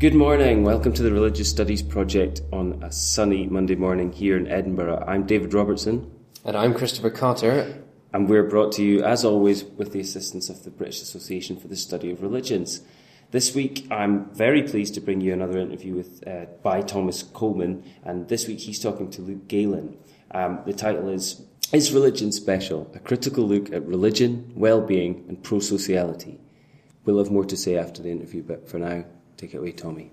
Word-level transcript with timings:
Good 0.00 0.14
morning. 0.14 0.64
Welcome 0.64 0.94
to 0.94 1.02
the 1.02 1.12
Religious 1.12 1.50
Studies 1.50 1.82
Project 1.82 2.40
on 2.54 2.82
a 2.82 2.90
sunny 2.90 3.46
Monday 3.46 3.74
morning 3.74 4.12
here 4.12 4.38
in 4.38 4.46
Edinburgh. 4.46 5.04
I'm 5.06 5.26
David 5.26 5.52
Robertson. 5.52 6.10
And 6.42 6.56
I'm 6.56 6.72
Christopher 6.72 7.10
Cotter. 7.10 7.84
And 8.14 8.26
we're 8.26 8.48
brought 8.48 8.72
to 8.72 8.82
you, 8.82 9.04
as 9.04 9.26
always, 9.26 9.62
with 9.62 9.92
the 9.92 10.00
assistance 10.00 10.48
of 10.48 10.64
the 10.64 10.70
British 10.70 11.02
Association 11.02 11.58
for 11.58 11.68
the 11.68 11.76
Study 11.76 12.10
of 12.10 12.22
Religions. 12.22 12.80
This 13.30 13.54
week, 13.54 13.86
I'm 13.90 14.34
very 14.34 14.62
pleased 14.62 14.94
to 14.94 15.02
bring 15.02 15.20
you 15.20 15.34
another 15.34 15.58
interview 15.58 15.96
with 15.96 16.26
uh, 16.26 16.46
by 16.62 16.80
Thomas 16.80 17.22
Coleman, 17.22 17.84
and 18.02 18.26
this 18.26 18.48
week 18.48 18.60
he's 18.60 18.80
talking 18.80 19.10
to 19.10 19.20
Luke 19.20 19.48
Galen. 19.48 19.98
Um, 20.30 20.60
the 20.64 20.72
title 20.72 21.10
is 21.10 21.42
"Is 21.74 21.92
Religion 21.92 22.32
Special? 22.32 22.90
A 22.94 23.00
critical 23.00 23.46
look 23.46 23.70
at 23.70 23.86
religion, 23.86 24.50
well-being, 24.56 25.26
and 25.28 25.42
pro-sociality." 25.42 26.40
We'll 27.04 27.18
have 27.18 27.30
more 27.30 27.44
to 27.44 27.56
say 27.56 27.76
after 27.76 28.02
the 28.02 28.10
interview, 28.10 28.42
but 28.42 28.66
for 28.66 28.78
now, 28.78 29.04
Take 29.40 29.54
it 29.54 29.56
away, 29.56 29.72
Tommy. 29.72 30.10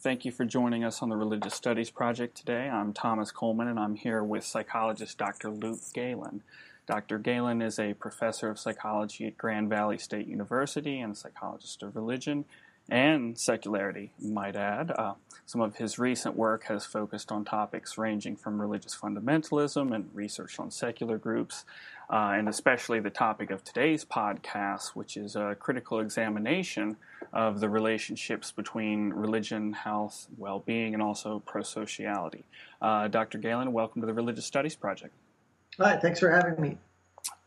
Thank 0.00 0.26
you 0.26 0.32
for 0.32 0.44
joining 0.44 0.84
us 0.84 1.00
on 1.00 1.08
the 1.08 1.16
Religious 1.16 1.54
Studies 1.54 1.88
Project 1.88 2.36
today. 2.36 2.68
I'm 2.68 2.92
Thomas 2.92 3.30
Coleman, 3.30 3.68
and 3.68 3.78
I'm 3.78 3.94
here 3.94 4.22
with 4.22 4.44
psychologist 4.44 5.16
Dr. 5.16 5.48
Luke 5.48 5.80
Galen. 5.94 6.42
Dr. 6.86 7.18
Galen 7.18 7.62
is 7.62 7.78
a 7.78 7.94
professor 7.94 8.50
of 8.50 8.58
psychology 8.58 9.24
at 9.26 9.38
Grand 9.38 9.70
Valley 9.70 9.96
State 9.96 10.26
University 10.26 11.00
and 11.00 11.14
a 11.14 11.16
psychologist 11.16 11.82
of 11.82 11.96
religion 11.96 12.44
and 12.86 13.38
secularity, 13.38 14.12
might 14.20 14.56
add. 14.56 14.90
Uh, 14.90 15.14
some 15.46 15.62
of 15.62 15.76
his 15.76 15.98
recent 15.98 16.36
work 16.36 16.64
has 16.64 16.84
focused 16.84 17.32
on 17.32 17.46
topics 17.46 17.96
ranging 17.96 18.36
from 18.36 18.60
religious 18.60 18.94
fundamentalism 18.94 19.94
and 19.94 20.10
research 20.12 20.58
on 20.58 20.70
secular 20.70 21.16
groups, 21.16 21.64
uh, 22.12 22.34
and 22.36 22.46
especially 22.46 23.00
the 23.00 23.10
topic 23.10 23.50
of 23.50 23.64
today's 23.64 24.04
podcast, 24.04 24.88
which 24.88 25.16
is 25.16 25.34
a 25.34 25.56
critical 25.58 25.98
examination 25.98 26.96
of 27.32 27.60
the 27.60 27.70
relationships 27.70 28.52
between 28.52 29.08
religion, 29.10 29.72
health, 29.72 30.26
well 30.36 30.58
being, 30.58 30.92
and 30.92 31.02
also 31.02 31.42
pro 31.46 31.62
sociality. 31.62 32.44
Uh, 32.82 33.08
Dr. 33.08 33.38
Galen, 33.38 33.72
welcome 33.72 34.02
to 34.02 34.06
the 34.06 34.12
Religious 34.12 34.44
Studies 34.44 34.76
Project. 34.76 35.14
Hi, 35.78 35.96
thanks 35.96 36.20
for 36.20 36.30
having 36.30 36.60
me. 36.60 36.76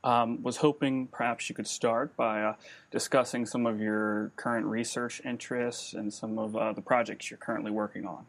Um, 0.04 0.42
was 0.42 0.58
hoping 0.58 1.08
perhaps 1.08 1.48
you 1.48 1.54
could 1.54 1.68
start 1.68 2.16
by 2.16 2.42
uh, 2.42 2.56
discussing 2.90 3.46
some 3.46 3.68
of 3.68 3.80
your 3.80 4.32
current 4.36 4.66
research 4.66 5.22
interests 5.24 5.94
and 5.94 6.12
some 6.12 6.40
of 6.40 6.56
uh, 6.56 6.74
the 6.74 6.82
projects 6.82 7.30
you're 7.30 7.38
currently 7.38 7.72
working 7.72 8.08
on. 8.08 8.26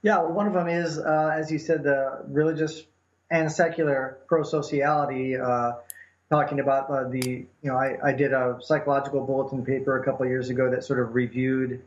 Yeah, 0.00 0.22
one 0.22 0.46
of 0.46 0.54
them 0.54 0.68
is, 0.68 0.98
uh, 0.98 1.34
as 1.34 1.50
you 1.50 1.58
said, 1.58 1.82
the 1.82 2.24
religious 2.28 2.84
and 3.30 3.50
secular 3.50 4.18
pro 4.26 4.42
sociality. 4.42 5.36
Uh, 5.36 5.72
talking 6.30 6.60
about 6.60 6.90
uh, 6.90 7.08
the, 7.08 7.46
you 7.62 7.70
know, 7.70 7.76
I, 7.76 7.96
I, 8.04 8.12
did 8.12 8.34
a 8.34 8.58
psychological 8.60 9.24
bulletin 9.24 9.64
paper 9.64 9.98
a 9.98 10.04
couple 10.04 10.26
years 10.26 10.50
ago 10.50 10.70
that 10.70 10.84
sort 10.84 11.00
of 11.00 11.14
reviewed 11.14 11.82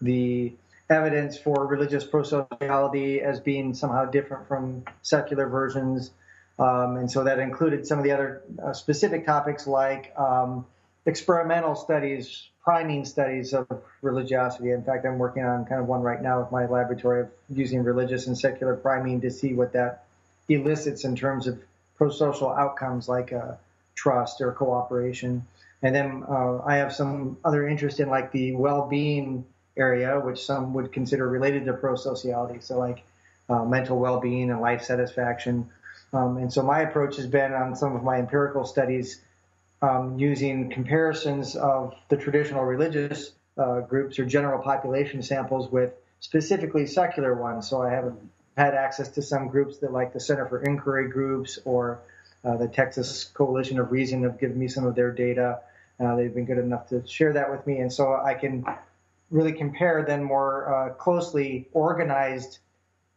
the 0.00 0.52
evidence 0.88 1.36
for 1.36 1.66
religious 1.66 2.04
pro 2.04 2.22
sociality 2.22 3.20
as 3.20 3.40
being 3.40 3.74
somehow 3.74 4.04
different 4.04 4.46
from 4.48 4.84
secular 5.02 5.48
versions. 5.48 6.10
Um, 6.58 6.96
and 6.96 7.10
so 7.10 7.24
that 7.24 7.38
included 7.38 7.86
some 7.86 7.98
of 7.98 8.04
the 8.04 8.12
other 8.12 8.42
uh, 8.62 8.72
specific 8.72 9.26
topics 9.26 9.66
like 9.66 10.12
um, 10.16 10.66
experimental 11.06 11.74
studies, 11.74 12.48
priming 12.62 13.04
studies 13.04 13.54
of 13.54 13.66
religiosity. 14.02 14.70
In 14.70 14.84
fact, 14.84 15.06
I'm 15.06 15.18
working 15.18 15.44
on 15.44 15.64
kind 15.64 15.80
of 15.80 15.86
one 15.86 16.02
right 16.02 16.20
now 16.20 16.40
with 16.40 16.52
my 16.52 16.66
laboratory 16.66 17.22
of 17.22 17.28
using 17.48 17.82
religious 17.82 18.26
and 18.26 18.36
secular 18.36 18.76
priming 18.76 19.20
to 19.22 19.30
see 19.30 19.54
what 19.54 19.72
that 19.72 20.04
elicits 20.50 21.04
in 21.04 21.16
terms 21.16 21.46
of 21.46 21.58
pro-social 21.96 22.50
outcomes 22.50 23.08
like 23.08 23.32
uh, 23.32 23.52
trust 23.94 24.40
or 24.40 24.52
cooperation. 24.52 25.46
And 25.82 25.94
then 25.94 26.24
uh, 26.28 26.58
I 26.64 26.76
have 26.76 26.92
some 26.94 27.38
other 27.44 27.66
interest 27.66 28.00
in 28.00 28.08
like 28.08 28.32
the 28.32 28.52
well-being 28.52 29.44
area, 29.76 30.20
which 30.20 30.44
some 30.44 30.74
would 30.74 30.92
consider 30.92 31.28
related 31.28 31.64
to 31.66 31.72
pro-sociality. 31.72 32.60
So 32.60 32.78
like 32.78 33.02
uh, 33.48 33.64
mental 33.64 33.98
well-being 33.98 34.50
and 34.50 34.60
life 34.60 34.82
satisfaction. 34.82 35.70
Um, 36.12 36.36
and 36.36 36.52
so 36.52 36.62
my 36.62 36.80
approach 36.80 37.16
has 37.16 37.26
been 37.26 37.52
on 37.52 37.76
some 37.76 37.94
of 37.94 38.02
my 38.02 38.18
empirical 38.18 38.64
studies 38.64 39.20
um, 39.82 40.18
using 40.18 40.70
comparisons 40.70 41.56
of 41.56 41.94
the 42.08 42.16
traditional 42.16 42.64
religious 42.64 43.32
uh, 43.56 43.80
groups 43.80 44.18
or 44.18 44.26
general 44.26 44.62
population 44.62 45.22
samples 45.22 45.70
with 45.70 45.92
specifically 46.20 46.86
secular 46.86 47.34
ones. 47.34 47.68
So 47.68 47.82
I 47.82 47.90
haven't 47.90 48.18
had 48.60 48.74
access 48.74 49.08
to 49.08 49.22
some 49.22 49.48
groups 49.48 49.78
that 49.78 49.90
like 49.90 50.12
the 50.12 50.20
Center 50.20 50.46
for 50.46 50.62
Inquiry 50.62 51.08
groups 51.08 51.58
or 51.64 52.00
uh, 52.44 52.58
the 52.58 52.68
Texas 52.68 53.24
Coalition 53.24 53.78
of 53.80 53.90
Reason 53.90 54.22
have 54.22 54.38
given 54.38 54.58
me 54.58 54.68
some 54.68 54.84
of 54.84 54.94
their 54.94 55.10
data. 55.10 55.60
Uh, 55.98 56.14
they've 56.16 56.34
been 56.34 56.44
good 56.44 56.58
enough 56.58 56.88
to 56.88 57.06
share 57.06 57.32
that 57.32 57.50
with 57.50 57.66
me, 57.66 57.78
and 57.78 57.90
so 57.90 58.14
I 58.14 58.34
can 58.34 58.64
really 59.30 59.52
compare 59.52 60.04
then 60.06 60.22
more 60.22 60.74
uh, 60.74 60.92
closely 60.94 61.68
organized 61.72 62.58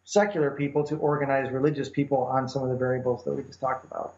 secular 0.06 0.52
people 0.52 0.84
to 0.86 0.96
organized 0.98 1.52
religious 1.52 1.90
people 1.90 2.20
on 2.24 2.48
some 2.48 2.64
of 2.64 2.70
the 2.70 2.76
variables 2.76 3.24
that 3.26 3.34
we 3.34 3.44
just 3.44 3.60
talked 3.60 3.86
about. 3.86 4.14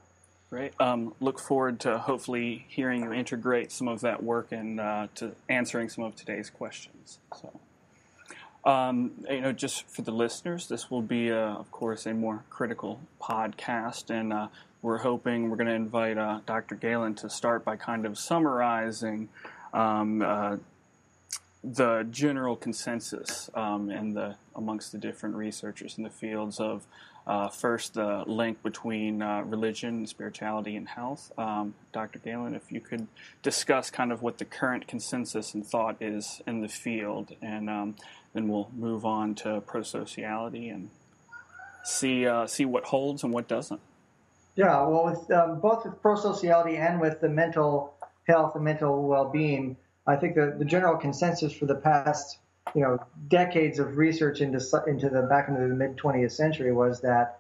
Great. 0.50 0.74
Um, 0.80 1.14
look 1.20 1.40
forward 1.40 1.80
to 1.82 1.98
hopefully 1.98 2.66
hearing 2.68 3.02
you 3.02 3.14
integrate 3.14 3.72
some 3.72 3.88
of 3.88 4.02
that 4.02 4.22
work 4.22 4.52
and 4.52 4.80
uh, 4.80 5.08
to 5.16 5.32
answering 5.50 5.90
some 5.90 6.04
of 6.04 6.16
today's 6.16 6.50
questions. 6.52 7.20
So, 7.40 7.60
um, 8.66 9.12
you 9.30 9.42
know, 9.42 9.52
just 9.52 9.88
for 9.88 10.02
the 10.02 10.12
listeners, 10.12 10.68
this 10.68 10.90
will 10.90 11.02
be, 11.02 11.32
uh, 11.32 11.36
of 11.36 11.72
course, 11.72 12.06
a 12.06 12.14
more 12.14 12.44
critical 12.50 13.00
podcast, 13.22 14.10
and 14.10 14.34
uh, 14.34 14.48
we're 14.82 14.98
hoping 15.00 15.50
we're 15.50 15.58
going 15.58 15.68
to 15.68 15.74
invite 15.74 16.18
uh, 16.18 16.40
Dr. 16.46 16.76
Galen 16.76 17.16
to 17.16 17.30
start 17.30 17.64
by 17.64 17.76
kind 17.76 18.06
of 18.06 18.18
summarizing 18.18 19.30
um, 19.74 20.22
uh, 20.22 20.58
the 21.64 22.08
general 22.12 22.56
consensus 22.56 23.50
um, 23.56 23.90
in 23.90 24.14
the 24.14 24.36
amongst 24.56 24.92
the 24.92 24.98
different 24.98 25.36
researchers 25.36 25.98
in 25.98 26.04
the 26.04 26.10
fields 26.10 26.60
of 26.60 26.86
uh, 27.28 27.50
first 27.50 27.96
the 27.96 28.24
link 28.28 28.62
between 28.62 29.22
uh, 29.22 29.42
religion, 29.42 30.06
spirituality, 30.06 30.76
and 30.76 30.88
health. 30.88 31.32
Um, 31.38 31.74
Dr. 31.92 32.20
Galen, 32.20 32.54
if 32.54 32.72
you 32.72 32.80
could 32.80 33.08
discuss 33.42 33.90
kind 33.90 34.12
of 34.12 34.22
what 34.22 34.38
the 34.38 34.46
current 34.46 34.88
consensus 34.88 35.54
and 35.54 35.66
thought 35.66 35.98
is 36.00 36.42
in 36.46 36.62
the 36.62 36.68
field, 36.68 37.36
and 37.42 37.70
um, 37.70 37.96
then 38.36 38.50
we'll 38.50 38.70
move 38.76 39.06
on 39.06 39.34
to 39.34 39.62
pro-sociality 39.66 40.70
and 40.70 40.90
see 41.84 42.28
uh, 42.28 42.46
see 42.46 42.66
what 42.66 42.84
holds 42.84 43.24
and 43.24 43.34
what 43.34 43.48
doesn't. 43.48 43.80
Yeah, 44.56 44.86
well, 44.86 45.06
with 45.06 45.32
um, 45.32 45.60
both 45.60 45.86
with 45.86 46.02
pro-sociality 46.02 46.76
and 46.76 47.00
with 47.00 47.22
the 47.22 47.30
mental 47.30 47.96
health 48.28 48.56
and 48.56 48.64
mental 48.64 49.08
well-being, 49.08 49.78
I 50.06 50.18
think 50.18 50.36
the, 50.36 50.56
the 50.58 50.66
general 50.66 50.98
consensus 50.98 51.54
for 51.54 51.66
the 51.66 51.76
past, 51.76 52.40
you 52.74 52.82
know, 52.82 53.00
decades 53.30 53.80
of 53.80 53.98
research 53.98 54.42
into 54.42 54.60
into 54.86 55.10
the 55.10 55.24
back 55.24 55.48
into 55.48 55.62
the 55.62 55.74
mid 55.74 55.96
20th 55.96 56.34
century 56.34 56.74
was 56.74 57.02
that 57.02 57.40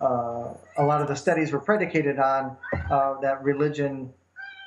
uh, 0.00 0.54
a 0.76 0.84
lot 0.84 1.02
of 1.02 1.08
the 1.08 1.16
studies 1.16 1.50
were 1.52 1.60
predicated 1.60 2.18
on 2.18 2.56
uh, 2.90 3.14
that 3.20 3.42
religion 3.42 4.12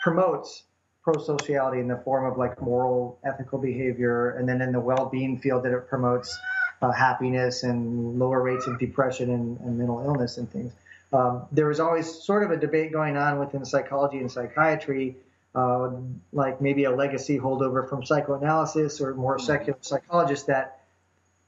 promotes 0.01 0.63
pro-sociality 1.11 1.79
in 1.79 1.87
the 1.87 1.97
form 1.97 2.25
of 2.31 2.37
like 2.37 2.61
moral, 2.61 3.19
ethical 3.23 3.57
behavior, 3.57 4.31
and 4.31 4.47
then 4.47 4.61
in 4.61 4.71
the 4.71 4.79
well-being 4.79 5.39
field 5.39 5.63
that 5.63 5.73
it 5.73 5.87
promotes 5.87 6.37
uh, 6.81 6.91
happiness 6.91 7.63
and 7.63 8.19
lower 8.19 8.41
rates 8.41 8.67
of 8.67 8.79
depression 8.79 9.29
and, 9.31 9.59
and 9.61 9.77
mental 9.77 10.03
illness 10.05 10.37
and 10.37 10.49
things. 10.51 10.71
Um, 11.11 11.45
there 11.51 11.67
was 11.67 11.79
always 11.79 12.07
sort 12.23 12.43
of 12.43 12.51
a 12.51 12.57
debate 12.57 12.91
going 12.91 13.17
on 13.17 13.39
within 13.39 13.65
psychology 13.65 14.19
and 14.19 14.31
psychiatry, 14.31 15.17
uh, 15.55 15.89
like 16.31 16.61
maybe 16.61 16.83
a 16.83 16.91
legacy 16.91 17.39
holdover 17.39 17.89
from 17.89 18.05
psychoanalysis 18.05 19.01
or 19.01 19.15
more 19.15 19.39
secular 19.39 19.79
psychologists 19.81 20.45
that 20.45 20.81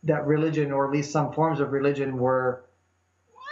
that 0.04 0.26
religion 0.26 0.72
or 0.72 0.88
at 0.88 0.92
least 0.92 1.12
some 1.12 1.32
forms 1.32 1.60
of 1.60 1.72
religion 1.72 2.18
were 2.18 2.64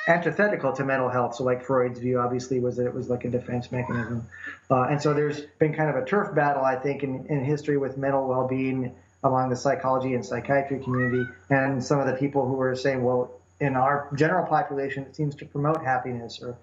antithetical 0.09 0.73
to 0.73 0.83
mental 0.83 1.09
health. 1.09 1.35
So, 1.35 1.43
like 1.43 1.63
Freud's 1.63 1.99
view, 1.99 2.19
obviously, 2.19 2.59
was 2.59 2.77
that 2.77 2.85
it 2.85 2.93
was 2.93 3.09
like 3.09 3.25
a 3.25 3.29
defense 3.29 3.71
mechanism. 3.71 4.27
Uh, 4.69 4.83
and 4.83 5.01
so, 5.01 5.13
there's 5.13 5.41
been 5.59 5.73
kind 5.73 5.89
of 5.89 5.95
a 5.95 6.05
turf 6.05 6.35
battle, 6.35 6.63
I 6.63 6.75
think, 6.75 7.03
in, 7.03 7.27
in 7.27 7.45
history 7.45 7.77
with 7.77 7.97
mental 7.97 8.27
well-being 8.27 8.95
among 9.23 9.49
the 9.49 9.55
psychology 9.55 10.13
and 10.13 10.25
psychiatry 10.25 10.79
community, 10.79 11.29
and 11.49 11.83
some 11.83 11.99
of 11.99 12.07
the 12.07 12.13
people 12.13 12.47
who 12.47 12.53
were 12.53 12.75
saying, 12.75 13.03
well, 13.03 13.31
in 13.59 13.75
our 13.75 14.09
general 14.15 14.45
population, 14.45 15.03
it 15.03 15.15
seems 15.15 15.35
to 15.35 15.45
promote 15.45 15.83
happiness. 15.83 16.41
Or, 16.41 16.57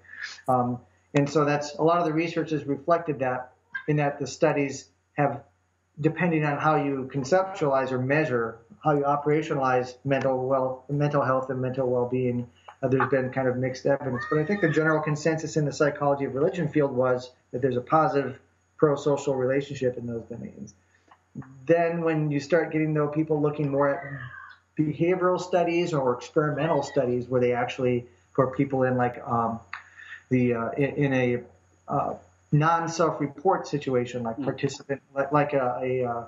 um, 0.47 0.79
and 1.13 1.29
so 1.29 1.45
that's 1.45 1.75
a 1.75 1.83
lot 1.83 1.99
of 1.99 2.05
the 2.05 2.13
research 2.13 2.49
has 2.49 2.65
reflected 2.65 3.19
that 3.19 3.51
in 3.87 3.97
that 3.97 4.19
the 4.19 4.27
studies 4.27 4.89
have, 5.13 5.43
depending 6.01 6.43
on 6.43 6.57
how 6.57 6.83
you 6.83 7.09
conceptualize 7.13 7.91
or 7.91 7.99
measure, 7.99 8.57
how 8.83 8.93
you 8.93 9.03
operationalize 9.03 9.95
mental 10.03 10.47
well, 10.47 10.83
mental 10.89 11.23
health 11.23 11.49
and 11.49 11.61
mental 11.61 11.87
well-being, 11.87 12.47
uh, 12.81 12.87
there's 12.87 13.09
been 13.09 13.31
kind 13.31 13.47
of 13.47 13.57
mixed 13.57 13.85
evidence. 13.85 14.23
But 14.29 14.39
I 14.39 14.45
think 14.45 14.61
the 14.61 14.69
general 14.69 15.01
consensus 15.01 15.57
in 15.57 15.65
the 15.65 15.73
psychology 15.73 16.25
of 16.25 16.35
religion 16.35 16.67
field 16.67 16.91
was 16.91 17.31
that 17.51 17.61
there's 17.61 17.77
a 17.77 17.81
positive 17.81 18.39
pro-social 18.77 19.35
relationship 19.35 19.97
in 19.97 20.05
those 20.05 20.23
domains. 20.25 20.73
Then 21.65 22.01
when 22.01 22.31
you 22.31 22.39
start 22.39 22.71
getting 22.71 22.93
though 22.93 23.07
people 23.07 23.41
looking 23.41 23.69
more 23.69 23.89
at 23.89 24.03
behavioral 24.77 25.39
studies 25.39 25.93
or 25.93 26.13
experimental 26.13 26.83
studies 26.83 27.27
where 27.27 27.41
they 27.41 27.53
actually 27.53 28.05
for 28.33 28.55
people 28.55 28.83
in 28.83 28.97
like 28.97 29.21
um, 29.25 29.59
the 30.29 30.53
uh, 30.53 30.69
in, 30.71 31.05
in, 31.05 31.13
a 31.13 31.43
uh, 31.87 32.13
non 32.51 32.87
self-report 32.87 33.67
situation 33.67 34.23
like 34.23 34.37
mm. 34.37 34.43
participant 34.43 35.01
like, 35.15 35.31
like 35.31 35.53
a, 35.53 35.79
a 35.81 36.05
uh, 36.05 36.23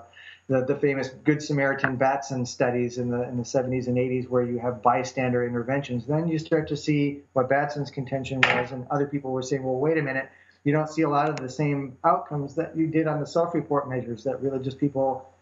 the, 0.50 0.64
the 0.64 0.74
famous 0.74 1.08
Good 1.08 1.40
Samaritan 1.40 1.94
Batson 1.94 2.44
studies 2.44 2.98
in 2.98 3.08
the 3.08 3.22
in 3.28 3.36
the 3.36 3.44
70s 3.44 3.86
and 3.86 3.96
80s, 3.96 4.28
where 4.28 4.42
you 4.42 4.58
have 4.58 4.82
bystander 4.82 5.46
interventions. 5.46 6.06
Then 6.06 6.26
you 6.26 6.40
start 6.40 6.66
to 6.68 6.76
see 6.76 7.20
what 7.34 7.48
Batson's 7.48 7.88
contention 7.92 8.40
was, 8.40 8.72
and 8.72 8.84
other 8.90 9.06
people 9.06 9.30
were 9.30 9.42
saying, 9.42 9.62
well, 9.62 9.76
wait 9.76 9.96
a 9.96 10.02
minute, 10.02 10.28
you 10.64 10.72
don't 10.72 10.90
see 10.90 11.02
a 11.02 11.08
lot 11.08 11.28
of 11.28 11.36
the 11.36 11.48
same 11.48 11.96
outcomes 12.02 12.56
that 12.56 12.76
you 12.76 12.88
did 12.88 13.06
on 13.06 13.20
the 13.20 13.26
self-report 13.28 13.88
measures. 13.88 14.24
That 14.24 14.42
religious 14.42 14.74
people 14.74 15.32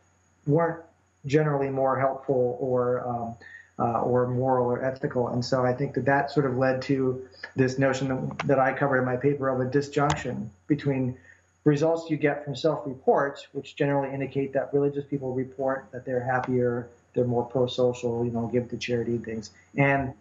weren't 0.46 0.84
generally 1.24 1.70
more 1.70 1.98
helpful 1.98 2.58
or 2.60 3.08
um, 3.08 3.34
uh, 3.78 4.02
or 4.02 4.26
moral 4.26 4.66
or 4.66 4.84
ethical. 4.84 5.28
And 5.28 5.42
so 5.42 5.64
I 5.64 5.72
think 5.72 5.94
that 5.94 6.04
that 6.04 6.30
sort 6.30 6.44
of 6.44 6.58
led 6.58 6.82
to 6.82 7.26
this 7.56 7.78
notion 7.78 8.08
that, 8.08 8.46
that 8.46 8.58
I 8.58 8.74
covered 8.74 8.98
in 8.98 9.06
my 9.06 9.16
paper 9.16 9.48
of 9.48 9.60
a 9.66 9.70
disjunction 9.70 10.50
between 10.66 11.16
results 11.68 12.10
you 12.10 12.16
get 12.16 12.44
from 12.44 12.56
self-reports, 12.56 13.46
which 13.52 13.76
generally 13.76 14.12
indicate 14.14 14.52
that 14.54 14.72
religious 14.72 15.04
people 15.04 15.32
report 15.34 15.86
that 15.92 16.04
they're 16.06 16.26
happier, 16.34 16.88
they're 17.14 17.24
more 17.36 17.44
pro-social, 17.44 18.24
you 18.24 18.30
know, 18.30 18.46
give 18.46 18.68
to 18.70 18.76
charity 18.76 19.12
and 19.12 19.24
things, 19.24 19.50
and 19.76 20.14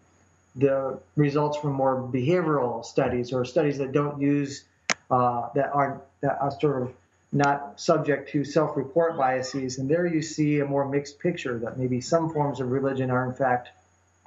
the 0.56 1.00
results 1.16 1.58
from 1.58 1.74
more 1.74 1.96
behavioral 2.02 2.84
studies 2.84 3.32
or 3.32 3.46
studies 3.46 3.78
that 3.78 3.92
don't 3.92 4.20
use 4.20 4.64
uh, 5.12 5.50
that 5.54 5.70
are 5.74 6.02
that 6.22 6.38
are 6.42 6.52
sort 6.60 6.82
of 6.82 6.94
not 7.32 7.80
subject 7.80 8.32
to 8.32 8.44
self-report 8.44 9.18
biases. 9.18 9.78
And 9.78 9.90
there 9.90 10.08
you 10.08 10.22
see 10.22 10.60
a 10.60 10.66
more 10.66 10.88
mixed 10.88 11.20
picture 11.20 11.60
that 11.60 11.78
maybe 11.78 12.02
some 12.02 12.32
forms 12.34 12.60
of 12.60 12.72
religion 12.72 13.12
are 13.12 13.26
in 13.26 13.34
fact 13.34 13.70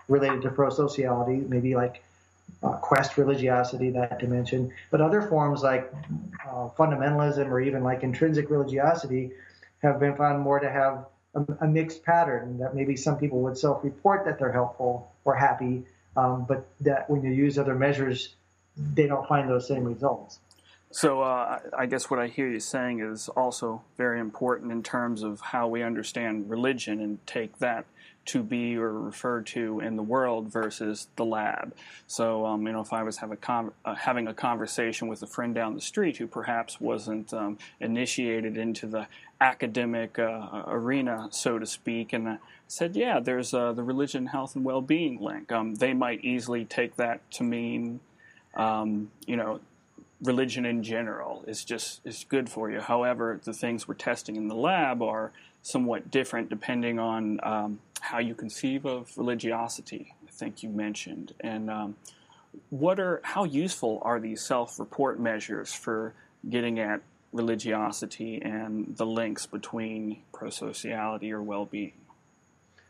related 0.08 0.43
to 0.43 0.50
pro-sociality, 0.50 1.37
maybe 1.37 1.75
like 1.75 2.02
uh, 2.62 2.73
quest 2.73 3.17
religiosity, 3.17 3.91
that 3.91 4.19
dimension. 4.19 4.73
But 4.91 5.00
other 5.00 5.23
forms 5.23 5.62
like 5.62 5.93
uh, 6.47 6.69
fundamentalism 6.76 7.47
or 7.47 7.61
even 7.61 7.82
like 7.82 8.02
intrinsic 8.02 8.50
religiosity 8.50 9.31
have 9.82 9.99
been 9.99 10.17
found 10.17 10.41
more 10.41 10.61
to 10.61 10.70
have 10.70 11.06
a, 11.35 11.64
a 11.64 11.67
mixed 11.67 12.05
pattern. 12.05 12.58
That 12.58 12.75
maybe 12.75 12.97
some 12.97 13.17
people 13.19 13.41
would 13.43 13.56
self-report 13.56 14.25
that 14.26 14.38
they're 14.38 14.52
helpful 14.52 15.12
or 15.25 15.35
happy, 15.35 15.85
um, 16.17 16.44
but 16.49 16.67
that 16.81 17.08
when 17.08 17.23
you 17.23 17.32
use 17.32 17.58
other 17.58 17.75
measures, 17.75 18.35
they 18.76 19.06
don't 19.06 19.26
find 19.26 19.49
those 19.49 19.67
same 19.67 19.85
results. 19.85 20.41
So 20.93 21.23
uh, 21.23 21.61
I 21.76 21.87
guess 21.87 22.11
what 22.11 22.19
I 22.19 22.26
hear 22.26 22.49
you 22.49 22.58
saying 22.58 22.99
is 23.00 23.29
also 23.29 23.82
very 23.96 24.19
important 24.19 24.73
in 24.73 24.82
terms 24.82 25.23
of 25.23 25.41
how 25.41 25.69
we 25.69 25.85
understand 25.85 26.50
religion 26.50 27.00
and 27.00 27.25
take 27.29 27.58
that 27.58 27.85
to 28.26 28.43
be 28.43 28.76
or 28.76 28.93
referred 28.93 29.46
to 29.46 29.81
in 29.81 29.96
the 29.96 30.02
world 30.02 30.52
versus 30.52 31.08
the 31.17 31.25
lab. 31.25 31.75
So 32.06 32.46
um, 32.46 32.67
you 32.67 32.72
know, 32.72 32.81
if 32.81 32.93
I 32.93 33.02
was 33.02 33.19
have 33.19 33.32
a 33.32 33.37
con- 33.37 33.72
uh, 33.84 33.94
having 33.94 34.28
a 34.28 34.34
conversation 34.34 35.08
with 35.08 35.22
a 35.22 35.26
friend 35.26 35.55
down 35.55 35.75
the 35.75 35.81
street 35.81 36.19
who 36.19 36.26
perhaps 36.26 36.81
wasn't 36.81 37.32
um, 37.32 37.58
initiated 37.81 38.56
into 38.56 38.87
the 38.87 39.06
academic 39.40 40.19
uh, 40.19 40.64
arena, 40.67 41.28
so 41.31 41.58
to 41.58 41.67
speak, 41.67 42.12
and 42.12 42.38
said, 42.69 42.94
"Yeah, 42.94 43.20
there's 43.20 43.55
uh, 43.55 43.72
the 43.72 43.82
religion, 43.82 44.26
health, 44.26 44.55
and 44.55 44.64
well-being 44.64 45.20
link," 45.20 45.50
um, 45.50 45.76
they 45.76 45.94
might 45.94 46.25
easily 46.25 46.64
take 46.64 46.96
that 46.96 47.28
to 47.32 47.43
mean. 47.43 48.00
Um, 48.55 49.12
you 49.26 49.37
know, 49.37 49.61
religion 50.22 50.67
in 50.67 50.82
general 50.82 51.44
is 51.46 51.64
just 51.64 52.00
is 52.05 52.26
good 52.28 52.49
for 52.49 52.70
you. 52.70 52.81
However, 52.81 53.40
the 53.43 53.52
things 53.52 53.88
we're 53.88 53.94
testing 53.94 54.37
in 54.37 54.49
the 54.49 54.55
lab 54.55 55.02
are 55.02 55.32
somewhat 55.62 56.10
different 56.10 56.48
depending 56.48 56.98
on 56.98 57.40
um, 57.42 57.80
how 58.00 58.18
you 58.18 58.34
conceive 58.34 58.86
of 58.86 59.16
religiosity. 59.16 60.14
I 60.26 60.30
think 60.30 60.62
you 60.62 60.70
mentioned 60.70 61.34
and 61.40 61.70
um, 61.70 61.96
what 62.70 62.98
are 62.98 63.20
how 63.22 63.44
useful 63.44 64.00
are 64.02 64.20
these 64.20 64.40
self-report 64.40 65.20
measures 65.20 65.72
for 65.72 66.14
getting 66.48 66.78
at 66.78 67.00
religiosity 67.32 68.40
and 68.42 68.96
the 68.96 69.06
links 69.06 69.46
between 69.46 70.22
prosociality 70.32 71.30
or 71.30 71.42
well-being? 71.42 71.92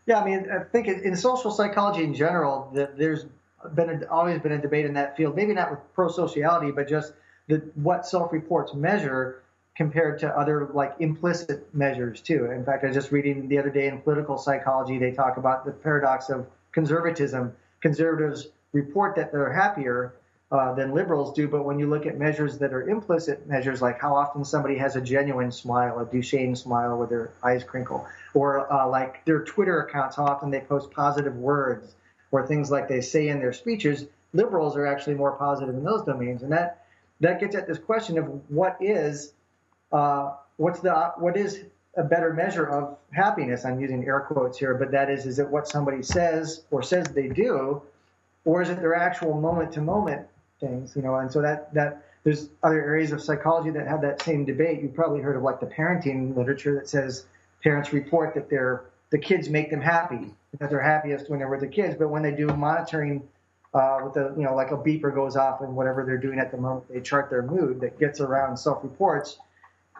Yeah, 0.06 0.20
I 0.20 0.24
mean, 0.24 0.46
I 0.50 0.64
think 0.64 0.88
in 0.88 1.14
social 1.14 1.50
psychology 1.50 2.02
in 2.04 2.14
general, 2.14 2.70
that 2.74 2.96
there's 2.96 3.26
been 3.74 4.02
a, 4.02 4.06
always 4.10 4.40
been 4.40 4.52
a 4.52 4.60
debate 4.60 4.86
in 4.86 4.94
that 4.94 5.16
field. 5.16 5.36
Maybe 5.36 5.52
not 5.52 5.70
with 5.70 5.80
pro-sociality, 5.94 6.70
but 6.70 6.88
just 6.88 7.12
the, 7.48 7.56
what 7.74 8.06
self-reports 8.06 8.74
measure 8.74 9.42
compared 9.80 10.18
to 10.18 10.28
other 10.38 10.68
like 10.74 10.94
implicit 10.98 11.74
measures 11.74 12.20
too. 12.20 12.50
In 12.50 12.62
fact, 12.66 12.84
I 12.84 12.88
was 12.88 12.96
just 12.96 13.10
reading 13.12 13.48
the 13.48 13.56
other 13.56 13.70
day 13.70 13.88
in 13.88 13.98
political 14.02 14.36
psychology, 14.36 14.98
they 14.98 15.10
talk 15.10 15.38
about 15.38 15.64
the 15.64 15.72
paradox 15.72 16.28
of 16.28 16.46
conservatism. 16.70 17.56
Conservatives 17.80 18.48
report 18.74 19.16
that 19.16 19.32
they're 19.32 19.50
happier 19.50 20.12
uh, 20.52 20.74
than 20.74 20.92
liberals 20.92 21.32
do, 21.32 21.48
but 21.48 21.64
when 21.64 21.78
you 21.78 21.88
look 21.88 22.04
at 22.04 22.18
measures 22.18 22.58
that 22.58 22.74
are 22.74 22.90
implicit 22.90 23.48
measures, 23.48 23.80
like 23.80 23.98
how 23.98 24.14
often 24.14 24.44
somebody 24.44 24.76
has 24.76 24.96
a 24.96 25.00
genuine 25.00 25.50
smile, 25.50 25.98
a 25.98 26.04
Duchenne 26.04 26.54
smile 26.54 26.98
with 26.98 27.08
their 27.08 27.30
eyes 27.42 27.64
crinkle, 27.64 28.06
or 28.34 28.70
uh, 28.70 28.86
like 28.86 29.24
their 29.24 29.42
Twitter 29.44 29.80
accounts, 29.80 30.16
how 30.16 30.26
often 30.26 30.50
they 30.50 30.60
post 30.60 30.90
positive 30.90 31.36
words, 31.36 31.94
or 32.32 32.46
things 32.46 32.70
like 32.70 32.86
they 32.86 33.00
say 33.00 33.28
in 33.28 33.38
their 33.38 33.54
speeches, 33.54 34.04
liberals 34.34 34.76
are 34.76 34.84
actually 34.84 35.14
more 35.14 35.32
positive 35.32 35.74
in 35.74 35.84
those 35.84 36.02
domains, 36.02 36.42
and 36.42 36.52
that 36.52 36.84
that 37.20 37.40
gets 37.40 37.54
at 37.54 37.66
this 37.66 37.78
question 37.78 38.18
of 38.18 38.26
what 38.50 38.76
is 38.80 39.32
uh, 39.92 40.34
what's 40.56 40.80
the 40.80 41.12
what 41.18 41.36
is 41.36 41.64
a 41.96 42.04
better 42.04 42.32
measure 42.32 42.66
of 42.66 42.96
happiness? 43.12 43.64
I'm 43.64 43.80
using 43.80 44.04
air 44.06 44.20
quotes 44.20 44.58
here, 44.58 44.74
but 44.74 44.90
that 44.92 45.10
is 45.10 45.26
is 45.26 45.38
it 45.38 45.48
what 45.48 45.68
somebody 45.68 46.02
says 46.02 46.64
or 46.70 46.82
says 46.82 47.12
they 47.12 47.28
do, 47.28 47.82
or 48.44 48.62
is 48.62 48.70
it 48.70 48.80
their 48.80 48.94
actual 48.94 49.40
moment 49.40 49.72
to 49.72 49.80
moment 49.80 50.26
things? 50.60 50.94
You 50.94 51.02
know, 51.02 51.16
and 51.16 51.30
so 51.30 51.42
that 51.42 51.72
that 51.74 52.04
there's 52.24 52.48
other 52.62 52.80
areas 52.80 53.12
of 53.12 53.22
psychology 53.22 53.70
that 53.70 53.86
have 53.86 54.02
that 54.02 54.22
same 54.22 54.44
debate. 54.44 54.82
You've 54.82 54.94
probably 54.94 55.20
heard 55.20 55.36
of 55.36 55.42
like 55.42 55.60
the 55.60 55.66
parenting 55.66 56.36
literature 56.36 56.74
that 56.76 56.88
says 56.88 57.26
parents 57.62 57.92
report 57.92 58.34
that 58.34 58.50
their 58.50 58.84
the 59.10 59.18
kids 59.18 59.48
make 59.48 59.70
them 59.70 59.80
happy 59.80 60.34
that 60.58 60.68
they're 60.70 60.80
happiest 60.80 61.30
when 61.30 61.38
they're 61.38 61.48
with 61.48 61.60
the 61.60 61.68
kids, 61.68 61.94
but 61.98 62.08
when 62.08 62.22
they 62.22 62.32
do 62.32 62.46
monitoring 62.48 63.22
uh, 63.72 64.00
with 64.04 64.14
the 64.14 64.34
you 64.36 64.42
know 64.42 64.54
like 64.54 64.70
a 64.70 64.76
beeper 64.76 65.14
goes 65.14 65.36
off 65.36 65.60
and 65.60 65.74
whatever 65.74 66.04
they're 66.04 66.18
doing 66.18 66.38
at 66.38 66.50
the 66.50 66.56
moment 66.56 66.84
they 66.92 67.00
chart 67.00 67.30
their 67.30 67.42
mood 67.42 67.80
that 67.80 67.98
gets 67.98 68.20
around 68.20 68.56
self-reports 68.56 69.38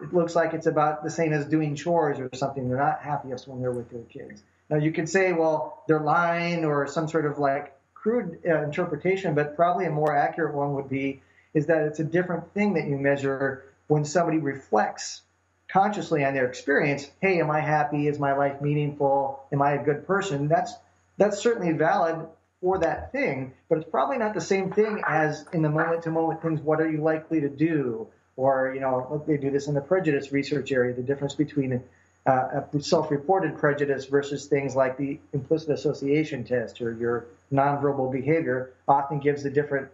it 0.01 0.13
looks 0.13 0.35
like 0.35 0.53
it's 0.53 0.67
about 0.67 1.03
the 1.03 1.09
same 1.09 1.33
as 1.33 1.45
doing 1.45 1.75
chores 1.75 2.19
or 2.19 2.29
something 2.33 2.67
they're 2.67 2.77
not 2.77 3.01
happiest 3.01 3.47
when 3.47 3.61
they're 3.61 3.71
with 3.71 3.89
their 3.89 4.03
kids 4.03 4.43
now 4.69 4.77
you 4.77 4.91
could 4.91 5.09
say 5.09 5.33
well 5.33 5.83
they're 5.87 5.99
lying 6.01 6.65
or 6.65 6.87
some 6.87 7.07
sort 7.07 7.25
of 7.25 7.39
like 7.39 7.73
crude 7.93 8.39
uh, 8.47 8.63
interpretation 8.63 9.35
but 9.35 9.55
probably 9.55 9.85
a 9.85 9.91
more 9.91 10.15
accurate 10.15 10.53
one 10.53 10.73
would 10.73 10.89
be 10.89 11.21
is 11.53 11.67
that 11.67 11.83
it's 11.83 11.99
a 11.99 12.03
different 12.03 12.53
thing 12.53 12.73
that 12.73 12.87
you 12.87 12.97
measure 12.97 13.65
when 13.87 14.05
somebody 14.05 14.37
reflects 14.37 15.21
consciously 15.67 16.25
on 16.25 16.33
their 16.33 16.47
experience 16.47 17.09
hey 17.21 17.39
am 17.39 17.51
i 17.51 17.59
happy 17.59 18.07
is 18.07 18.19
my 18.19 18.33
life 18.33 18.61
meaningful 18.61 19.43
am 19.51 19.61
i 19.61 19.73
a 19.73 19.83
good 19.83 20.05
person 20.07 20.47
that's 20.47 20.73
that's 21.17 21.39
certainly 21.39 21.71
valid 21.73 22.25
for 22.61 22.77
that 22.79 23.11
thing, 23.11 23.53
but 23.69 23.79
it's 23.79 23.89
probably 23.89 24.17
not 24.17 24.33
the 24.33 24.41
same 24.41 24.71
thing 24.71 25.01
as 25.07 25.45
in 25.51 25.61
the 25.61 25.69
moment 25.69 26.03
to 26.03 26.11
moment 26.11 26.41
things. 26.41 26.61
What 26.61 26.79
are 26.79 26.89
you 26.89 27.01
likely 27.01 27.41
to 27.41 27.49
do? 27.49 28.07
Or, 28.37 28.71
you 28.73 28.81
know, 28.81 29.23
they 29.27 29.37
do 29.37 29.51
this 29.51 29.67
in 29.67 29.73
the 29.73 29.81
prejudice 29.81 30.31
research 30.31 30.71
area, 30.71 30.93
the 30.93 31.03
difference 31.03 31.35
between 31.35 31.83
uh, 32.25 32.61
a 32.73 32.81
self-reported 32.81 33.57
prejudice 33.57 34.05
versus 34.05 34.45
things 34.45 34.75
like 34.75 34.97
the 34.97 35.19
implicit 35.33 35.69
association 35.69 36.43
test 36.43 36.81
or 36.81 36.93
your 36.93 37.25
nonverbal 37.51 38.11
behavior 38.11 38.73
often 38.87 39.19
gives 39.19 39.43
a 39.45 39.49
different 39.49 39.89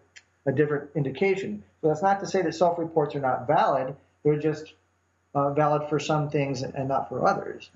a 0.45 0.51
different 0.51 0.89
indication. 0.95 1.61
So 1.81 1.89
that's 1.89 2.01
not 2.01 2.21
to 2.21 2.25
say 2.25 2.41
that 2.41 2.55
self-reports 2.55 3.15
are 3.15 3.19
not 3.19 3.47
valid; 3.47 3.95
they're 4.23 4.39
just 4.39 4.73
uh, 5.35 5.51
valid 5.51 5.89
for 5.89 5.99
some 5.99 6.29
things 6.29 6.63
and 6.63 6.87
not 6.87 7.09
for 7.09 7.27
others. 7.27 7.69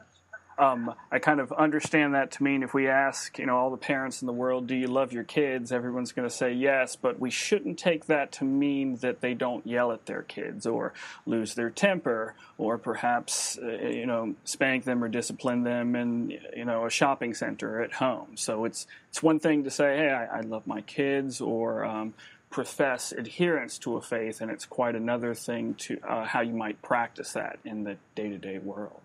Um, 0.57 0.93
I 1.11 1.19
kind 1.19 1.39
of 1.39 1.51
understand 1.51 2.13
that 2.13 2.31
to 2.31 2.43
mean 2.43 2.63
if 2.63 2.73
we 2.73 2.87
ask, 2.87 3.39
you 3.39 3.45
know, 3.45 3.57
all 3.57 3.71
the 3.71 3.77
parents 3.77 4.21
in 4.21 4.27
the 4.27 4.33
world, 4.33 4.67
do 4.67 4.75
you 4.75 4.87
love 4.87 5.11
your 5.11 5.23
kids? 5.23 5.71
Everyone's 5.71 6.11
going 6.11 6.27
to 6.27 6.33
say 6.33 6.53
yes, 6.53 6.95
but 6.95 7.19
we 7.19 7.29
shouldn't 7.29 7.79
take 7.79 8.05
that 8.05 8.31
to 8.33 8.43
mean 8.43 8.97
that 8.97 9.21
they 9.21 9.33
don't 9.33 9.65
yell 9.65 9.91
at 9.91 10.05
their 10.05 10.21
kids 10.21 10.65
or 10.65 10.93
lose 11.25 11.55
their 11.55 11.69
temper 11.69 12.35
or 12.57 12.77
perhaps, 12.77 13.57
uh, 13.57 13.67
you 13.67 14.05
know, 14.05 14.35
spank 14.43 14.83
them 14.83 15.03
or 15.03 15.07
discipline 15.07 15.63
them 15.63 15.95
in, 15.95 16.37
you 16.55 16.65
know, 16.65 16.85
a 16.85 16.89
shopping 16.89 17.33
center 17.33 17.81
at 17.81 17.93
home. 17.93 18.35
So 18.35 18.65
it's 18.65 18.87
it's 19.09 19.21
one 19.21 19.39
thing 19.39 19.65
to 19.65 19.69
say, 19.69 19.97
hey, 19.97 20.09
I, 20.09 20.37
I 20.37 20.41
love 20.41 20.65
my 20.67 20.81
kids 20.81 21.41
or 21.41 21.83
um, 21.83 22.13
profess 22.51 23.11
adherence 23.11 23.77
to 23.79 23.95
a 23.97 24.01
faith, 24.01 24.41
and 24.41 24.51
it's 24.51 24.65
quite 24.65 24.95
another 24.95 25.33
thing 25.33 25.73
to 25.75 25.99
uh, 26.07 26.25
how 26.25 26.41
you 26.41 26.53
might 26.53 26.81
practice 26.81 27.33
that 27.33 27.57
in 27.65 27.83
the 27.83 27.97
day 28.13 28.29
to 28.29 28.37
day 28.37 28.59
world. 28.59 29.01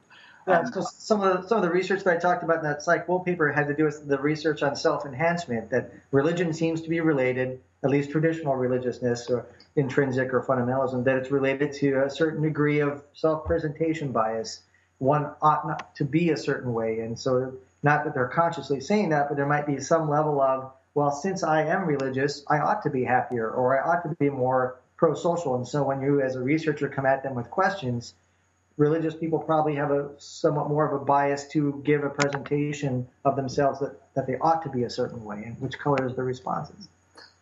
Yeah, 0.47 0.61
um, 0.61 0.73
so 0.73 0.81
some 0.81 1.23
of 1.23 1.43
the, 1.43 1.49
some 1.49 1.59
of 1.59 1.65
the 1.65 1.71
research 1.71 2.05
that 2.05 2.17
I 2.17 2.19
talked 2.19 2.45
about 2.45 2.59
in 2.59 2.65
that 2.65 2.83
Psych 2.83 3.07
Bull 3.07 3.21
paper 3.21 3.51
had 3.51 3.67
to 3.67 3.75
do 3.75 3.85
with 3.85 4.07
the 4.07 4.19
research 4.19 4.63
on 4.63 4.77
self 4.77 5.05
enhancement. 5.05 5.71
That 5.71 5.93
religion 6.13 6.53
seems 6.53 6.83
to 6.83 6.89
be 6.89 7.01
related, 7.01 7.61
at 7.83 7.91
least 7.91 8.11
traditional 8.11 8.55
religiousness 8.55 9.29
or 9.29 9.47
intrinsic 9.75 10.33
or 10.33 10.43
fundamentalism, 10.43 11.05
that 11.05 11.17
it's 11.17 11.31
related 11.31 11.73
to 11.75 12.05
a 12.05 12.11
certain 12.11 12.43
degree 12.43 12.81
of 12.81 13.03
self 13.13 13.45
presentation 13.45 14.13
bias. 14.13 14.61
One 14.99 15.31
ought 15.43 15.67
not 15.67 15.95
to 15.97 16.05
be 16.05 16.31
a 16.31 16.37
certain 16.37 16.73
way, 16.73 17.01
and 17.01 17.19
so 17.19 17.55
not 17.83 18.05
that 18.05 18.15
they're 18.15 18.29
consciously 18.29 18.81
saying 18.81 19.11
that, 19.11 19.29
but 19.29 19.37
there 19.37 19.47
might 19.47 19.67
be 19.67 19.81
some 19.81 20.09
level 20.09 20.41
of 20.41 20.73
well, 20.95 21.13
since 21.13 21.43
I 21.43 21.65
am 21.65 21.85
religious, 21.85 22.43
I 22.49 22.61
ought 22.61 22.83
to 22.85 22.91
be 22.91 23.05
happier 23.05 23.51
or 23.51 23.79
I 23.79 23.87
ought 23.87 24.09
to 24.09 24.17
be 24.19 24.31
more 24.31 24.81
pro 24.97 25.13
social. 25.13 25.55
And 25.55 25.69
so 25.69 25.83
when 25.83 26.01
you, 26.01 26.23
as 26.23 26.37
a 26.37 26.41
researcher, 26.41 26.89
come 26.89 27.05
at 27.05 27.23
them 27.23 27.35
with 27.35 27.51
questions 27.51 28.15
religious 28.77 29.15
people 29.15 29.39
probably 29.39 29.75
have 29.75 29.91
a 29.91 30.11
somewhat 30.19 30.69
more 30.69 30.87
of 30.87 31.01
a 31.01 31.05
bias 31.05 31.49
to 31.49 31.83
give 31.85 32.05
a 32.05 32.11
presentation 32.11 33.09
of 33.25 33.37
themselves 33.37 33.81
that, 33.81 33.99
that 34.15 34.27
they 34.27 34.37
ought 34.39 34.63
to 34.63 34.69
be 34.69 34.85
a 34.85 34.91
certain 34.91 35.25
way, 35.25 35.43
and 35.47 35.61
which 35.61 35.79
colors 35.79 36.15
the 36.15 36.23
responses. 36.23 36.89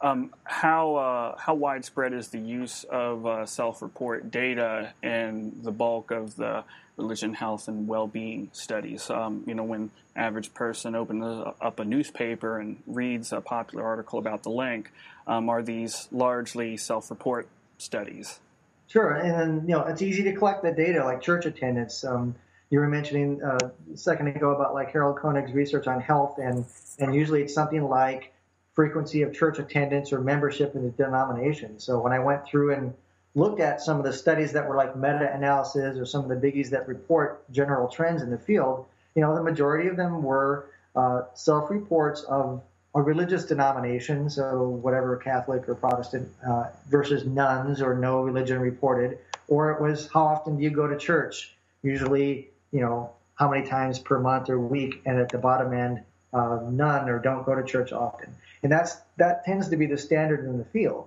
Um, 0.01 0.35
how 0.45 0.97
uh, 0.97 1.39
how 1.39 1.55
widespread 1.55 2.13
is 2.13 2.29
the 2.29 2.39
use 2.39 2.85
of 2.85 3.27
uh, 3.27 3.47
self-report 3.47 4.31
data 4.31 4.93
in 5.03 5.61
the 5.63 5.73
bulk 5.73 6.11
of 6.11 6.37
the 6.37 6.65
religion, 6.97 7.33
health, 7.35 7.69
and 7.69 7.89
well-being 7.89 8.51
studies? 8.53 9.09
Um, 9.09 9.45
you 9.47 9.55
know, 9.55 9.65
when 9.65 9.91
average 10.15 10.53
person 10.53 10.95
opens 10.95 11.25
up 11.61 11.81
a 11.81 11.85
newspaper 11.85 12.59
and 12.59 12.77
reads 12.87 13.33
a 13.33 13.41
popular 13.41 13.85
article 13.85 14.19
about 14.19 14.43
the 14.43 14.51
link, 14.51 14.93
um, 15.27 15.49
are 15.49 15.63
these 15.63 16.09
largely 16.13 16.77
self-report 16.77 17.49
studies? 17.79 18.41
Sure, 18.87 19.13
and 19.13 19.31
then 19.31 19.69
you 19.69 19.75
know 19.75 19.83
it's 19.85 20.03
easy 20.03 20.23
to 20.25 20.33
collect 20.33 20.63
the 20.63 20.73
data 20.73 21.05
like 21.05 21.21
church 21.21 21.47
attendance. 21.47 22.05
Um, 22.05 22.35
you 22.71 22.81
were 22.81 22.89
mentioning 22.89 23.43
uh, 23.43 23.59
a 23.93 23.97
second 23.97 24.29
ago 24.29 24.51
about 24.55 24.75
like 24.75 24.93
Harold 24.93 25.17
Koenig's 25.19 25.53
research 25.53 25.87
on 25.87 26.01
health, 26.01 26.39
and 26.39 26.65
and 26.99 27.15
usually 27.15 27.43
it's 27.43 27.55
something 27.55 27.83
like 27.83 28.33
frequency 28.75 29.23
of 29.23 29.33
church 29.33 29.59
attendance 29.59 30.13
or 30.13 30.21
membership 30.21 30.75
in 30.75 30.83
the 30.83 30.91
denomination. 30.91 31.79
So 31.79 32.01
when 32.01 32.13
I 32.13 32.19
went 32.19 32.45
through 32.45 32.75
and 32.75 32.93
looked 33.35 33.61
at 33.61 33.81
some 33.81 33.99
of 33.99 34.05
the 34.05 34.13
studies 34.13 34.53
that 34.53 34.69
were 34.69 34.77
like 34.77 34.97
meta-analysis 34.97 35.97
or 35.99 36.05
some 36.05 36.23
of 36.23 36.29
the 36.29 36.37
biggies 36.37 36.71
that 36.71 36.87
report 36.89 37.51
general 37.53 37.89
trends 37.89 38.23
in 38.23 38.31
the 38.31 38.39
field, 38.39 38.87
you 39.15 39.23
know, 39.23 39.35
the 39.35 39.43
majority 39.43 39.89
of 39.89 39.97
them 39.97 40.23
were 40.23 40.67
uh, 40.97 41.23
self-reports 41.35 42.23
of 42.23 42.63
a 42.95 43.03
religious 43.03 43.45
denomination, 43.45 44.31
so 44.31 44.69
whatever 44.69 45.17
Catholic 45.17 45.69
or 45.69 45.75
Protestant, 45.75 46.29
uh, 46.47 46.65
versus 46.89 47.25
nones 47.25 47.83
or 47.83 47.95
no 47.95 48.23
religion 48.23 48.61
reported, 48.61 49.19
or 49.49 49.73
it 49.73 49.81
was 49.81 50.09
how 50.13 50.25
often 50.25 50.57
do 50.57 50.63
you 50.63 50.71
go 50.71 50.87
to 50.87 50.97
church? 50.97 51.55
Usually, 51.83 52.49
you 52.73 52.81
know, 52.81 53.11
how 53.35 53.51
many 53.51 53.67
times 53.67 53.99
per 53.99 54.21
month 54.21 54.49
or 54.49 54.59
week, 54.59 55.03
and 55.05 55.19
at 55.19 55.29
the 55.29 55.39
bottom 55.39 55.73
end, 55.73 56.03
uh, 56.33 56.61
none 56.71 57.09
or 57.09 57.19
don't 57.19 57.45
go 57.45 57.55
to 57.55 57.65
church 57.65 57.93
often 57.93 58.35
and 58.65 58.73
that's 58.73 58.97
that 59.19 59.45
tends 59.45 59.69
to 59.69 59.77
be 59.77 59.87
the 59.87 59.97
standard 59.97 60.45
in 60.47 60.59
the 60.59 60.65
field 60.65 61.07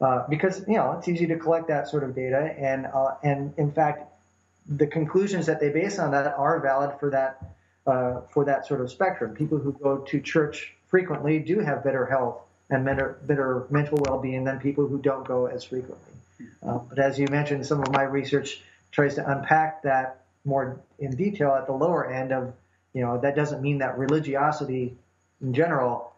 uh, 0.00 0.24
because 0.28 0.66
you 0.66 0.74
know 0.74 0.92
it's 0.98 1.06
easy 1.06 1.26
to 1.26 1.36
collect 1.36 1.68
that 1.68 1.86
sort 1.86 2.02
of 2.02 2.16
data, 2.16 2.54
and 2.58 2.86
uh, 2.86 3.14
and 3.22 3.54
in 3.58 3.70
fact, 3.70 4.10
the 4.66 4.86
conclusions 4.86 5.46
that 5.46 5.60
they 5.60 5.68
base 5.68 6.00
on 6.00 6.10
that 6.10 6.26
are 6.26 6.58
valid 6.58 6.98
for 6.98 7.10
that 7.10 7.54
uh, 7.86 8.22
for 8.32 8.44
that 8.46 8.66
sort 8.66 8.80
of 8.80 8.90
spectrum. 8.90 9.34
People 9.34 9.58
who 9.58 9.72
go 9.72 9.98
to 9.98 10.20
church 10.20 10.74
frequently 10.92 11.38
do 11.38 11.58
have 11.58 11.82
better 11.82 12.04
health 12.04 12.42
and 12.68 12.84
better, 12.84 13.18
better 13.22 13.66
mental 13.70 13.98
well-being 14.02 14.44
than 14.44 14.60
people 14.60 14.86
who 14.86 14.98
don't 14.98 15.26
go 15.26 15.46
as 15.46 15.64
frequently. 15.64 16.14
Uh, 16.62 16.78
but 16.78 16.98
as 16.98 17.18
you 17.18 17.26
mentioned, 17.28 17.64
some 17.66 17.80
of 17.80 17.90
my 17.92 18.02
research 18.02 18.62
tries 18.90 19.14
to 19.14 19.26
unpack 19.32 19.82
that 19.82 20.24
more 20.44 20.78
in 20.98 21.16
detail 21.16 21.52
at 21.52 21.66
the 21.66 21.72
lower 21.72 22.12
end 22.12 22.30
of, 22.30 22.52
you 22.92 23.00
know, 23.00 23.18
that 23.18 23.34
doesn't 23.34 23.62
mean 23.62 23.78
that 23.78 23.96
religiosity 23.96 24.94
in 25.40 25.54
general 25.54 26.12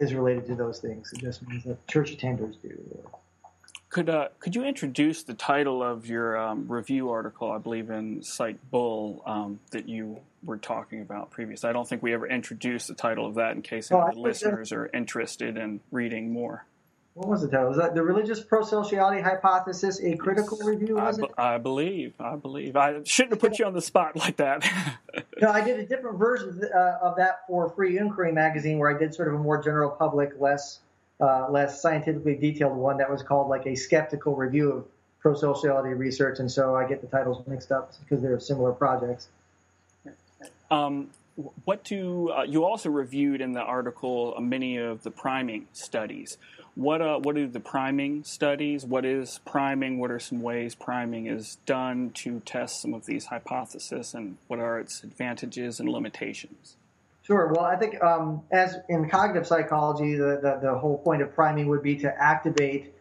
is 0.00 0.12
related 0.12 0.46
to 0.46 0.56
those 0.56 0.80
things. 0.80 1.12
It 1.12 1.20
just 1.20 1.46
means 1.46 1.62
that 1.64 1.86
church 1.86 2.16
attenders 2.16 2.56
do. 2.60 2.76
Could 3.90 4.10
uh, 4.10 4.28
could 4.38 4.54
you 4.54 4.64
introduce 4.64 5.22
the 5.22 5.34
title 5.34 5.82
of 5.82 6.06
your 6.06 6.36
um, 6.36 6.66
review 6.68 7.10
article? 7.10 7.50
I 7.50 7.58
believe 7.58 7.90
in 7.90 8.22
Psych 8.22 8.58
Bull 8.70 9.22
um, 9.24 9.60
that 9.70 9.88
you 9.88 10.20
were 10.44 10.58
talking 10.58 11.00
about 11.00 11.30
previously. 11.30 11.70
I 11.70 11.72
don't 11.72 11.88
think 11.88 12.02
we 12.02 12.12
ever 12.12 12.26
introduced 12.26 12.88
the 12.88 12.94
title 12.94 13.26
of 13.26 13.36
that 13.36 13.52
in 13.52 13.62
case 13.62 13.90
any 13.90 14.00
oh, 14.00 14.20
listeners 14.20 14.72
are 14.72 14.90
interested 14.92 15.56
in 15.56 15.80
reading 15.90 16.32
more 16.32 16.66
what 17.18 17.28
was 17.30 17.42
the 17.42 17.48
title? 17.48 17.66
Was 17.66 17.78
that 17.78 17.96
the 17.96 18.02
religious 18.02 18.40
pro-sociality 18.40 19.20
hypothesis? 19.20 20.00
A 20.04 20.16
critical 20.16 20.56
review? 20.58 20.94
Was 20.94 21.18
I, 21.18 21.24
it? 21.24 21.30
I 21.36 21.58
believe. 21.58 22.14
I 22.20 22.36
believe. 22.36 22.76
I 22.76 23.00
shouldn't 23.02 23.32
have 23.32 23.40
put 23.40 23.58
you 23.58 23.64
on 23.64 23.74
the 23.74 23.82
spot 23.82 24.14
like 24.14 24.36
that. 24.36 24.64
no, 25.40 25.50
I 25.50 25.60
did 25.62 25.80
a 25.80 25.84
different 25.84 26.16
version 26.16 26.60
uh, 26.72 26.98
of 27.02 27.16
that 27.16 27.40
for 27.48 27.70
Free 27.70 27.98
Inquiry 27.98 28.30
magazine, 28.30 28.78
where 28.78 28.94
I 28.94 28.96
did 28.96 29.14
sort 29.14 29.26
of 29.26 29.34
a 29.34 29.38
more 29.38 29.60
general 29.60 29.90
public, 29.90 30.30
less 30.38 30.78
uh, 31.20 31.50
less 31.50 31.82
scientifically 31.82 32.34
detailed 32.34 32.76
one 32.76 32.98
that 32.98 33.10
was 33.10 33.22
called 33.22 33.48
like 33.48 33.66
a 33.66 33.74
skeptical 33.74 34.36
review 34.36 34.72
of 34.72 34.84
pro-sociality 35.20 35.94
research, 35.94 36.38
and 36.38 36.50
so 36.50 36.76
I 36.76 36.86
get 36.86 37.00
the 37.00 37.08
titles 37.08 37.46
mixed 37.46 37.72
up 37.72 37.92
because 38.00 38.22
they're 38.22 38.38
similar 38.38 38.72
projects. 38.72 39.28
Um, 40.70 41.10
what 41.64 41.84
do 41.84 42.30
uh, 42.30 42.42
you 42.42 42.64
also 42.64 42.90
reviewed 42.90 43.40
in 43.40 43.52
the 43.52 43.60
article 43.60 44.36
many 44.40 44.76
of 44.76 45.02
the 45.02 45.10
priming 45.10 45.66
studies? 45.72 46.36
what 46.78 47.02
uh, 47.02 47.18
what 47.18 47.36
are 47.36 47.48
the 47.48 47.58
priming 47.58 48.22
studies? 48.22 48.86
What 48.86 49.04
is 49.04 49.40
priming? 49.44 49.98
What 49.98 50.12
are 50.12 50.20
some 50.20 50.40
ways 50.40 50.76
priming 50.76 51.26
is 51.26 51.58
done 51.66 52.10
to 52.10 52.38
test 52.46 52.80
some 52.80 52.94
of 52.94 53.04
these 53.04 53.26
hypotheses, 53.26 54.14
and 54.14 54.36
what 54.46 54.60
are 54.60 54.78
its 54.78 55.02
advantages 55.02 55.80
and 55.80 55.88
limitations? 55.88 56.76
Sure. 57.28 57.52
Well, 57.54 57.66
I 57.66 57.76
think 57.76 58.02
um, 58.02 58.40
as 58.50 58.74
in 58.88 59.10
cognitive 59.10 59.46
psychology, 59.46 60.14
the, 60.14 60.40
the, 60.40 60.60
the, 60.62 60.78
whole 60.78 60.96
point 60.96 61.20
of 61.20 61.34
priming 61.34 61.68
would 61.68 61.82
be 61.82 61.96
to 61.96 62.10
activate, 62.18 62.94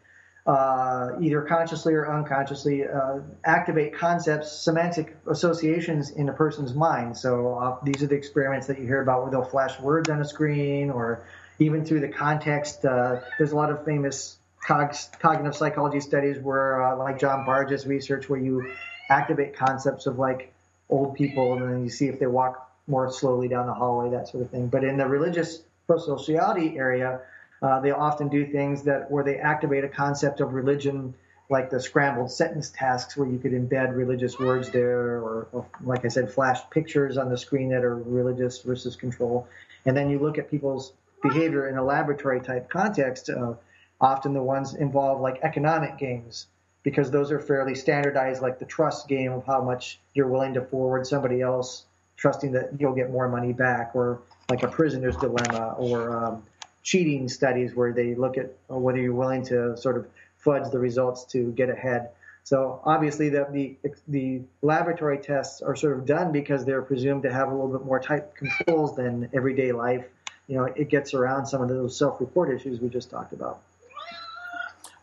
uh, 0.46 1.12
either 1.22 1.44
consciously 1.44 1.94
or 1.94 2.14
unconsciously, 2.14 2.86
uh, 2.86 3.20
activate 3.46 3.96
concepts, 3.96 4.52
semantic 4.52 5.16
associations 5.28 6.10
in 6.10 6.28
a 6.28 6.34
person's 6.34 6.74
mind. 6.74 7.16
So 7.16 7.54
uh, 7.56 7.78
these 7.86 8.04
are 8.04 8.08
the 8.08 8.16
experiments 8.16 8.68
that 8.68 8.78
you 8.78 8.86
hear 8.86 9.02
about 9.02 9.22
where 9.22 9.32
they'll 9.32 9.50
flash 9.50 9.80
words 9.80 10.10
on 10.10 10.20
a 10.20 10.26
screen 10.26 10.90
or 10.90 11.24
even 11.60 11.86
through 11.86 12.02
the 12.02 12.10
context. 12.10 12.84
Uh, 12.84 13.22
there's 13.38 13.54
a 13.54 13.56
lot 13.56 13.70
of 13.70 13.86
famous 13.86 14.36
cog- 14.62 14.94
cognitive 15.22 15.56
psychology 15.56 16.02
studies 16.02 16.38
where, 16.38 16.84
uh, 16.84 16.98
like 16.98 17.18
John 17.18 17.46
Bargh's 17.46 17.88
research, 17.88 18.28
where 18.28 18.42
you 18.42 18.74
activate 19.10 19.56
concepts 19.56 20.06
of 20.06 20.20
like 20.20 20.54
old 20.90 21.16
people 21.16 21.54
and 21.54 21.62
then 21.62 21.84
you 21.86 21.90
see 21.90 22.10
if 22.10 22.20
they 22.20 22.28
walk 22.28 22.67
more 22.88 23.12
slowly 23.12 23.48
down 23.48 23.68
the 23.68 23.74
hallway, 23.74 24.10
that 24.12 24.28
sort 24.28 24.44
of 24.44 24.50
thing. 24.50 24.68
But 24.68 24.84
in 24.84 24.98
the 24.98 25.06
religious 25.06 25.62
prosociality 25.88 26.78
area, 26.78 27.22
uh, 27.62 27.80
they 27.80 27.92
often 27.92 28.30
do 28.30 28.46
things 28.46 28.84
that 28.84 29.12
where 29.12 29.24
they 29.24 29.38
activate 29.38 29.84
a 29.84 29.90
concept 29.90 30.40
of 30.42 30.54
religion, 30.54 31.14
like 31.50 31.70
the 31.70 31.80
scrambled 31.80 32.32
sentence 32.32 32.70
tasks, 32.70 33.18
where 33.18 33.28
you 33.28 33.40
could 33.40 33.52
embed 33.52 33.96
religious 33.96 34.40
words 34.40 34.70
there, 34.70 35.18
or, 35.18 35.48
or 35.52 35.66
like 35.84 36.06
I 36.06 36.10
said, 36.10 36.32
flash 36.32 36.60
pictures 36.70 37.18
on 37.18 37.30
the 37.30 37.38
screen 37.38 37.70
that 37.70 37.84
are 37.84 37.96
religious 37.96 38.62
versus 38.62 38.96
control. 38.96 39.48
And 39.86 39.96
then 39.96 40.10
you 40.10 40.20
look 40.20 40.38
at 40.38 40.52
people's 40.52 40.94
behavior 41.24 41.68
in 41.68 41.78
a 41.78 41.84
laboratory 41.84 42.42
type 42.42 42.70
context, 42.70 43.30
uh, 43.30 43.54
often 44.00 44.34
the 44.34 44.44
ones 44.44 44.76
involve 44.76 45.20
like 45.20 45.40
economic 45.42 45.98
games 45.98 46.48
because 46.84 47.12
those 47.12 47.32
are 47.32 47.40
fairly 47.40 47.76
standardized, 47.76 48.42
like 48.42 48.60
the 48.60 48.66
trust 48.66 49.08
game 49.08 49.32
of 49.32 49.46
how 49.46 49.62
much 49.62 50.00
you're 50.14 50.28
willing 50.28 50.54
to 50.54 50.62
forward 50.62 51.08
somebody 51.08 51.42
else, 51.42 51.86
trusting 52.18 52.52
that 52.52 52.72
you'll 52.80 52.96
get 52.96 53.12
more 53.12 53.30
money 53.30 53.54
back, 53.54 53.92
or 53.94 54.22
like 54.50 54.64
a 54.64 54.68
prisoner's 54.68 55.16
dilemma, 55.18 55.76
or 55.78 56.26
um, 56.26 56.44
cheating 56.84 57.30
studies 57.30 57.76
where 57.76 57.94
they 57.94 58.16
look 58.16 58.38
at 58.38 58.54
whether 58.68 59.00
you're 59.00 59.14
willing 59.14 59.44
to 59.46 59.78
sort 59.78 59.98
of 59.98 60.08
fudge 60.38 60.70
the 60.72 60.80
results 60.80 61.24
to 61.26 61.52
get 61.54 61.70
ahead. 61.70 62.10
So 62.44 62.82
obviously, 62.84 63.30
the, 63.30 63.48
the 63.52 63.76
the 64.08 64.42
laboratory 64.62 65.20
tests 65.20 65.62
are 65.62 65.76
sort 65.76 65.98
of 65.98 66.06
done 66.06 66.32
because 66.32 66.66
they're 66.66 66.82
presumed 66.82 67.24
to 67.24 67.32
have 67.32 67.50
a 67.50 67.52
little 67.52 67.70
bit 67.70 67.86
more 67.86 68.00
tight 68.00 68.36
controls 68.36 68.96
than 68.96 69.30
everyday 69.34 69.72
life 69.72 70.06
you 70.48 70.56
know, 70.56 70.64
it 70.64 70.90
gets 70.90 71.14
around 71.14 71.46
some 71.46 71.62
of 71.62 71.70
those 71.70 71.98
self-report 71.98 72.50
issues 72.50 72.80
we 72.80 72.90
just 72.90 73.10
talked 73.10 73.34
about. 73.34 73.62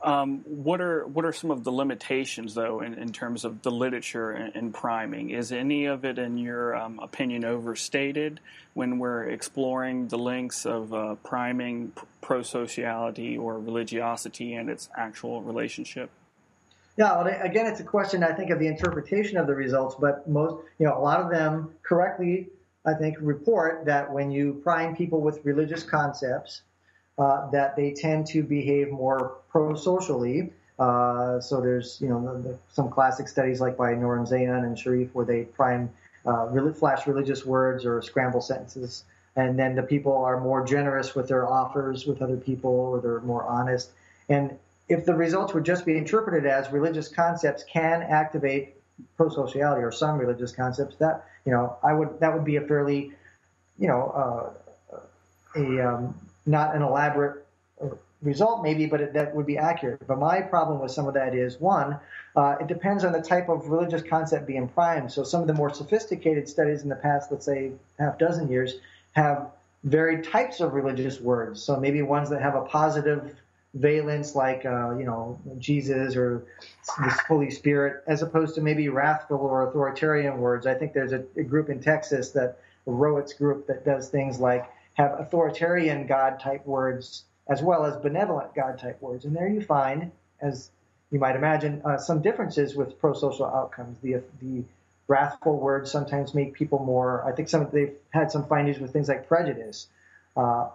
Um, 0.05 0.41
what 0.47 0.81
are 0.83 1.07
what 1.07 1.25
are 1.25 1.33
some 1.33 1.51
of 1.51 1.65
the 1.65 1.73
limitations, 1.73 2.55
though, 2.55 2.81
in, 2.81 2.95
in 2.95 3.11
terms 3.11 3.45
of 3.45 3.63
the 3.63 3.71
literature 3.71 4.33
in, 4.33 4.71
priming? 4.71 5.31
Is 5.31 5.51
any 5.51 5.87
of 5.87 6.05
it, 6.05 6.19
in 6.19 6.37
your 6.37 6.77
um, 6.77 7.01
opinion, 7.01 7.45
overstated 7.45 8.39
when 8.75 8.99
we're 8.99 9.25
exploring 9.25 10.09
the 10.09 10.19
links 10.19 10.67
of 10.67 10.93
uh, 10.93 11.15
priming 11.25 11.93
pro-sociality 12.21 13.39
or 13.39 13.59
religiosity 13.59 14.55
and 14.55 14.69
its 14.69 14.91
actual 14.97 15.43
relationship? 15.43 16.11
Yeah, 16.97 17.27
again, 17.43 17.67
it's 17.67 17.81
a 17.81 17.85
question 17.85 18.23
I 18.23 18.33
think 18.33 18.51
of 18.51 18.59
the 18.59 18.69
interpretation 18.69 19.39
of 19.39 19.47
the 19.47 19.55
results, 19.55 19.97
but 19.99 20.29
most, 20.29 20.65
you 20.79 20.87
know, 20.87 20.97
a 20.97 21.01
lot 21.01 21.21
of 21.21 21.31
them 21.31 21.75
correctly 21.83 22.51
I 22.85 22.95
think, 22.95 23.17
report 23.21 23.87
that 23.87 24.13
when 24.13 24.31
you 24.31 24.61
prime 24.63 24.95
people 24.95 25.21
with 25.21 25.45
religious 25.45 25.83
concepts, 25.83 26.63
uh, 27.19 27.51
that 27.51 27.77
they 27.77 27.93
tend 27.93 28.27
to 28.27 28.43
behave 28.43 28.91
more 28.91 29.39
pro-socially. 29.49 30.53
Uh, 30.79 31.41
so 31.41 31.61
there's, 31.61 31.99
you 32.01 32.09
know, 32.09 32.21
the, 32.21 32.49
the, 32.49 32.59
some 32.73 32.91
classic 32.91 33.29
studies 33.29 33.61
like 33.61 33.77
by 33.77 33.95
Norenzayan 33.95 34.65
and 34.65 34.77
Shariff 34.77 35.11
where 35.13 35.25
they 35.25 35.45
prime 35.45 35.89
uh, 36.27 36.73
flash 36.73 37.07
religious 37.07 37.45
words 37.45 37.85
or 37.85 38.03
scramble 38.03 38.41
sentences, 38.41 39.05
and 39.37 39.59
then 39.59 39.75
the 39.75 39.83
people 39.83 40.17
are 40.17 40.41
more 40.41 40.67
generous 40.67 41.15
with 41.15 41.29
their 41.29 41.47
offers 41.47 42.07
with 42.07 42.23
other 42.23 42.37
people, 42.37 42.71
or 42.71 43.01
they're 43.01 43.21
more 43.21 43.45
honest. 43.45 43.91
And 44.29 44.59
if 44.89 45.05
the 45.05 45.15
results 45.15 45.55
would 45.55 45.65
just 45.65 45.85
be 45.85 45.97
interpreted 45.97 46.47
as 46.47 46.73
religious 46.73 47.09
concepts 47.09 47.65
can 47.65 48.03
activate 48.03 48.75
pro-sociality 49.17 49.83
or 49.83 49.93
some 49.93 50.19
religious 50.19 50.53
concepts, 50.53 50.97
that 50.97 51.25
you 51.45 51.53
know, 51.53 51.77
I 51.83 51.93
would 51.93 52.19
that 52.21 52.33
would 52.33 52.45
be 52.45 52.57
a 52.57 52.63
fairly, 52.63 53.13
you 53.79 53.89
know, 53.89 54.53
uh, 54.95 54.99
a 55.57 55.89
um, 55.89 56.15
not 56.47 56.75
an 56.75 56.83
elaborate, 56.83 57.45
result, 58.25 58.63
maybe, 58.63 58.87
but 58.87 59.01
it, 59.01 59.13
that 59.13 59.35
would 59.35 59.47
be 59.47 59.59
accurate. 59.59 60.07
But 60.07 60.19
my 60.19 60.41
problem 60.41 60.81
with 60.81 60.91
some 60.91 61.07
of 61.07 61.15
that 61.15 61.35
is 61.35 61.61
one, 61.61 61.99
uh, 62.35 62.57
it 62.61 62.67
depends 62.67 63.05
on 63.05 63.13
the 63.13 63.21
type 63.21 63.49
of 63.49 63.69
religious 63.69 64.03
concept 64.03 64.47
being 64.47 64.69
primed. 64.69 65.13
So 65.13 65.23
some 65.23 65.41
of 65.41 65.47
the 65.47 65.55
more 65.55 65.73
sophisticated 65.73 66.49
studies 66.49 66.83
in 66.83 66.89
the 66.89 66.97
past, 66.97 67.31
let's 67.31 67.45
say 67.47 67.73
half 67.99 68.19
dozen 68.19 68.49
years, 68.49 68.75
have 69.13 69.51
varied 69.85 70.25
types 70.25 70.61
of 70.61 70.73
religious 70.73 71.21
words. 71.21 71.63
So 71.63 71.77
maybe 71.77 72.03
ones 72.03 72.31
that 72.31 72.41
have 72.41 72.55
a 72.55 72.63
positive 72.63 73.35
valence, 73.75 74.35
like 74.35 74.65
uh, 74.65 74.97
you 74.97 75.05
know 75.05 75.39
Jesus 75.59 76.17
or 76.17 76.45
the 76.99 77.11
Holy 77.29 77.51
Spirit, 77.51 78.03
as 78.07 78.23
opposed 78.23 78.55
to 78.55 78.61
maybe 78.61 78.89
wrathful 78.89 79.39
or 79.39 79.69
authoritarian 79.69 80.39
words. 80.39 80.67
I 80.67 80.75
think 80.75 80.93
there's 80.93 81.13
a, 81.13 81.25
a 81.37 81.43
group 81.43 81.69
in 81.69 81.81
Texas 81.81 82.31
that 82.31 82.59
a 82.87 82.91
Rowatt 82.91 83.35
group 83.37 83.67
that 83.67 83.85
does 83.85 84.09
things 84.09 84.39
like 84.39 84.71
have 84.95 85.19
authoritarian 85.19 86.07
God 86.07 86.41
type 86.41 86.67
words 86.67 87.25
as 87.49 87.63
well 87.63 87.85
as 87.85 87.97
benevolent 87.97 88.55
God 88.55 88.79
type 88.79 89.01
words. 89.03 89.25
And 89.25 89.37
there 89.37 89.49
you 89.49 89.61
find, 89.61 90.11
as 90.41 90.71
you 91.11 91.19
might 91.19 91.37
imagine, 91.37 91.83
uh, 91.85 91.99
some 91.99 92.23
differences 92.23 92.75
with 92.75 92.99
pro-social 92.99 93.47
outcomes. 93.47 93.99
The 93.99 94.23
the 94.41 94.65
wrathful 95.07 95.59
words 95.59 95.91
sometimes 95.91 96.35
make 96.35 96.55
people 96.55 96.79
more. 96.79 97.25
I 97.27 97.33
think 97.33 97.49
some 97.49 97.61
of 97.61 97.71
they've 97.71 97.93
had 98.11 98.31
some 98.31 98.47
findings 98.47 98.79
with 98.79 98.93
things 98.93 99.09
like 99.09 99.29
prejudice. 99.29 99.89
Uh, 100.37 100.69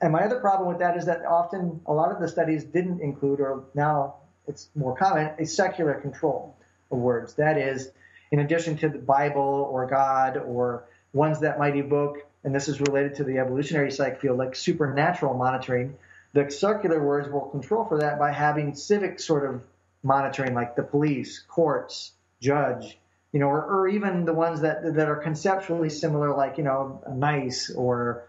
and 0.00 0.12
my 0.12 0.24
other 0.24 0.40
problem 0.40 0.68
with 0.68 0.80
that 0.80 0.96
is 0.96 1.06
that 1.06 1.24
often 1.24 1.80
a 1.86 1.92
lot 1.92 2.12
of 2.12 2.20
the 2.20 2.28
studies 2.28 2.64
didn't 2.64 3.00
include, 3.00 3.40
or 3.40 3.64
now 3.74 4.16
it's 4.46 4.68
more 4.74 4.96
common, 4.96 5.30
a 5.38 5.46
secular 5.46 5.94
control 5.94 6.56
of 6.90 6.98
words. 6.98 7.34
That 7.34 7.56
is, 7.56 7.90
in 8.30 8.40
addition 8.40 8.76
to 8.78 8.88
the 8.88 8.98
Bible 8.98 9.68
or 9.70 9.86
God 9.86 10.36
or 10.36 10.84
ones 11.12 11.40
that 11.40 11.58
might 11.58 11.76
evoke, 11.76 12.26
and 12.46 12.54
this 12.54 12.68
is 12.68 12.80
related 12.80 13.16
to 13.16 13.24
the 13.24 13.38
evolutionary 13.38 13.90
psych 13.90 14.20
field, 14.20 14.38
like 14.38 14.54
supernatural 14.54 15.34
monitoring, 15.34 15.96
the 16.32 16.48
circular 16.48 17.02
words 17.02 17.28
will 17.28 17.40
control 17.40 17.84
for 17.84 17.98
that 17.98 18.20
by 18.20 18.30
having 18.30 18.76
civic 18.76 19.18
sort 19.18 19.44
of 19.44 19.60
monitoring, 20.04 20.54
like 20.54 20.76
the 20.76 20.84
police, 20.84 21.40
courts, 21.48 22.12
judge, 22.40 22.96
you 23.32 23.40
know, 23.40 23.48
or, 23.48 23.64
or 23.64 23.88
even 23.88 24.24
the 24.24 24.32
ones 24.32 24.60
that 24.60 24.94
that 24.94 25.08
are 25.08 25.16
conceptually 25.16 25.90
similar, 25.90 26.36
like 26.36 26.56
you 26.56 26.62
know, 26.62 27.02
nice 27.12 27.70
or 27.70 28.28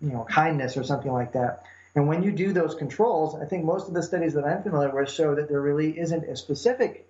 you 0.00 0.10
know, 0.10 0.24
kindness 0.24 0.78
or 0.78 0.82
something 0.82 1.12
like 1.12 1.34
that. 1.34 1.64
And 1.94 2.08
when 2.08 2.22
you 2.22 2.32
do 2.32 2.54
those 2.54 2.74
controls, 2.74 3.34
I 3.34 3.44
think 3.44 3.64
most 3.64 3.88
of 3.88 3.94
the 3.94 4.02
studies 4.02 4.32
that 4.34 4.44
I'm 4.44 4.62
familiar 4.62 4.94
with 4.94 5.10
show 5.10 5.34
that 5.34 5.50
there 5.50 5.60
really 5.60 5.98
isn't 5.98 6.24
a 6.24 6.36
specific 6.36 7.06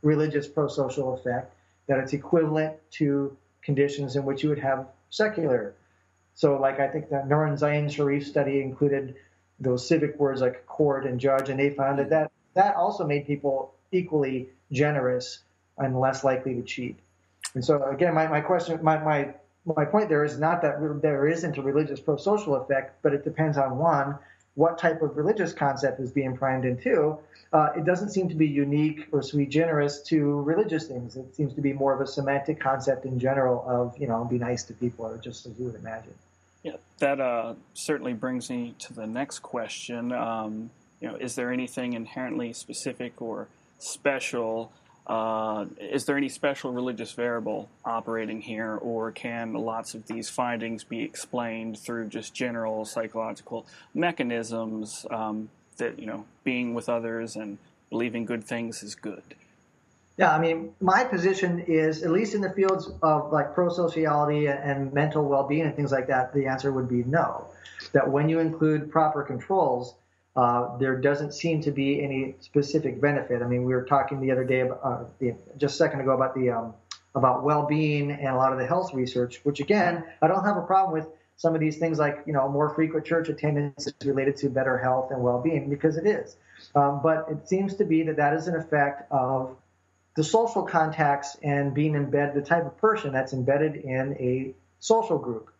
religious 0.00 0.48
pro-social 0.48 1.12
effect, 1.12 1.52
that 1.88 1.98
it's 1.98 2.14
equivalent 2.14 2.76
to 2.92 3.36
conditions 3.60 4.16
in 4.16 4.24
which 4.24 4.42
you 4.42 4.48
would 4.48 4.60
have 4.60 4.86
secular. 5.14 5.74
So, 6.34 6.58
like 6.58 6.80
I 6.80 6.88
think 6.88 7.08
the 7.10 7.22
Nuran 7.26 7.56
Zain 7.56 7.88
Shariff 7.88 8.24
study 8.24 8.60
included 8.60 9.14
those 9.60 9.86
civic 9.86 10.18
words 10.18 10.40
like 10.40 10.66
court 10.66 11.06
and 11.06 11.20
judge, 11.20 11.48
and 11.48 11.58
they 11.60 11.70
found 11.70 11.98
that 12.00 12.10
that, 12.10 12.30
that 12.54 12.74
also 12.74 13.06
made 13.06 13.26
people 13.26 13.74
equally 13.92 14.48
generous 14.72 15.40
and 15.78 15.98
less 15.98 16.24
likely 16.24 16.54
to 16.54 16.62
cheat. 16.62 16.98
And 17.54 17.64
so, 17.64 17.84
again, 17.84 18.14
my, 18.14 18.26
my 18.26 18.40
question, 18.40 18.78
my, 18.82 18.98
my 18.98 19.34
my 19.64 19.84
point 19.84 20.08
there 20.08 20.24
is 20.24 20.38
not 20.38 20.60
that 20.62 20.76
there 21.00 21.26
isn't 21.26 21.56
a 21.56 21.62
religious 21.62 22.00
pro-social 22.00 22.56
effect, 22.56 23.00
but 23.02 23.14
it 23.14 23.24
depends 23.24 23.56
on 23.56 23.78
one, 23.78 24.18
what 24.54 24.78
type 24.78 25.02
of 25.02 25.16
religious 25.16 25.52
concept 25.52 26.00
is 26.00 26.12
being 26.12 26.36
primed 26.36 26.64
into. 26.64 27.18
Uh, 27.52 27.70
it 27.76 27.84
doesn't 27.84 28.10
seem 28.10 28.28
to 28.28 28.34
be 28.34 28.46
unique 28.46 29.06
or 29.12 29.22
sui 29.22 29.46
generis 29.46 30.02
to 30.02 30.40
religious 30.42 30.86
things. 30.86 31.16
It 31.16 31.34
seems 31.34 31.54
to 31.54 31.60
be 31.60 31.72
more 31.72 31.92
of 31.92 32.00
a 32.00 32.06
semantic 32.06 32.60
concept 32.60 33.04
in 33.04 33.18
general 33.18 33.64
of, 33.66 33.96
you 33.98 34.06
know, 34.06 34.24
be 34.24 34.38
nice 34.38 34.64
to 34.64 34.74
people, 34.74 35.06
or 35.06 35.18
just 35.18 35.46
as 35.46 35.58
you 35.58 35.66
would 35.66 35.76
imagine. 35.76 36.14
Yeah, 36.62 36.76
that 36.98 37.20
uh, 37.20 37.54
certainly 37.74 38.14
brings 38.14 38.50
me 38.50 38.74
to 38.80 38.94
the 38.94 39.06
next 39.06 39.40
question. 39.40 40.12
Um, 40.12 40.70
you 41.00 41.08
know, 41.08 41.16
is 41.16 41.34
there 41.34 41.52
anything 41.52 41.92
inherently 41.92 42.52
specific 42.52 43.20
or 43.20 43.48
special 43.78 44.72
uh, 45.06 45.66
is 45.78 46.06
there 46.06 46.16
any 46.16 46.30
special 46.30 46.72
religious 46.72 47.12
variable 47.12 47.68
operating 47.84 48.40
here, 48.40 48.76
or 48.76 49.12
can 49.12 49.52
lots 49.52 49.94
of 49.94 50.06
these 50.06 50.30
findings 50.30 50.82
be 50.82 51.02
explained 51.02 51.78
through 51.78 52.08
just 52.08 52.32
general 52.32 52.84
psychological 52.86 53.66
mechanisms 53.92 55.04
um, 55.10 55.50
that, 55.76 55.98
you 55.98 56.06
know, 56.06 56.24
being 56.42 56.72
with 56.72 56.88
others 56.88 57.36
and 57.36 57.58
believing 57.90 58.24
good 58.24 58.44
things 58.44 58.82
is 58.82 58.94
good? 58.94 59.22
Yeah, 60.16 60.32
I 60.32 60.38
mean, 60.38 60.72
my 60.80 61.04
position 61.04 61.64
is, 61.66 62.02
at 62.02 62.10
least 62.10 62.34
in 62.34 62.40
the 62.40 62.50
fields 62.50 62.90
of 63.02 63.32
like 63.32 63.52
pro 63.52 63.68
sociality 63.68 64.46
and 64.46 64.92
mental 64.92 65.24
well 65.24 65.46
being 65.46 65.62
and 65.62 65.74
things 65.74 65.92
like 65.92 66.06
that, 66.06 66.32
the 66.32 66.46
answer 66.46 66.72
would 66.72 66.88
be 66.88 67.02
no. 67.04 67.46
That 67.92 68.08
when 68.08 68.28
you 68.28 68.38
include 68.38 68.90
proper 68.90 69.22
controls, 69.22 69.96
uh, 70.36 70.76
there 70.78 70.96
doesn't 70.96 71.32
seem 71.32 71.60
to 71.62 71.70
be 71.70 72.02
any 72.02 72.34
specific 72.40 73.00
benefit. 73.00 73.42
I 73.42 73.46
mean, 73.46 73.64
we 73.64 73.72
were 73.72 73.84
talking 73.84 74.20
the 74.20 74.32
other 74.32 74.44
day, 74.44 74.60
about, 74.60 74.80
uh, 74.82 75.30
just 75.56 75.74
a 75.74 75.78
second 75.78 76.00
ago, 76.00 76.12
about 76.12 76.34
the 76.34 76.50
um, 76.50 76.74
about 77.14 77.44
well-being 77.44 78.10
and 78.10 78.28
a 78.28 78.36
lot 78.36 78.52
of 78.52 78.58
the 78.58 78.66
health 78.66 78.92
research. 78.92 79.40
Which 79.44 79.60
again, 79.60 80.04
I 80.20 80.26
don't 80.26 80.44
have 80.44 80.56
a 80.56 80.62
problem 80.62 80.92
with 80.92 81.08
some 81.36 81.54
of 81.54 81.60
these 81.60 81.78
things, 81.78 81.98
like 81.98 82.22
you 82.26 82.32
know, 82.32 82.48
more 82.48 82.74
frequent 82.74 83.06
church 83.06 83.28
attendance 83.28 83.86
is 83.86 83.94
related 84.04 84.36
to 84.38 84.48
better 84.48 84.78
health 84.78 85.10
and 85.10 85.22
well-being 85.22 85.70
because 85.70 85.96
it 85.96 86.06
is. 86.06 86.36
Um, 86.74 87.00
but 87.02 87.26
it 87.30 87.48
seems 87.48 87.76
to 87.76 87.84
be 87.84 88.02
that 88.04 88.16
that 88.16 88.34
is 88.34 88.48
an 88.48 88.56
effect 88.56 89.10
of 89.12 89.56
the 90.16 90.24
social 90.24 90.62
contacts 90.62 91.36
and 91.42 91.74
being 91.74 91.94
embedded, 91.94 92.34
the 92.34 92.46
type 92.46 92.64
of 92.64 92.76
person 92.78 93.12
that's 93.12 93.32
embedded 93.32 93.76
in 93.76 94.16
a 94.18 94.54
social 94.78 95.18
group. 95.18 95.50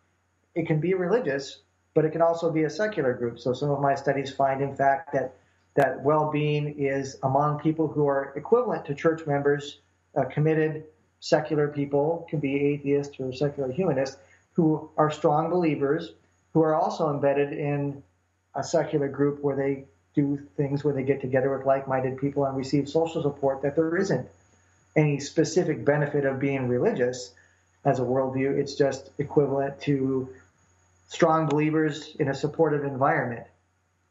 It 0.53 0.67
can 0.67 0.79
be 0.79 0.93
religious, 0.93 1.59
but 1.95 2.05
it 2.05 2.11
can 2.11 2.21
also 2.21 2.51
be 2.51 2.65
a 2.65 2.69
secular 2.69 3.13
group. 3.13 3.39
So 3.39 3.53
some 3.53 3.71
of 3.71 3.81
my 3.81 3.95
studies 3.95 4.31
find, 4.31 4.61
in 4.61 4.75
fact, 4.75 5.13
that 5.13 5.33
that 5.75 6.01
well-being 6.03 6.75
is 6.77 7.17
among 7.23 7.59
people 7.59 7.87
who 7.87 8.07
are 8.07 8.31
equivalent 8.35 8.85
to 8.85 8.95
church 8.95 9.25
members, 9.25 9.79
uh, 10.15 10.23
committed 10.25 10.85
secular 11.19 11.67
people, 11.67 12.27
can 12.29 12.39
be 12.39 12.55
atheists 12.55 13.19
or 13.19 13.33
secular 13.33 13.71
humanists, 13.71 14.17
who 14.53 14.89
are 14.97 15.11
strong 15.11 15.49
believers, 15.49 16.11
who 16.53 16.61
are 16.61 16.75
also 16.75 17.09
embedded 17.09 17.51
in 17.51 18.01
a 18.55 18.63
secular 18.63 19.09
group 19.09 19.43
where 19.43 19.55
they 19.55 19.83
do 20.13 20.37
things 20.55 20.83
where 20.83 20.93
they 20.93 21.03
get 21.03 21.19
together 21.19 21.57
with 21.57 21.65
like-minded 21.65 22.17
people 22.17 22.45
and 22.45 22.55
receive 22.55 22.87
social 22.87 23.21
support. 23.21 23.61
That 23.61 23.75
there 23.75 23.97
isn't 23.97 24.25
any 24.95 25.19
specific 25.19 25.83
benefit 25.83 26.23
of 26.23 26.39
being 26.39 26.69
religious 26.69 27.33
as 27.83 27.99
a 27.99 28.03
worldview. 28.03 28.57
It's 28.57 28.75
just 28.75 29.09
equivalent 29.17 29.81
to 29.81 30.29
strong 31.07 31.47
believers 31.47 32.15
in 32.19 32.29
a 32.29 32.33
supportive 32.33 32.83
environment 32.83 33.45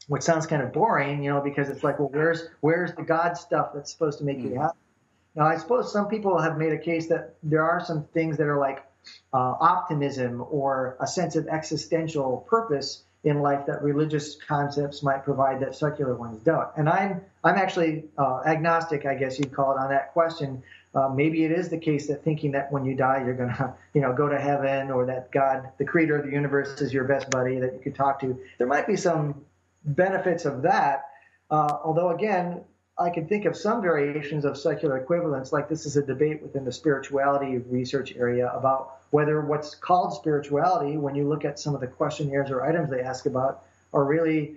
which 0.09 0.22
sounds 0.22 0.46
kind 0.46 0.62
of 0.62 0.72
boring, 0.72 1.22
you 1.22 1.33
know, 1.33 1.40
because 1.40 1.68
it's 1.68 1.83
like, 1.83 1.98
well, 1.98 2.11
where's 2.12 2.48
where's 2.61 2.92
the 2.94 3.02
God 3.02 3.37
stuff 3.37 3.70
that's 3.74 3.90
supposed 3.90 4.18
to 4.18 4.24
make 4.24 4.38
mm-hmm. 4.38 4.54
you 4.54 4.61
happy? 4.61 4.78
Now, 5.35 5.46
I 5.46 5.57
suppose 5.57 5.92
some 5.92 6.09
people 6.09 6.38
have 6.40 6.59
made 6.59 6.72
a 6.72 6.78
case 6.78 7.09
that 7.09 7.35
there 7.42 7.62
are 7.62 7.85
some 7.85 8.04
things 8.14 8.37
that 8.37 8.46
are 8.46 8.59
like 8.59 8.85
uh, 9.33 9.54
optimism 9.61 10.44
or 10.50 10.96
a 11.00 11.07
sense 11.07 11.37
of 11.37 11.48
existential 11.48 12.46
purpose 12.48 13.04
in 13.24 13.40
life 13.40 13.66
that 13.66 13.83
religious 13.83 14.37
concepts 14.37 15.02
might 15.02 15.24
provide 15.24 15.59
that 15.61 15.74
secular 15.74 16.14
ones 16.14 16.38
don't. 16.42 16.68
And 16.76 16.88
I'm 16.88 17.22
I'm 17.42 17.57
actually 17.57 18.04
uh, 18.18 18.42
agnostic, 18.46 19.07
I 19.07 19.14
guess 19.14 19.38
you'd 19.38 19.52
call 19.52 19.72
it, 19.76 19.80
on 19.80 19.88
that 19.90 20.12
question. 20.12 20.62
Uh, 20.94 21.09
maybe 21.09 21.44
it 21.44 21.50
is 21.50 21.68
the 21.68 21.78
case 21.78 22.07
that 22.07 22.22
thinking 22.22 22.52
that 22.52 22.70
when 22.70 22.85
you 22.85 22.94
die 22.94 23.22
you're 23.24 23.35
to, 23.35 23.74
you 23.94 24.00
know, 24.00 24.12
go 24.12 24.28
to 24.28 24.38
heaven, 24.38 24.90
or 24.90 25.04
that 25.07 25.30
God, 25.33 25.70
the 25.78 25.85
creator 25.85 26.16
of 26.16 26.24
the 26.24 26.33
universe, 26.33 26.80
is 26.80 26.92
your 26.92 27.04
best 27.04 27.30
buddy 27.30 27.59
that 27.59 27.72
you 27.72 27.80
can 27.80 27.92
talk 27.92 28.20
to. 28.20 28.38
There 28.59 28.66
might 28.66 28.87
be 28.87 28.96
some 28.96 29.44
benefits 29.85 30.44
of 30.44 30.62
that. 30.62 31.07
Uh, 31.50 31.78
although 31.85 32.11
again, 32.11 32.62
I 32.96 33.11
can 33.11 33.26
think 33.26 33.44
of 33.44 33.57
some 33.57 33.83
variations 33.83 34.44
of 34.44 34.57
secular 34.57 34.96
equivalence, 34.98 35.52
like 35.52 35.68
this 35.68 35.85
is 35.85 35.96
a 35.96 36.02
debate 36.02 36.40
within 36.42 36.64
the 36.64 36.72
spirituality 36.72 37.59
research 37.59 38.14
area 38.16 38.52
about 38.52 38.98
whether 39.11 39.40
what's 39.40 39.74
called 39.74 40.14
spirituality, 40.14 40.96
when 40.96 41.14
you 41.16 41.28
look 41.28 41.44
at 41.44 41.59
some 41.59 41.74
of 41.74 41.80
the 41.80 41.88
questionnaires 41.88 42.50
or 42.50 42.64
items 42.64 42.90
they 42.90 43.00
ask 43.00 43.26
about, 43.26 43.64
are 43.92 44.04
really 44.04 44.54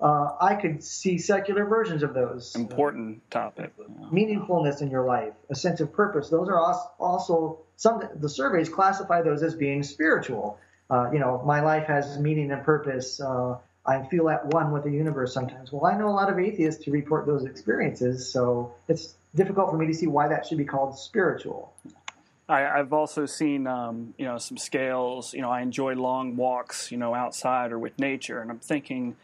uh, 0.00 0.34
I 0.40 0.54
could 0.54 0.82
see 0.82 1.18
secular 1.18 1.66
versions 1.66 2.02
of 2.02 2.14
those. 2.14 2.54
Important 2.54 3.22
uh, 3.30 3.34
topic. 3.34 3.72
Meaningfulness 4.12 4.80
in 4.80 4.90
your 4.90 5.04
life, 5.04 5.34
a 5.50 5.54
sense 5.54 5.80
of 5.80 5.92
purpose. 5.92 6.30
Those 6.30 6.48
are 6.48 6.58
also 6.98 7.60
some. 7.76 8.02
The 8.16 8.28
surveys 8.28 8.68
classify 8.68 9.22
those 9.22 9.42
as 9.42 9.54
being 9.54 9.82
spiritual. 9.82 10.58
Uh, 10.88 11.10
you 11.12 11.18
know, 11.18 11.42
my 11.44 11.60
life 11.60 11.86
has 11.86 12.18
meaning 12.18 12.50
and 12.50 12.64
purpose. 12.64 13.20
Uh, 13.20 13.58
I 13.86 14.06
feel 14.08 14.28
at 14.30 14.46
one 14.46 14.72
with 14.72 14.84
the 14.84 14.90
universe 14.90 15.34
sometimes. 15.34 15.72
Well, 15.72 15.84
I 15.84 15.96
know 15.96 16.08
a 16.08 16.10
lot 16.10 16.30
of 16.30 16.38
atheists 16.38 16.84
who 16.84 16.92
report 16.92 17.26
those 17.26 17.44
experiences, 17.44 18.30
so 18.30 18.72
it's 18.88 19.14
difficult 19.34 19.70
for 19.70 19.76
me 19.76 19.86
to 19.86 19.94
see 19.94 20.06
why 20.06 20.28
that 20.28 20.46
should 20.46 20.58
be 20.58 20.64
called 20.64 20.98
spiritual. 20.98 21.72
I, 22.48 22.78
have 22.78 22.92
also 22.92 23.26
seen, 23.26 23.68
um, 23.68 24.12
you 24.18 24.24
know, 24.24 24.36
some 24.38 24.56
scales. 24.56 25.32
You 25.32 25.40
know, 25.40 25.50
I 25.50 25.60
enjoy 25.60 25.94
long 25.94 26.36
walks, 26.36 26.90
you 26.90 26.98
know, 26.98 27.14
outside 27.14 27.70
or 27.70 27.78
with 27.78 27.98
nature, 27.98 28.40
and 28.40 28.50
I'm 28.50 28.58
thinking 28.58 29.16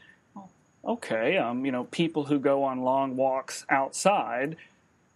okay, 0.87 1.37
um, 1.37 1.64
you 1.64 1.72
know, 1.72 1.85
people 1.85 2.25
who 2.25 2.38
go 2.38 2.64
on 2.64 2.83
long 2.83 3.16
walks 3.16 3.66
outside, 3.68 4.57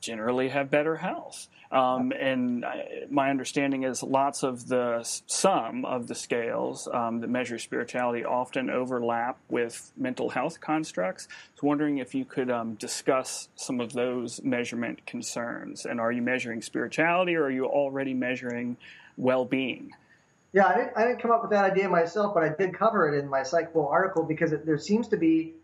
generally 0.00 0.48
have 0.48 0.70
better 0.70 0.96
health. 0.96 1.48
Um, 1.70 2.12
and 2.18 2.64
I, 2.64 3.04
my 3.10 3.30
understanding 3.30 3.84
is 3.84 4.02
lots 4.02 4.42
of 4.42 4.66
the 4.66 5.08
some 5.26 5.84
of 5.84 6.08
the 6.08 6.16
scales 6.16 6.88
um, 6.92 7.20
that 7.20 7.30
measure 7.30 7.58
spirituality 7.58 8.24
often 8.24 8.70
overlap 8.70 9.38
with 9.48 9.92
mental 9.96 10.30
health 10.30 10.60
constructs. 10.60 11.28
So, 11.54 11.68
wondering 11.68 11.98
if 11.98 12.12
you 12.12 12.24
could 12.24 12.50
um, 12.50 12.74
discuss 12.74 13.48
some 13.54 13.78
of 13.78 13.92
those 13.92 14.42
measurement 14.42 15.06
concerns. 15.06 15.86
And 15.86 16.00
are 16.00 16.10
you 16.10 16.22
measuring 16.22 16.60
spirituality, 16.60 17.36
or 17.36 17.44
are 17.44 17.50
you 17.50 17.66
already 17.66 18.14
measuring 18.14 18.76
well-being? 19.16 19.92
Yeah, 20.52 20.66
I 20.66 20.74
didn't, 20.74 20.92
I 20.96 21.06
didn't 21.06 21.22
come 21.22 21.30
up 21.30 21.42
with 21.42 21.52
that 21.52 21.70
idea 21.70 21.88
myself, 21.88 22.34
but 22.34 22.42
I 22.42 22.48
did 22.48 22.76
cover 22.76 23.14
it 23.14 23.20
in 23.20 23.28
my 23.28 23.44
Psych 23.44 23.72
Bull 23.72 23.86
article 23.86 24.24
because 24.24 24.52
it, 24.52 24.66
there 24.66 24.78
seems 24.78 25.06
to 25.08 25.16
be 25.16 25.54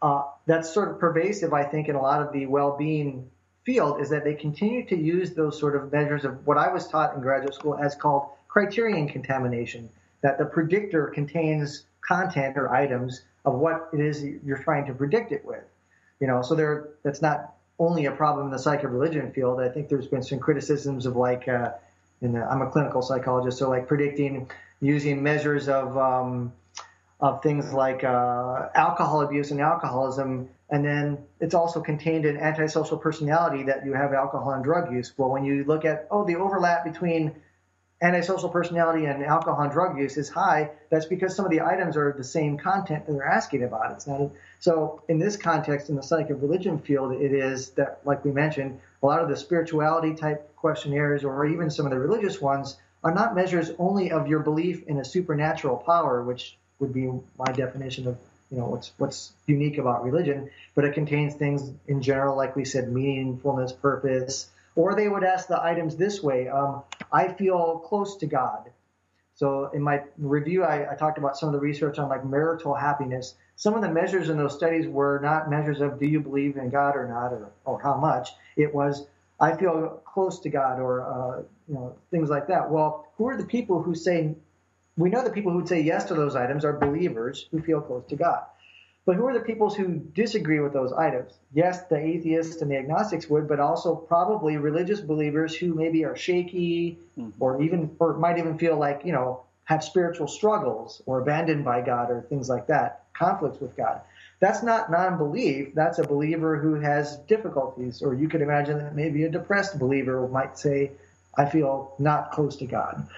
uh, 0.00 0.24
that's 0.46 0.72
sort 0.72 0.90
of 0.90 0.98
pervasive, 0.98 1.52
I 1.52 1.64
think, 1.64 1.88
in 1.88 1.96
a 1.96 2.02
lot 2.02 2.22
of 2.22 2.32
the 2.32 2.46
well-being 2.46 3.30
field 3.64 4.00
is 4.00 4.10
that 4.10 4.24
they 4.24 4.34
continue 4.34 4.86
to 4.86 4.96
use 4.96 5.34
those 5.34 5.58
sort 5.58 5.76
of 5.76 5.92
measures 5.92 6.24
of 6.24 6.46
what 6.46 6.56
I 6.56 6.72
was 6.72 6.88
taught 6.88 7.14
in 7.14 7.20
graduate 7.20 7.54
school 7.54 7.76
as 7.76 7.94
called 7.94 8.28
criterion 8.46 9.08
contamination, 9.08 9.90
that 10.22 10.38
the 10.38 10.44
predictor 10.44 11.08
contains 11.08 11.84
content 12.00 12.56
or 12.56 12.72
items 12.72 13.22
of 13.44 13.54
what 13.54 13.88
it 13.92 14.00
is 14.00 14.24
you're 14.44 14.58
trying 14.58 14.86
to 14.86 14.94
predict 14.94 15.32
it 15.32 15.44
with. 15.44 15.64
You 16.20 16.26
know, 16.26 16.42
so 16.42 16.54
there 16.54 16.88
that's 17.02 17.22
not 17.22 17.54
only 17.78 18.06
a 18.06 18.12
problem 18.12 18.46
in 18.46 18.52
the 18.52 18.58
psych 18.58 18.82
of 18.84 18.92
religion 18.92 19.30
field. 19.32 19.60
I 19.60 19.68
think 19.68 19.88
there's 19.88 20.06
been 20.06 20.22
some 20.22 20.40
criticisms 20.40 21.06
of 21.06 21.16
like, 21.16 21.46
uh, 21.46 21.72
in 22.20 22.32
the, 22.32 22.42
I'm 22.42 22.62
a 22.62 22.70
clinical 22.70 23.02
psychologist, 23.02 23.58
so 23.58 23.68
like 23.68 23.86
predicting 23.86 24.50
using 24.80 25.22
measures 25.22 25.68
of 25.68 25.96
um, 25.96 26.52
of 27.20 27.42
things 27.42 27.72
like 27.72 28.04
uh, 28.04 28.68
alcohol 28.74 29.22
abuse 29.22 29.50
and 29.50 29.60
alcoholism 29.60 30.48
and 30.70 30.84
then 30.84 31.18
it's 31.40 31.54
also 31.54 31.80
contained 31.80 32.26
in 32.26 32.36
antisocial 32.36 32.98
personality 32.98 33.64
that 33.64 33.86
you 33.86 33.94
have 33.94 34.12
alcohol 34.12 34.52
and 34.52 34.62
drug 34.62 34.92
use. 34.92 35.12
Well, 35.16 35.30
when 35.30 35.44
you 35.44 35.64
look 35.64 35.84
at, 35.84 36.06
oh, 36.10 36.24
the 36.24 36.36
overlap 36.36 36.84
between 36.84 37.34
antisocial 38.02 38.50
personality 38.50 39.06
and 39.06 39.24
alcohol 39.24 39.62
and 39.62 39.72
drug 39.72 39.98
use 39.98 40.18
is 40.18 40.28
high, 40.28 40.70
that's 40.90 41.06
because 41.06 41.34
some 41.34 41.46
of 41.46 41.50
the 41.50 41.62
items 41.62 41.96
are 41.96 42.12
the 42.12 42.22
same 42.22 42.58
content 42.58 43.06
that 43.06 43.12
they're 43.12 43.26
asking 43.26 43.64
about. 43.64 43.92
It's 43.92 44.06
not 44.06 44.30
so 44.60 45.02
in 45.08 45.18
this 45.18 45.36
context, 45.36 45.88
in 45.88 45.96
the 45.96 46.02
psych 46.02 46.28
of 46.28 46.42
religion 46.42 46.78
field, 46.78 47.12
it 47.12 47.32
is 47.32 47.70
that, 47.70 48.00
like 48.04 48.24
we 48.24 48.30
mentioned, 48.30 48.78
a 49.02 49.06
lot 49.06 49.20
of 49.20 49.28
the 49.28 49.36
spirituality 49.36 50.14
type 50.14 50.54
questionnaires 50.56 51.24
or 51.24 51.46
even 51.46 51.70
some 51.70 51.86
of 51.86 51.92
the 51.92 51.98
religious 51.98 52.40
ones 52.40 52.76
are 53.02 53.14
not 53.14 53.34
measures 53.34 53.70
only 53.78 54.10
of 54.10 54.28
your 54.28 54.40
belief 54.40 54.82
in 54.86 54.98
a 54.98 55.04
supernatural 55.04 55.78
power, 55.78 56.22
which 56.22 56.57
would 56.78 56.92
be 56.92 57.10
my 57.38 57.52
definition 57.52 58.06
of 58.06 58.18
you 58.50 58.58
know 58.58 58.66
what's 58.66 58.92
what's 58.96 59.32
unique 59.46 59.78
about 59.78 60.04
religion, 60.04 60.50
but 60.74 60.84
it 60.84 60.94
contains 60.94 61.34
things 61.34 61.70
in 61.86 62.02
general, 62.02 62.36
like 62.36 62.56
we 62.56 62.64
said, 62.64 62.86
meaningfulness, 62.86 63.78
purpose. 63.80 64.48
Or 64.74 64.94
they 64.94 65.08
would 65.08 65.24
ask 65.24 65.48
the 65.48 65.62
items 65.62 65.96
this 65.96 66.22
way: 66.22 66.48
um, 66.48 66.82
I 67.12 67.28
feel 67.28 67.78
close 67.80 68.16
to 68.18 68.26
God. 68.26 68.70
So 69.34 69.70
in 69.72 69.82
my 69.82 70.02
review, 70.16 70.64
I, 70.64 70.92
I, 70.92 70.96
talked 70.96 71.16
about 71.16 71.36
some 71.36 71.48
of 71.48 71.52
the 71.52 71.60
research 71.60 71.98
on 72.00 72.08
like 72.08 72.24
marital 72.24 72.74
happiness. 72.74 73.34
Some 73.54 73.74
of 73.74 73.82
the 73.82 73.88
measures 73.88 74.30
in 74.30 74.36
those 74.36 74.54
studies 74.54 74.88
were 74.88 75.20
not 75.22 75.48
measures 75.48 75.80
of 75.80 76.00
do 76.00 76.06
you 76.06 76.18
believe 76.18 76.56
in 76.56 76.70
God 76.70 76.96
or 76.96 77.06
not, 77.06 77.32
or, 77.32 77.50
or 77.64 77.80
how 77.80 77.96
much. 77.96 78.30
It 78.56 78.74
was 78.74 79.06
I 79.40 79.56
feel 79.56 80.00
close 80.04 80.40
to 80.40 80.48
God, 80.48 80.80
or 80.80 81.02
uh, 81.02 81.42
you 81.68 81.74
know 81.74 81.96
things 82.10 82.30
like 82.30 82.48
that. 82.48 82.70
Well, 82.70 83.06
who 83.16 83.28
are 83.28 83.36
the 83.36 83.44
people 83.44 83.82
who 83.82 83.94
say 83.94 84.34
we 84.98 85.08
know 85.08 85.22
the 85.22 85.30
people 85.30 85.52
who 85.52 85.58
would 85.58 85.68
say 85.68 85.80
yes 85.80 86.04
to 86.06 86.14
those 86.14 86.36
items 86.36 86.64
are 86.64 86.74
believers 86.74 87.46
who 87.50 87.62
feel 87.62 87.80
close 87.80 88.04
to 88.08 88.16
God. 88.16 88.42
But 89.06 89.16
who 89.16 89.26
are 89.26 89.32
the 89.32 89.40
peoples 89.40 89.74
who 89.74 89.94
disagree 89.94 90.60
with 90.60 90.74
those 90.74 90.92
items? 90.92 91.32
Yes, 91.54 91.86
the 91.86 91.96
atheists 91.96 92.60
and 92.60 92.70
the 92.70 92.76
agnostics 92.76 93.26
would, 93.30 93.48
but 93.48 93.58
also 93.58 93.94
probably 93.94 94.58
religious 94.58 95.00
believers 95.00 95.54
who 95.54 95.72
maybe 95.72 96.04
are 96.04 96.16
shaky 96.16 96.98
mm-hmm. 97.18 97.30
or 97.40 97.62
even 97.62 97.96
or 98.00 98.18
might 98.18 98.36
even 98.36 98.58
feel 98.58 98.76
like, 98.76 99.02
you 99.04 99.12
know, 99.12 99.44
have 99.64 99.82
spiritual 99.82 100.28
struggles 100.28 101.00
or 101.06 101.20
abandoned 101.20 101.64
by 101.64 101.80
God 101.80 102.10
or 102.10 102.22
things 102.22 102.48
like 102.48 102.66
that, 102.66 103.04
conflicts 103.14 103.60
with 103.60 103.76
God. 103.76 104.02
That's 104.40 104.62
not 104.62 104.90
non-belief. 104.90 105.74
That's 105.74 105.98
a 105.98 106.06
believer 106.06 106.58
who 106.58 106.74
has 106.74 107.16
difficulties. 107.28 108.02
Or 108.02 108.14
you 108.14 108.28
could 108.28 108.42
imagine 108.42 108.78
that 108.78 108.94
maybe 108.94 109.24
a 109.24 109.30
depressed 109.30 109.78
believer 109.78 110.28
might 110.28 110.58
say, 110.58 110.90
I 111.36 111.46
feel 111.46 111.94
not 111.98 112.32
close 112.32 112.56
to 112.56 112.66
God. 112.66 113.08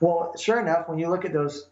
Well, 0.00 0.34
sure 0.36 0.60
enough, 0.60 0.88
when 0.88 0.98
you 0.98 1.08
look 1.08 1.24
at 1.24 1.32
those 1.32 1.68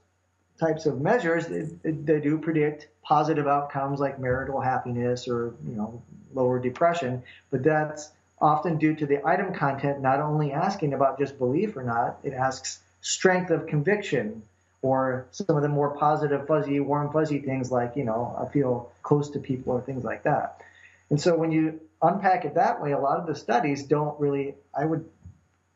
types 0.59 0.87
of 0.87 1.01
measures, 1.01 1.47
they, 1.47 1.91
they 1.91 2.21
do 2.21 2.39
predict 2.39 2.89
positive 3.03 3.47
outcomes 3.47 4.01
like 4.01 4.19
marital 4.19 4.61
happiness 4.61 5.29
or 5.29 5.55
you 5.67 5.75
know 5.75 6.03
lower 6.33 6.59
depression, 6.59 7.23
but 7.51 7.63
that's 7.63 8.13
often 8.41 8.79
due 8.79 8.95
to 8.95 9.07
the 9.07 9.25
item 9.27 9.55
content 9.55 10.01
not 10.01 10.21
only 10.21 10.53
asking 10.53 10.93
about 10.93 11.19
just 11.19 11.39
belief 11.39 11.77
or 11.77 11.83
not, 11.83 12.19
it 12.25 12.33
asks 12.33 12.81
strength 13.01 13.51
of 13.51 13.67
conviction 13.67 14.43
or 14.83 15.27
some 15.31 15.57
of 15.57 15.63
the 15.63 15.69
more 15.69 15.97
positive, 15.97 16.47
fuzzy, 16.47 16.79
warm, 16.81 17.11
fuzzy 17.11 17.39
things 17.39 17.73
like, 17.73 17.97
you 17.97 18.05
know, 18.05 18.37
I 18.39 18.51
feel 18.53 18.93
close 19.03 19.31
to 19.31 19.39
people 19.39 19.73
or 19.73 19.81
things 19.81 20.05
like 20.05 20.25
that. 20.25 20.61
And 21.09 21.21
so 21.21 21.37
when 21.37 21.53
you 21.53 21.81
unpack 22.03 22.45
it 22.45 22.55
that 22.55 22.83
way, 22.83 22.93
a 22.93 22.99
lot 22.99 23.19
of 23.19 23.27
the 23.27 23.35
studies 23.35 23.85
don't 23.85 24.19
really, 24.21 24.57
I 24.77 24.85
would 24.85 25.09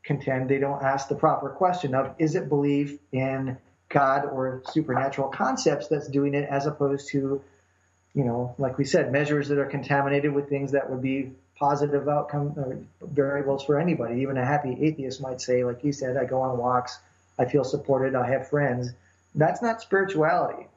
contend 0.08 0.48
they 0.48 0.58
don't 0.58 0.82
ask 0.82 1.08
the 1.08 1.14
proper 1.14 1.50
question 1.50 1.94
of 1.94 2.14
is 2.18 2.34
it 2.34 2.48
belief 2.48 2.98
in 3.12 3.58
God 3.90 4.24
or 4.24 4.62
supernatural 4.72 5.28
concepts 5.28 5.88
that's 5.88 6.08
doing 6.08 6.32
it 6.32 6.48
as 6.48 6.66
opposed 6.66 7.08
to, 7.10 7.42
you 8.14 8.24
know, 8.24 8.54
like 8.56 8.78
we 8.78 8.86
said, 8.86 9.12
measures 9.12 9.48
that 9.48 9.58
are 9.58 9.66
contaminated 9.66 10.32
with 10.32 10.48
things 10.48 10.72
that 10.72 10.90
would 10.90 11.02
be 11.02 11.32
positive 11.58 12.08
outcome 12.08 12.54
uh, 12.56 13.06
variables 13.06 13.64
for 13.64 13.78
anybody. 13.78 14.22
Even 14.22 14.38
a 14.38 14.44
happy 14.44 14.78
atheist 14.80 15.20
might 15.20 15.42
say, 15.42 15.62
like 15.62 15.84
you 15.84 15.92
said, 15.92 16.16
I 16.16 16.24
go 16.24 16.40
on 16.40 16.56
walks, 16.56 16.98
I 17.38 17.44
feel 17.44 17.64
supported, 17.64 18.14
I 18.14 18.30
have 18.30 18.48
friends. 18.48 18.90
That's 19.34 19.60
not 19.60 19.82
spirituality. 19.82 20.68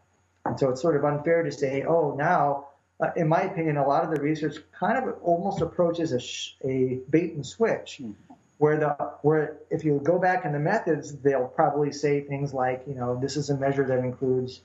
And 0.46 0.60
so 0.60 0.70
it's 0.70 0.82
sort 0.82 0.98
of 0.98 1.06
unfair 1.06 1.44
to 1.44 1.52
say, 1.54 1.84
oh, 1.84 2.16
now, 2.18 2.68
uh, 3.00 3.12
in 3.16 3.30
my 3.30 3.44
opinion, 3.44 3.78
a 3.78 3.88
lot 3.88 4.04
of 4.04 4.14
the 4.14 4.22
research 4.22 4.58
kind 4.78 4.98
of 4.98 5.16
almost 5.22 5.62
approaches 5.62 6.12
a, 6.12 6.20
sh- 6.20 6.56
a 6.66 7.00
bait 7.10 7.34
and 7.34 7.46
switch. 7.46 8.00
Mm-hmm 8.02 8.31
where 8.62 8.78
the 8.78 8.90
where 9.24 9.58
if 9.72 9.84
you 9.84 10.00
go 10.04 10.20
back 10.20 10.46
in 10.46 10.52
the 10.52 10.60
methods, 10.60 11.14
they'll 11.14 11.48
probably 11.48 11.92
say 11.92 12.22
things 12.22 12.54
like, 12.54 12.84
you 12.88 12.94
know, 12.94 13.20
this 13.20 13.36
is 13.36 13.50
a 13.50 13.58
measure 13.58 13.88
that 13.88 13.98
includes 13.98 14.62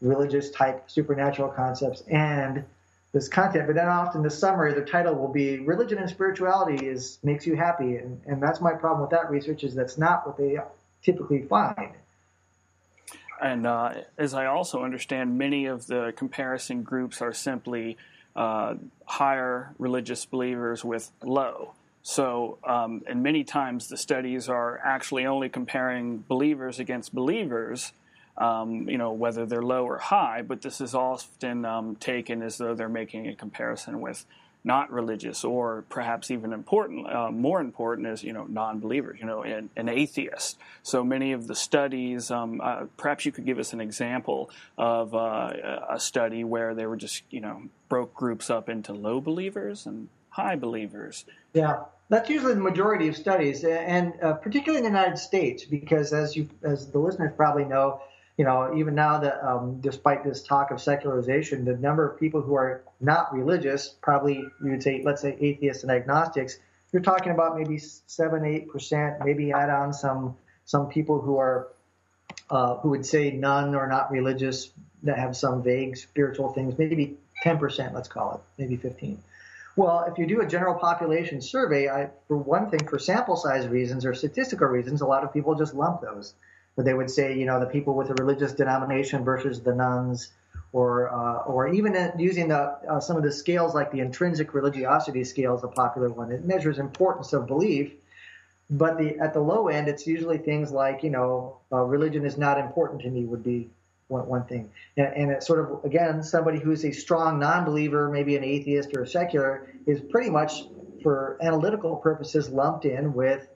religious 0.00 0.50
type 0.50 0.90
supernatural 0.90 1.48
concepts 1.50 2.02
and 2.10 2.64
this 3.12 3.28
content. 3.28 3.68
But 3.68 3.76
then 3.76 3.86
often 3.86 4.24
the 4.24 4.30
summary, 4.30 4.74
the 4.74 4.84
title 4.84 5.14
will 5.14 5.32
be 5.32 5.60
religion 5.60 5.98
and 5.98 6.10
spirituality 6.10 6.84
is 6.84 7.20
makes 7.22 7.46
you 7.46 7.54
happy, 7.54 7.94
and 7.94 8.20
and 8.26 8.42
that's 8.42 8.60
my 8.60 8.72
problem 8.72 9.02
with 9.02 9.10
that 9.10 9.30
research 9.30 9.62
is 9.62 9.72
that's 9.72 9.96
not 9.96 10.26
what 10.26 10.36
they 10.36 10.58
typically 11.04 11.42
find. 11.42 11.92
And 13.40 13.68
uh, 13.68 14.02
as 14.18 14.34
I 14.34 14.46
also 14.46 14.82
understand, 14.82 15.38
many 15.38 15.66
of 15.66 15.86
the 15.86 16.12
comparison 16.16 16.82
groups 16.82 17.22
are 17.22 17.32
simply 17.32 17.98
uh, 18.34 18.74
higher 19.06 19.76
religious 19.78 20.26
believers 20.26 20.84
with 20.84 21.12
low. 21.22 21.74
So, 22.02 22.58
um, 22.64 23.02
and 23.06 23.22
many 23.22 23.44
times 23.44 23.88
the 23.88 23.96
studies 23.96 24.48
are 24.48 24.80
actually 24.82 25.26
only 25.26 25.48
comparing 25.48 26.24
believers 26.26 26.78
against 26.78 27.14
believers, 27.14 27.92
um, 28.36 28.88
you 28.88 28.96
know, 28.96 29.12
whether 29.12 29.44
they're 29.46 29.62
low 29.62 29.84
or 29.84 29.98
high, 29.98 30.42
but 30.42 30.62
this 30.62 30.80
is 30.80 30.94
often 30.94 31.64
um, 31.64 31.96
taken 31.96 32.42
as 32.42 32.56
though 32.58 32.74
they're 32.74 32.88
making 32.88 33.28
a 33.28 33.34
comparison 33.34 34.00
with 34.00 34.24
not 34.64 34.92
religious 34.92 35.44
or 35.44 35.84
perhaps 35.88 36.30
even 36.30 36.52
important, 36.52 37.08
uh, 37.12 37.30
more 37.30 37.60
important 37.60 38.06
is, 38.06 38.22
you 38.22 38.32
know, 38.32 38.44
non-believers, 38.44 39.18
you 39.20 39.26
know, 39.26 39.42
an, 39.42 39.70
an 39.76 39.88
atheist. 39.88 40.58
So 40.82 41.04
many 41.04 41.32
of 41.32 41.46
the 41.46 41.54
studies, 41.54 42.30
um, 42.30 42.60
uh, 42.62 42.84
perhaps 42.96 43.24
you 43.24 43.32
could 43.32 43.46
give 43.46 43.58
us 43.58 43.72
an 43.72 43.80
example 43.80 44.50
of 44.76 45.14
uh, 45.14 45.52
a 45.88 46.00
study 46.00 46.44
where 46.44 46.74
they 46.74 46.86
were 46.86 46.96
just, 46.96 47.22
you 47.30 47.40
know, 47.40 47.62
broke 47.88 48.14
groups 48.14 48.50
up 48.50 48.68
into 48.68 48.92
low 48.92 49.20
believers 49.20 49.86
and 49.86 50.08
high 50.42 50.56
believers. 50.56 51.24
Yeah. 51.52 51.84
That's 52.10 52.30
usually 52.30 52.54
the 52.54 52.66
majority 52.72 53.06
of 53.08 53.16
studies, 53.16 53.64
and 53.64 54.14
uh, 54.22 54.32
particularly 54.32 54.78
in 54.78 54.90
the 54.90 54.98
United 54.98 55.18
States, 55.18 55.60
because 55.66 56.14
as 56.14 56.34
you, 56.34 56.48
as 56.62 56.90
the 56.90 56.98
listeners 56.98 57.32
probably 57.36 57.66
know, 57.66 58.00
you 58.38 58.46
know, 58.46 58.74
even 58.80 58.94
now 58.94 59.18
that 59.18 59.36
um, 59.46 59.64
despite 59.82 60.24
this 60.24 60.42
talk 60.42 60.70
of 60.70 60.80
secularization, 60.80 61.66
the 61.66 61.76
number 61.76 62.08
of 62.08 62.18
people 62.18 62.40
who 62.40 62.54
are 62.54 62.80
not 62.98 63.24
religious, 63.34 63.82
probably 64.00 64.36
you 64.36 64.70
would 64.72 64.82
say, 64.82 65.02
let's 65.04 65.20
say 65.20 65.36
atheists 65.38 65.82
and 65.82 65.92
agnostics, 65.92 66.58
you're 66.92 67.02
talking 67.02 67.32
about 67.32 67.58
maybe 67.58 67.76
seven, 67.76 68.46
eight 68.46 68.70
percent, 68.72 69.16
maybe 69.22 69.52
add 69.52 69.68
on 69.68 69.92
some 69.92 70.34
some 70.64 70.88
people 70.88 71.20
who 71.20 71.36
are 71.36 71.68
uh, 72.48 72.76
who 72.76 72.88
would 72.88 73.04
say 73.04 73.32
none 73.32 73.74
or 73.74 73.86
not 73.86 74.10
religious 74.10 74.70
that 75.02 75.18
have 75.18 75.36
some 75.36 75.62
vague 75.62 75.98
spiritual 75.98 76.48
things, 76.54 76.78
maybe 76.78 77.18
ten 77.42 77.58
percent, 77.58 77.92
let's 77.92 78.08
call 78.08 78.36
it, 78.36 78.40
maybe 78.56 78.76
fifteen. 78.76 79.18
Well, 79.78 80.06
if 80.10 80.18
you 80.18 80.26
do 80.26 80.40
a 80.40 80.46
general 80.46 80.74
population 80.74 81.40
survey, 81.40 81.88
I, 81.88 82.10
for 82.26 82.36
one 82.36 82.68
thing, 82.68 82.84
for 82.88 82.98
sample 82.98 83.36
size 83.36 83.68
reasons 83.68 84.04
or 84.04 84.12
statistical 84.12 84.66
reasons, 84.66 85.02
a 85.02 85.06
lot 85.06 85.22
of 85.22 85.32
people 85.32 85.54
just 85.54 85.72
lump 85.72 86.00
those. 86.00 86.34
But 86.74 86.84
they 86.84 86.94
would 86.94 87.08
say, 87.08 87.38
you 87.38 87.46
know, 87.46 87.60
the 87.60 87.66
people 87.66 87.94
with 87.94 88.10
a 88.10 88.14
religious 88.14 88.52
denomination 88.52 89.22
versus 89.22 89.62
the 89.62 89.72
nones, 89.72 90.32
or 90.72 91.10
uh, 91.10 91.44
or 91.44 91.68
even 91.68 92.12
using 92.18 92.48
the, 92.48 92.76
uh, 92.90 92.98
some 92.98 93.16
of 93.16 93.22
the 93.22 93.30
scales 93.30 93.72
like 93.72 93.92
the 93.92 94.00
intrinsic 94.00 94.52
religiosity 94.52 95.22
scale 95.22 95.56
is 95.56 95.62
a 95.62 95.68
popular 95.68 96.08
one. 96.08 96.32
It 96.32 96.44
measures 96.44 96.80
importance 96.80 97.32
of 97.32 97.46
belief, 97.46 97.92
but 98.68 98.98
the 98.98 99.16
at 99.20 99.32
the 99.32 99.40
low 99.40 99.68
end, 99.68 99.86
it's 99.86 100.08
usually 100.08 100.38
things 100.38 100.72
like 100.72 101.04
you 101.04 101.10
know 101.10 101.58
uh, 101.70 101.82
religion 101.82 102.26
is 102.26 102.36
not 102.36 102.58
important 102.58 103.02
to 103.02 103.10
me 103.10 103.26
would 103.26 103.44
be 103.44 103.70
one, 104.08 104.26
one 104.26 104.44
thing, 104.44 104.70
and, 104.96 105.06
and 105.06 105.30
it's 105.30 105.46
sort 105.46 105.60
of 105.60 105.84
again 105.84 106.22
somebody 106.22 106.58
who's 106.58 106.84
a 106.84 106.92
strong 106.92 107.38
non-believer, 107.38 108.08
maybe 108.10 108.36
an 108.36 108.44
atheist 108.44 108.94
or 108.96 109.02
a 109.02 109.06
secular, 109.06 109.66
is 109.86 110.00
pretty 110.00 110.30
much 110.30 110.64
for 111.02 111.38
analytical 111.40 111.96
purposes 111.96 112.48
lumped 112.48 112.84
in 112.84 113.12
with 113.14 113.48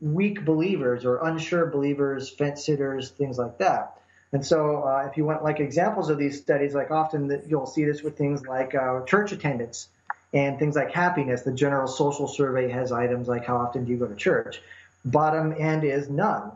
weak 0.00 0.44
believers 0.44 1.04
or 1.04 1.24
unsure 1.26 1.66
believers, 1.66 2.28
fence 2.28 2.66
sitters, 2.66 3.10
things 3.10 3.38
like 3.38 3.58
that. 3.58 3.98
And 4.32 4.44
so, 4.44 4.82
uh, 4.82 5.06
if 5.10 5.16
you 5.16 5.24
want 5.24 5.44
like 5.44 5.60
examples 5.60 6.08
of 6.08 6.18
these 6.18 6.40
studies, 6.40 6.74
like 6.74 6.90
often 6.90 7.28
that 7.28 7.48
you'll 7.48 7.66
see 7.66 7.84
this 7.84 8.02
with 8.02 8.16
things 8.16 8.46
like 8.46 8.74
uh, 8.74 9.04
church 9.04 9.32
attendance 9.32 9.88
and 10.32 10.58
things 10.58 10.74
like 10.74 10.90
happiness. 10.90 11.42
The 11.42 11.52
general 11.52 11.86
social 11.86 12.26
survey 12.26 12.70
has 12.70 12.92
items 12.92 13.28
like 13.28 13.44
how 13.44 13.58
often 13.58 13.84
do 13.84 13.92
you 13.92 13.98
go 13.98 14.06
to 14.06 14.16
church. 14.16 14.62
Bottom 15.04 15.54
end 15.58 15.84
is 15.84 16.08
none. 16.08 16.52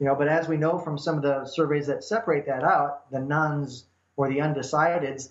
You 0.00 0.06
know, 0.06 0.14
but 0.14 0.28
as 0.28 0.48
we 0.48 0.56
know 0.56 0.78
from 0.78 0.98
some 0.98 1.16
of 1.16 1.22
the 1.22 1.44
surveys 1.44 1.86
that 1.86 2.02
separate 2.02 2.46
that 2.46 2.64
out, 2.64 3.10
the 3.10 3.20
nones 3.20 3.84
or 4.16 4.28
the 4.28 4.38
undecideds, 4.38 5.30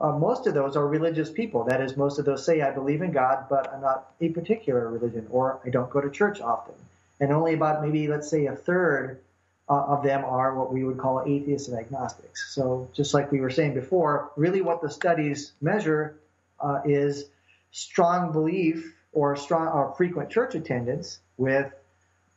uh, 0.00 0.12
most 0.12 0.46
of 0.46 0.54
those 0.54 0.76
are 0.76 0.86
religious 0.86 1.30
people. 1.30 1.64
That 1.64 1.80
is, 1.80 1.96
most 1.96 2.18
of 2.18 2.24
those 2.24 2.44
say, 2.44 2.62
I 2.62 2.70
believe 2.70 3.02
in 3.02 3.12
God, 3.12 3.46
but 3.48 3.72
I'm 3.72 3.80
not 3.80 4.12
a 4.20 4.28
particular 4.30 4.88
religion, 4.88 5.26
or 5.30 5.60
I 5.64 5.70
don't 5.70 5.90
go 5.90 6.00
to 6.00 6.10
church 6.10 6.40
often. 6.40 6.74
And 7.20 7.32
only 7.32 7.54
about 7.54 7.82
maybe, 7.82 8.08
let's 8.08 8.28
say, 8.28 8.46
a 8.46 8.56
third 8.56 9.20
uh, 9.68 9.84
of 9.84 10.02
them 10.02 10.24
are 10.24 10.54
what 10.54 10.72
we 10.72 10.84
would 10.84 10.98
call 10.98 11.22
atheists 11.26 11.68
and 11.68 11.78
agnostics. 11.78 12.54
So, 12.54 12.88
just 12.92 13.14
like 13.14 13.30
we 13.30 13.40
were 13.40 13.50
saying 13.50 13.74
before, 13.74 14.30
really 14.36 14.60
what 14.60 14.82
the 14.82 14.90
studies 14.90 15.52
measure 15.60 16.16
uh, 16.60 16.80
is 16.84 17.26
strong 17.70 18.32
belief 18.32 18.94
or 19.12 19.36
strong 19.36 19.68
or 19.68 19.94
frequent 19.96 20.28
church 20.28 20.54
attendance 20.54 21.20
with 21.36 21.72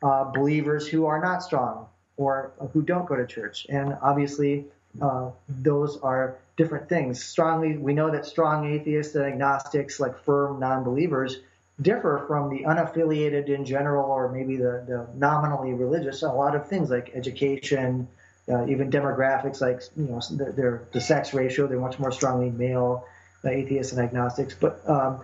uh, 0.03 0.25
believers 0.25 0.87
who 0.87 1.05
are 1.05 1.21
not 1.21 1.43
strong 1.43 1.87
or 2.17 2.51
who 2.73 2.81
don't 2.81 3.07
go 3.07 3.15
to 3.15 3.25
church. 3.25 3.67
And 3.69 3.95
obviously, 4.01 4.65
uh, 5.01 5.29
those 5.47 5.99
are 6.01 6.37
different 6.55 6.89
things. 6.89 7.23
Strongly, 7.23 7.77
we 7.77 7.93
know 7.93 8.09
that 8.11 8.25
strong 8.25 8.65
atheists 8.73 9.15
and 9.15 9.25
agnostics, 9.25 9.99
like 9.99 10.17
firm 10.23 10.59
non-believers, 10.59 11.37
differ 11.81 12.25
from 12.27 12.49
the 12.49 12.63
unaffiliated 12.63 13.49
in 13.49 13.63
general, 13.63 14.09
or 14.09 14.31
maybe 14.31 14.57
the, 14.57 14.83
the 14.87 15.07
nominally 15.15 15.73
religious. 15.73 16.23
A 16.23 16.27
lot 16.27 16.55
of 16.55 16.67
things 16.67 16.89
like 16.89 17.11
education, 17.13 18.07
uh, 18.49 18.65
even 18.65 18.89
demographics, 18.89 19.61
like 19.61 19.81
you 19.95 20.07
know, 20.07 20.51
their, 20.53 20.87
the 20.91 21.01
sex 21.01 21.33
ratio, 21.33 21.67
they're 21.67 21.79
much 21.79 21.99
more 21.99 22.11
strongly 22.11 22.49
male, 22.49 23.05
uh, 23.45 23.49
atheists 23.49 23.93
and 23.93 24.01
agnostics. 24.01 24.55
But 24.59 24.81
um, 24.89 25.21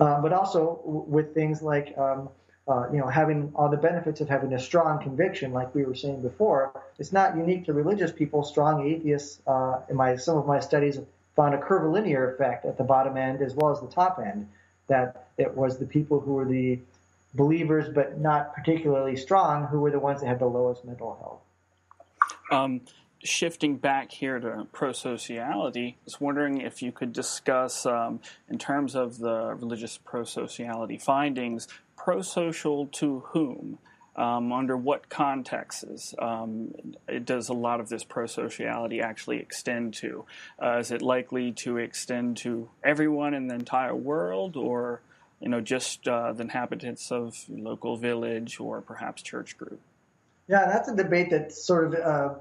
uh, 0.00 0.20
but 0.20 0.32
also 0.32 0.80
with 0.84 1.32
things 1.32 1.62
like 1.62 1.96
um, 1.96 2.28
uh, 2.66 2.86
you 2.90 2.98
know, 2.98 3.06
having 3.06 3.52
all 3.54 3.68
the 3.68 3.76
benefits 3.76 4.20
of 4.20 4.28
having 4.28 4.52
a 4.54 4.58
strong 4.58 5.02
conviction, 5.02 5.52
like 5.52 5.74
we 5.74 5.84
were 5.84 5.94
saying 5.94 6.22
before, 6.22 6.72
it's 6.98 7.12
not 7.12 7.36
unique 7.36 7.66
to 7.66 7.72
religious 7.72 8.10
people. 8.10 8.42
Strong 8.42 8.86
atheists, 8.86 9.40
uh, 9.46 9.80
in 9.90 9.96
my 9.96 10.16
some 10.16 10.38
of 10.38 10.46
my 10.46 10.60
studies, 10.60 10.98
found 11.36 11.54
a 11.54 11.58
curvilinear 11.58 12.32
effect 12.32 12.64
at 12.64 12.78
the 12.78 12.84
bottom 12.84 13.16
end 13.16 13.42
as 13.42 13.54
well 13.54 13.70
as 13.70 13.80
the 13.80 13.88
top 13.88 14.18
end. 14.18 14.48
That 14.86 15.28
it 15.36 15.54
was 15.54 15.78
the 15.78 15.86
people 15.86 16.20
who 16.20 16.34
were 16.34 16.44
the 16.44 16.78
believers 17.34 17.86
but 17.92 18.18
not 18.18 18.54
particularly 18.54 19.16
strong 19.16 19.66
who 19.66 19.80
were 19.80 19.90
the 19.90 19.98
ones 19.98 20.20
that 20.20 20.28
had 20.28 20.38
the 20.38 20.46
lowest 20.46 20.84
mental 20.84 21.16
health. 21.20 21.40
Um, 22.50 22.82
shifting 23.24 23.76
back 23.76 24.12
here 24.12 24.38
to 24.38 24.66
pro-sociality, 24.72 25.96
I 26.00 26.04
was 26.04 26.20
wondering 26.20 26.60
if 26.60 26.82
you 26.82 26.92
could 26.92 27.12
discuss, 27.12 27.86
um, 27.86 28.20
in 28.48 28.58
terms 28.58 28.94
of 28.94 29.18
the 29.18 29.54
religious 29.54 29.98
pro-sociality 29.98 30.98
findings, 30.98 31.66
pro-social 32.04 32.86
to 32.88 33.20
whom? 33.28 33.78
Um, 34.16 34.52
under 34.52 34.76
what 34.76 35.08
contexts 35.08 36.14
um, 36.20 36.72
does 37.24 37.48
a 37.48 37.52
lot 37.52 37.80
of 37.80 37.88
this 37.88 38.04
pro-sociality 38.04 39.00
actually 39.00 39.38
extend 39.38 39.94
to? 39.94 40.24
Uh, 40.62 40.78
is 40.78 40.92
it 40.92 41.02
likely 41.02 41.50
to 41.64 41.78
extend 41.78 42.36
to 42.38 42.68
everyone 42.84 43.34
in 43.34 43.48
the 43.48 43.56
entire 43.56 43.96
world, 43.96 44.56
or 44.56 45.00
you 45.40 45.48
know, 45.48 45.60
just 45.60 46.06
uh, 46.06 46.32
the 46.32 46.42
inhabitants 46.42 47.10
of 47.10 47.34
local 47.48 47.96
village 47.96 48.60
or 48.60 48.80
perhaps 48.80 49.20
church 49.20 49.58
group? 49.58 49.80
Yeah, 50.46 50.66
that's 50.66 50.88
a 50.88 50.94
debate 50.94 51.30
that 51.30 51.50
sort 51.50 51.86
of 51.86 51.94
uh, 51.94 52.34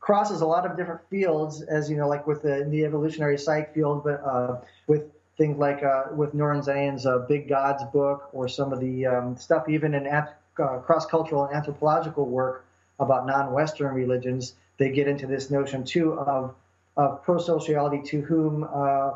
crosses 0.00 0.40
a 0.40 0.46
lot 0.46 0.64
of 0.64 0.78
different 0.78 1.02
fields, 1.10 1.60
as 1.60 1.90
you 1.90 1.98
know, 1.98 2.08
like 2.08 2.26
with 2.26 2.40
the, 2.40 2.66
the 2.70 2.86
evolutionary 2.86 3.36
psych 3.36 3.74
field, 3.74 4.02
but 4.02 4.22
uh, 4.24 4.60
with 4.86 5.02
things 5.38 5.56
like 5.56 5.82
uh, 5.82 6.06
with 6.14 6.34
Norenzayan's 6.34 7.06
uh, 7.06 7.20
Big 7.20 7.48
Gods 7.48 7.84
book, 7.92 8.28
or 8.32 8.48
some 8.48 8.72
of 8.72 8.80
the 8.80 9.06
um, 9.06 9.36
stuff 9.36 9.68
even 9.68 9.94
in 9.94 10.06
uh, 10.06 10.26
cross-cultural 10.56 11.44
and 11.44 11.54
anthropological 11.54 12.26
work 12.26 12.66
about 12.98 13.26
non-Western 13.26 13.94
religions. 13.94 14.54
They 14.76 14.90
get 14.90 15.08
into 15.08 15.26
this 15.26 15.50
notion 15.50 15.84
too 15.84 16.12
of 16.12 16.54
of 16.96 17.22
pro-sociality 17.22 18.02
to 18.02 18.20
whom, 18.22 18.68
uh, 18.74 19.12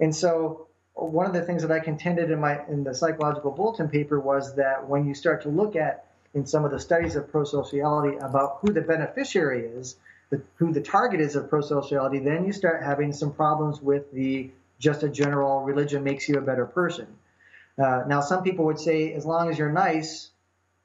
and 0.00 0.14
so 0.14 0.68
one 0.92 1.24
of 1.24 1.32
the 1.32 1.40
things 1.40 1.62
that 1.62 1.72
I 1.72 1.80
contended 1.80 2.30
in 2.30 2.38
my 2.38 2.60
in 2.68 2.84
the 2.84 2.94
psychological 2.94 3.50
bulletin 3.50 3.88
paper 3.88 4.20
was 4.20 4.54
that 4.56 4.86
when 4.86 5.06
you 5.06 5.14
start 5.14 5.42
to 5.42 5.48
look 5.48 5.74
at 5.74 6.04
in 6.34 6.46
some 6.46 6.64
of 6.64 6.70
the 6.70 6.80
studies 6.80 7.16
of 7.16 7.30
pro-sociality 7.30 8.18
about 8.18 8.58
who 8.60 8.72
the 8.72 8.80
beneficiary 8.80 9.64
is, 9.64 9.96
the, 10.30 10.42
who 10.56 10.72
the 10.72 10.80
target 10.80 11.20
is 11.20 11.36
of 11.36 11.48
pro-sociality, 11.48 12.18
then 12.18 12.44
you 12.44 12.52
start 12.52 12.82
having 12.82 13.12
some 13.12 13.32
problems 13.32 13.82
with 13.82 14.10
the 14.12 14.50
just 14.82 15.04
a 15.04 15.08
general 15.08 15.62
religion 15.62 16.02
makes 16.02 16.28
you 16.28 16.36
a 16.38 16.40
better 16.40 16.66
person. 16.66 17.06
Uh, 17.82 18.02
now, 18.06 18.20
some 18.20 18.42
people 18.42 18.64
would 18.66 18.78
say 18.78 19.12
as 19.14 19.24
long 19.24 19.48
as 19.48 19.56
you're 19.56 19.72
nice 19.72 20.30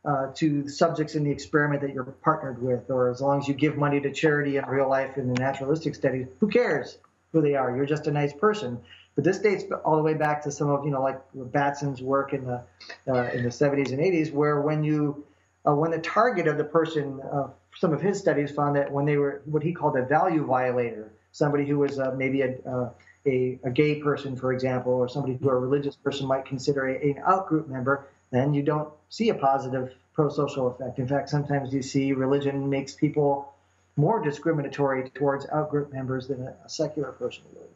uh, 0.06 0.28
to 0.36 0.70
subjects 0.70 1.16
in 1.16 1.24
the 1.24 1.32
experiment 1.32 1.82
that 1.82 1.94
you're 1.94 2.04
partnered 2.04 2.62
with, 2.62 2.90
or 2.90 3.10
as 3.10 3.20
long 3.20 3.40
as 3.40 3.48
you 3.48 3.56
give 3.56 3.76
money 3.76 4.00
to 4.00 4.12
charity 4.14 4.58
in 4.58 4.66
real 4.66 4.88
life 4.88 5.18
in 5.18 5.34
the 5.34 5.40
naturalistic 5.40 5.96
studies, 5.96 6.28
who 6.40 6.48
cares 6.48 7.00
who 7.34 7.42
they 7.42 7.56
are? 7.56 7.76
You're 7.76 7.88
just 7.88 8.08
a 8.08 8.12
nice 8.12 8.32
person. 8.32 8.80
But 9.16 9.24
this 9.24 9.40
dates 9.40 9.66
all 9.84 9.98
the 9.98 10.04
way 10.04 10.14
back 10.14 10.44
to 10.44 10.52
some 10.52 10.70
of 10.70 10.86
you 10.86 10.92
know 10.92 11.02
like 11.02 11.20
Batson's 11.34 12.02
work 12.02 12.34
in 12.34 12.46
the 12.46 12.64
uh, 13.08 13.32
in 13.34 13.44
the 13.44 13.50
70s 13.50 13.90
and 13.90 14.00
80s, 14.00 14.32
where 14.32 14.62
when 14.62 14.84
you 14.84 15.26
uh, 15.68 15.74
when 15.74 15.90
the 15.90 16.00
target 16.00 16.48
of 16.48 16.58
the 16.58 16.64
person, 16.64 17.20
uh, 17.34 17.48
some 17.76 17.92
of 17.92 18.00
his 18.00 18.20
studies 18.20 18.52
found 18.52 18.76
that 18.76 18.92
when 18.92 19.06
they 19.06 19.18
were 19.18 19.42
what 19.46 19.64
he 19.64 19.74
called 19.74 19.98
a 19.98 20.06
value 20.06 20.46
violator, 20.46 21.12
somebody 21.32 21.66
who 21.66 21.80
was 21.80 22.00
uh, 22.00 22.14
maybe 22.16 22.44
a 22.44 22.92
a, 23.28 23.60
a, 23.64 23.70
gay 23.70 24.02
person, 24.02 24.36
for 24.36 24.54
example, 24.54 24.94
or 24.94 25.08
somebody 25.08 25.36
who 25.36 25.50
a 25.50 25.56
religious 25.56 25.96
person 25.96 26.26
might 26.28 26.46
consider 26.46 26.88
a, 26.88 26.96
an 26.96 27.22
outgroup 27.28 27.68
member, 27.68 28.08
then 28.32 28.54
you 28.54 28.64
don't 28.64 28.90
see 29.10 29.30
a 29.30 29.36
positive 29.36 29.94
pro-social 30.14 30.68
effect. 30.68 30.98
In 31.00 31.08
fact, 31.08 31.30
sometimes 31.30 31.74
you 31.74 31.82
see 31.82 32.14
religion 32.14 32.70
makes 32.70 32.94
people 32.94 33.54
more 33.96 34.24
discriminatory 34.24 35.10
towards 35.10 35.46
outgroup 35.48 35.92
members 35.92 36.28
than 36.28 36.42
a, 36.42 36.70
secular 36.70 37.12
person 37.12 37.44
would. 37.54 37.68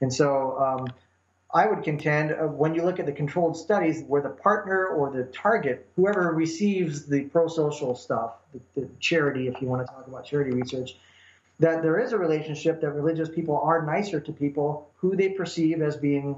And 0.00 0.12
so 0.12 0.58
um, 0.58 0.86
I 1.52 1.66
would 1.66 1.84
contend 1.84 2.32
uh, 2.32 2.46
when 2.46 2.74
you 2.74 2.82
look 2.82 2.98
at 2.98 3.06
the 3.06 3.12
controlled 3.12 3.56
studies 3.56 4.02
where 4.06 4.22
the 4.22 4.30
partner 4.30 4.86
or 4.86 5.10
the 5.10 5.24
target, 5.24 5.88
whoever 5.96 6.32
receives 6.32 7.06
the 7.06 7.22
pro-social 7.24 7.94
stuff, 7.94 8.34
the, 8.52 8.80
the 8.80 8.88
charity, 9.00 9.48
if 9.48 9.60
you 9.60 9.68
want 9.68 9.86
to 9.86 9.92
talk 9.92 10.06
about 10.06 10.24
charity 10.24 10.50
research, 10.50 10.96
that 11.60 11.82
there 11.82 12.00
is 12.00 12.12
a 12.12 12.18
relationship 12.18 12.80
that 12.80 12.90
religious 12.90 13.28
people 13.28 13.58
are 13.58 13.84
nicer 13.84 14.20
to 14.20 14.32
people 14.32 14.90
who 14.96 15.16
they 15.16 15.28
perceive 15.30 15.82
as 15.82 15.96
being 15.96 16.36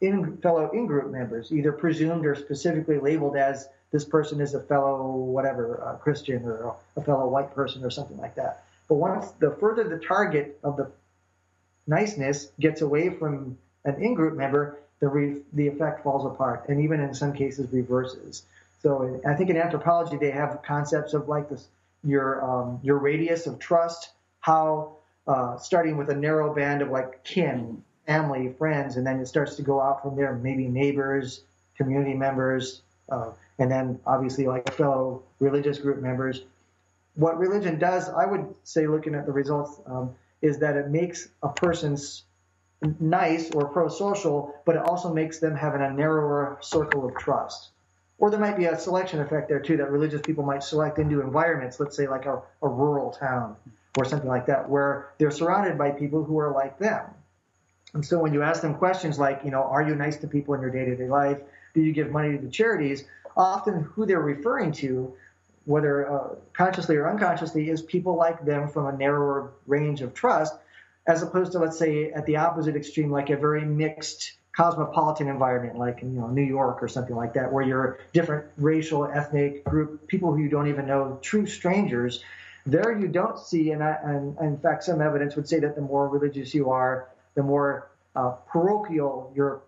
in, 0.00 0.38
fellow 0.38 0.70
in-group 0.70 1.10
members, 1.10 1.52
either 1.52 1.72
presumed 1.72 2.24
or 2.24 2.34
specifically 2.34 2.98
labeled 2.98 3.36
as 3.36 3.68
this 3.90 4.04
person 4.04 4.40
is 4.40 4.54
a 4.54 4.60
fellow 4.60 5.08
whatever 5.10 5.82
uh, 5.84 5.94
Christian 5.96 6.44
or 6.44 6.74
a 6.96 7.02
fellow 7.02 7.28
white 7.28 7.54
person 7.54 7.84
or 7.84 7.90
something 7.90 8.16
like 8.16 8.36
that. 8.36 8.64
But 8.88 8.94
once 8.94 9.30
the 9.32 9.50
further 9.50 9.84
the 9.84 9.98
target 9.98 10.58
of 10.62 10.76
the 10.76 10.90
niceness 11.86 12.48
gets 12.58 12.80
away 12.80 13.10
from 13.10 13.58
an 13.84 14.02
in-group 14.02 14.36
member, 14.36 14.78
the 15.00 15.08
re- 15.08 15.42
the 15.52 15.66
effect 15.68 16.02
falls 16.02 16.24
apart, 16.24 16.68
and 16.68 16.80
even 16.82 17.00
in 17.00 17.14
some 17.14 17.32
cases 17.32 17.72
reverses. 17.72 18.42
So 18.82 19.20
I 19.26 19.34
think 19.34 19.50
in 19.50 19.56
anthropology 19.56 20.16
they 20.16 20.30
have 20.30 20.62
concepts 20.62 21.14
of 21.14 21.28
like 21.28 21.50
this 21.50 21.66
your 22.02 22.42
um, 22.42 22.80
your 22.82 22.98
radius 22.98 23.46
of 23.46 23.58
trust 23.58 24.10
how 24.40 24.96
uh, 25.26 25.56
starting 25.58 25.96
with 25.96 26.10
a 26.10 26.14
narrow 26.14 26.54
band 26.54 26.82
of 26.82 26.90
like 26.90 27.22
kin, 27.24 27.82
family, 28.06 28.52
friends, 28.58 28.96
and 28.96 29.06
then 29.06 29.20
it 29.20 29.26
starts 29.26 29.56
to 29.56 29.62
go 29.62 29.80
out 29.80 30.02
from 30.02 30.16
there, 30.16 30.34
maybe 30.34 30.66
neighbors, 30.66 31.42
community 31.76 32.14
members, 32.14 32.82
uh, 33.10 33.30
and 33.58 33.70
then 33.70 34.00
obviously 34.06 34.46
like 34.46 34.72
fellow 34.74 35.22
religious 35.38 35.78
group 35.78 36.00
members. 36.00 36.42
What 37.14 37.38
religion 37.38 37.78
does, 37.78 38.08
I 38.08 38.26
would 38.26 38.54
say, 38.64 38.86
looking 38.86 39.14
at 39.14 39.26
the 39.26 39.32
results, 39.32 39.80
um, 39.86 40.14
is 40.42 40.58
that 40.58 40.76
it 40.76 40.88
makes 40.88 41.28
a 41.42 41.48
person's 41.48 42.24
nice 42.98 43.50
or 43.50 43.68
pro-social, 43.68 44.54
but 44.64 44.76
it 44.76 44.82
also 44.82 45.12
makes 45.12 45.38
them 45.38 45.54
have 45.54 45.74
a 45.74 45.92
narrower 45.92 46.56
circle 46.60 47.06
of 47.06 47.14
trust. 47.16 47.70
Or 48.18 48.30
there 48.30 48.40
might 48.40 48.56
be 48.56 48.64
a 48.66 48.78
selection 48.78 49.20
effect 49.20 49.48
there 49.48 49.60
too, 49.60 49.76
that 49.76 49.90
religious 49.90 50.22
people 50.22 50.44
might 50.44 50.62
select 50.62 50.98
into 50.98 51.20
environments, 51.20 51.78
let's 51.78 51.96
say 51.96 52.08
like 52.08 52.26
a, 52.26 52.40
a 52.62 52.68
rural 52.68 53.10
town 53.10 53.56
or 53.96 54.04
something 54.04 54.28
like 54.28 54.46
that, 54.46 54.68
where 54.68 55.10
they're 55.18 55.30
surrounded 55.30 55.76
by 55.76 55.90
people 55.90 56.24
who 56.24 56.38
are 56.38 56.52
like 56.52 56.78
them. 56.78 57.04
And 57.94 58.04
so 58.04 58.20
when 58.20 58.32
you 58.32 58.42
ask 58.42 58.62
them 58.62 58.74
questions 58.74 59.18
like, 59.18 59.40
you 59.44 59.50
know, 59.50 59.62
are 59.62 59.82
you 59.82 59.94
nice 59.94 60.16
to 60.18 60.28
people 60.28 60.54
in 60.54 60.60
your 60.60 60.70
day 60.70 60.84
to 60.84 60.96
day 60.96 61.08
life? 61.08 61.40
Do 61.74 61.80
you 61.80 61.92
give 61.92 62.10
money 62.10 62.36
to 62.36 62.38
the 62.38 62.50
charities? 62.50 63.04
Often 63.36 63.82
who 63.82 64.06
they're 64.06 64.20
referring 64.20 64.72
to, 64.72 65.14
whether 65.64 66.10
uh, 66.10 66.34
consciously 66.52 66.96
or 66.96 67.10
unconsciously, 67.10 67.68
is 67.68 67.82
people 67.82 68.16
like 68.16 68.44
them 68.44 68.68
from 68.68 68.86
a 68.86 68.96
narrower 68.96 69.52
range 69.66 70.02
of 70.02 70.14
trust, 70.14 70.54
as 71.06 71.22
opposed 71.22 71.52
to, 71.52 71.58
let's 71.58 71.78
say, 71.78 72.10
at 72.12 72.26
the 72.26 72.36
opposite 72.36 72.76
extreme, 72.76 73.10
like 73.10 73.30
a 73.30 73.36
very 73.36 73.64
mixed 73.64 74.34
cosmopolitan 74.52 75.28
environment 75.28 75.78
like 75.78 76.02
you 76.02 76.08
know 76.08 76.26
New 76.26 76.42
York 76.42 76.82
or 76.82 76.88
something 76.88 77.14
like 77.14 77.34
that, 77.34 77.52
where 77.52 77.64
you're 77.64 78.00
different 78.12 78.46
racial, 78.56 79.06
ethnic 79.06 79.64
group, 79.64 80.06
people 80.08 80.32
who 80.32 80.42
you 80.42 80.48
don't 80.48 80.68
even 80.68 80.86
know, 80.86 81.18
true 81.22 81.46
strangers. 81.46 82.22
There 82.66 82.98
you 82.98 83.08
don't 83.08 83.38
see, 83.38 83.70
and, 83.70 83.82
I, 83.82 83.96
and, 84.04 84.36
and 84.38 84.54
in 84.54 84.58
fact, 84.58 84.84
some 84.84 85.00
evidence 85.00 85.36
would 85.36 85.48
say 85.48 85.60
that 85.60 85.74
the 85.74 85.80
more 85.80 86.08
religious 86.08 86.54
you 86.54 86.70
are, 86.70 87.08
the 87.34 87.42
more 87.42 87.90
uh, 88.14 88.30
parochial 88.48 89.32
you're, 89.34 89.62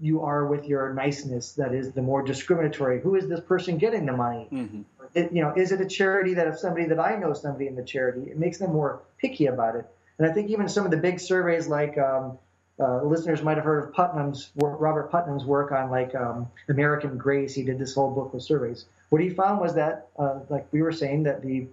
you 0.00 0.22
are 0.22 0.46
with 0.46 0.64
your 0.64 0.92
niceness. 0.92 1.52
That 1.52 1.72
is, 1.72 1.92
the 1.92 2.02
more 2.02 2.22
discriminatory. 2.22 3.00
Who 3.00 3.14
is 3.14 3.28
this 3.28 3.40
person 3.40 3.78
getting 3.78 4.06
the 4.06 4.12
money? 4.12 4.48
Mm-hmm. 4.50 4.82
It, 5.14 5.32
you 5.32 5.42
know, 5.42 5.52
is 5.56 5.70
it 5.70 5.80
a 5.80 5.86
charity 5.86 6.34
that 6.34 6.48
if 6.48 6.58
somebody 6.58 6.86
that 6.86 6.98
I 6.98 7.16
know 7.16 7.32
somebody 7.34 7.68
in 7.68 7.76
the 7.76 7.84
charity, 7.84 8.30
it 8.30 8.38
makes 8.38 8.58
them 8.58 8.72
more 8.72 9.02
picky 9.18 9.46
about 9.46 9.76
it. 9.76 9.86
And 10.18 10.28
I 10.28 10.32
think 10.32 10.50
even 10.50 10.68
some 10.68 10.84
of 10.84 10.90
the 10.90 10.96
big 10.96 11.20
surveys 11.20 11.68
like 11.68 11.96
um, 11.98 12.38
uh, 12.80 13.02
listeners 13.02 13.42
might 13.42 13.56
have 13.56 13.64
heard 13.64 13.84
of 13.84 13.92
Putnam's 13.92 14.50
Robert 14.56 15.10
Putnam's 15.10 15.44
work 15.44 15.70
on 15.70 15.90
like 15.90 16.14
um, 16.14 16.48
American 16.68 17.16
Grace. 17.16 17.54
He 17.54 17.62
did 17.62 17.78
this 17.78 17.94
whole 17.94 18.10
book 18.10 18.34
with 18.34 18.42
surveys. 18.42 18.86
What 19.10 19.22
he 19.22 19.30
found 19.30 19.60
was 19.60 19.74
that, 19.74 20.08
uh, 20.18 20.40
like 20.48 20.66
we 20.72 20.82
were 20.82 20.92
saying, 20.92 21.22
that 21.24 21.42
the 21.42 21.68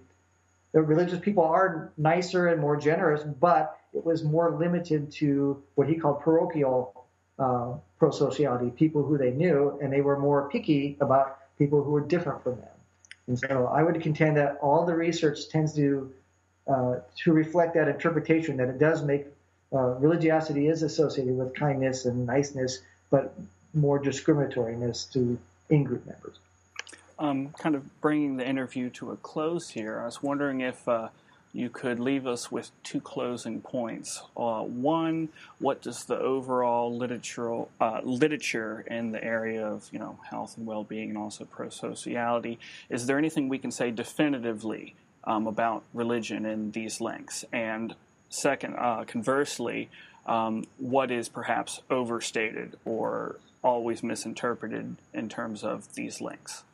the 0.72 0.82
religious 0.82 1.20
people 1.20 1.44
are 1.44 1.92
nicer 1.96 2.48
and 2.48 2.60
more 2.60 2.76
generous, 2.76 3.22
but 3.22 3.78
it 3.94 4.04
was 4.04 4.24
more 4.24 4.50
limited 4.50 5.10
to 5.12 5.62
what 5.74 5.88
he 5.88 5.96
called 5.96 6.20
parochial 6.20 7.06
uh, 7.38 7.74
pro-sociality, 7.98 8.70
people 8.70 9.02
who 9.02 9.18
they 9.18 9.30
knew, 9.30 9.78
and 9.82 9.92
they 9.92 10.00
were 10.00 10.18
more 10.18 10.48
picky 10.50 10.96
about 11.00 11.38
people 11.58 11.82
who 11.82 11.90
were 11.90 12.00
different 12.00 12.42
from 12.42 12.56
them. 12.56 12.68
And 13.26 13.38
so 13.38 13.66
I 13.72 13.82
would 13.82 14.00
contend 14.00 14.36
that 14.36 14.58
all 14.60 14.84
the 14.84 14.94
research 14.94 15.48
tends 15.48 15.74
to 15.74 16.12
uh, 16.66 16.96
to 17.16 17.32
reflect 17.32 17.74
that 17.74 17.88
interpretation 17.88 18.56
that 18.56 18.68
it 18.68 18.78
does 18.78 19.02
make 19.02 19.26
uh, 19.72 19.94
religiosity 19.98 20.68
is 20.68 20.82
associated 20.82 21.36
with 21.36 21.52
kindness 21.54 22.04
and 22.04 22.24
niceness, 22.24 22.80
but 23.10 23.34
more 23.74 24.00
discriminatoriness 24.00 25.10
to 25.12 25.36
in-group 25.70 26.06
members. 26.06 26.38
Um, 27.18 27.50
kind 27.58 27.74
of 27.74 28.00
bringing 28.00 28.36
the 28.36 28.48
interview 28.48 28.90
to 28.90 29.12
a 29.12 29.16
close 29.16 29.70
here, 29.70 30.00
I 30.00 30.06
was 30.06 30.22
wondering 30.22 30.60
if 30.60 30.88
uh, 30.88 31.08
you 31.52 31.68
could 31.68 32.00
leave 32.00 32.26
us 32.26 32.50
with 32.50 32.70
two 32.82 33.00
closing 33.00 33.60
points. 33.60 34.22
Uh, 34.36 34.62
one, 34.62 35.28
what 35.58 35.82
does 35.82 36.04
the 36.04 36.18
overall 36.18 36.96
literature 36.96 37.64
uh, 37.80 38.00
literature 38.02 38.84
in 38.88 39.12
the 39.12 39.22
area 39.22 39.66
of 39.66 39.88
you 39.92 39.98
know 39.98 40.18
health 40.30 40.56
and 40.56 40.66
well-being 40.66 41.10
and 41.10 41.18
also 41.18 41.44
pro-sociality? 41.44 42.58
Is 42.88 43.06
there 43.06 43.18
anything 43.18 43.48
we 43.48 43.58
can 43.58 43.70
say 43.70 43.90
definitively 43.90 44.94
um, 45.24 45.46
about 45.46 45.82
religion 45.92 46.46
in 46.46 46.72
these 46.72 47.00
links? 47.00 47.44
And 47.52 47.94
Second, 48.32 48.76
uh, 48.78 49.04
conversely, 49.06 49.90
um, 50.24 50.64
what 50.78 51.10
is 51.10 51.28
perhaps 51.28 51.82
overstated 51.90 52.76
or 52.86 53.36
always 53.62 54.02
misinterpreted 54.02 54.96
in 55.12 55.28
terms 55.28 55.62
of 55.62 55.94
these 55.94 56.22
links? 56.22 56.64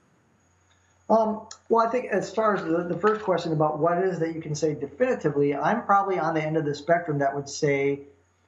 Um, 1.11 1.47
well, 1.69 1.87
I 1.87 1.91
think 1.91 2.07
as 2.07 2.33
far 2.33 2.57
as 2.57 2.65
the, 2.65 2.85
the, 2.85 2.99
first 2.99 3.23
question 3.23 3.53
about 3.53 3.79
what 3.79 4.05
is 4.05 4.19
that 4.19 4.35
you 4.35 4.43
can 4.43 4.55
say 4.55 4.75
definitively, 4.75 5.55
I'm 5.55 5.85
probably 5.85 6.19
on 6.19 6.35
the 6.35 6.43
end 6.43 6.59
of 6.59 6.67
the 6.67 6.75
spectrum 6.75 7.21
that 7.21 7.35
would 7.35 7.49
say 7.49 8.01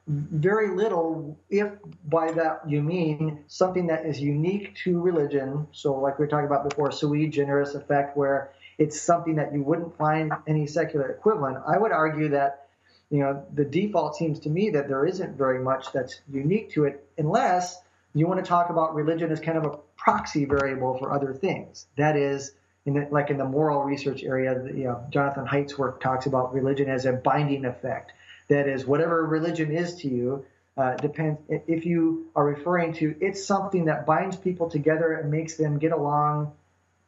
very 0.07 0.75
little, 0.75 1.39
if 1.49 1.71
by 2.05 2.31
that 2.33 2.69
you 2.69 2.83
mean 2.83 3.43
something 3.47 3.87
that 3.87 4.05
is 4.05 4.19
unique 4.19 4.75
to 4.83 4.99
religion. 4.99 5.67
So, 5.71 5.99
like 5.99 6.19
we 6.19 6.25
were 6.25 6.29
talking 6.29 6.45
about 6.45 6.69
before, 6.69 6.91
sui 6.91 7.27
generis 7.27 7.73
effect, 7.73 8.15
where 8.15 8.51
it's 8.77 9.01
something 9.01 9.35
that 9.35 9.53
you 9.53 9.63
wouldn't 9.63 9.97
find 9.97 10.31
any 10.45 10.67
secular 10.67 11.09
equivalent. 11.09 11.57
I 11.67 11.77
would 11.77 11.91
argue 11.91 12.29
that 12.29 12.67
you 13.11 13.19
know, 13.19 13.45
the 13.53 13.65
default 13.65 14.15
seems 14.15 14.39
to 14.39 14.49
me 14.49 14.69
that 14.71 14.87
there 14.87 15.05
isn't 15.05 15.37
very 15.37 15.59
much 15.59 15.91
that's 15.91 16.21
unique 16.31 16.71
to 16.71 16.85
it 16.85 17.05
unless 17.17 17.79
you 18.13 18.27
want 18.27 18.43
to 18.43 18.47
talk 18.47 18.69
about 18.69 18.95
religion 18.95 19.31
as 19.31 19.39
kind 19.39 19.57
of 19.57 19.65
a 19.65 19.77
proxy 19.95 20.45
variable 20.45 20.97
for 20.97 21.11
other 21.13 21.33
things. 21.33 21.87
That 21.97 22.15
is, 22.15 22.51
in 22.85 22.93
the, 22.93 23.07
like 23.11 23.29
in 23.29 23.37
the 23.37 23.45
moral 23.45 23.83
research 23.83 24.23
area, 24.23 24.61
you 24.65 24.85
know, 24.85 25.05
Jonathan 25.09 25.45
Haidt's 25.45 25.77
work 25.77 26.01
talks 26.01 26.25
about 26.25 26.53
religion 26.53 26.89
as 26.89 27.05
a 27.05 27.13
binding 27.13 27.65
effect. 27.65 28.11
That 28.49 28.67
is, 28.67 28.85
whatever 28.85 29.25
religion 29.25 29.71
is 29.71 29.95
to 29.97 30.09
you, 30.09 30.45
uh, 30.77 30.95
depends 30.95 31.39
if 31.49 31.85
you 31.85 32.31
are 32.35 32.45
referring 32.45 32.93
to 32.93 33.15
it's 33.19 33.45
something 33.45 33.85
that 33.85 34.05
binds 34.05 34.37
people 34.37 34.69
together 34.69 35.13
and 35.13 35.29
makes 35.29 35.57
them 35.57 35.77
get 35.77 35.91
along, 35.91 36.53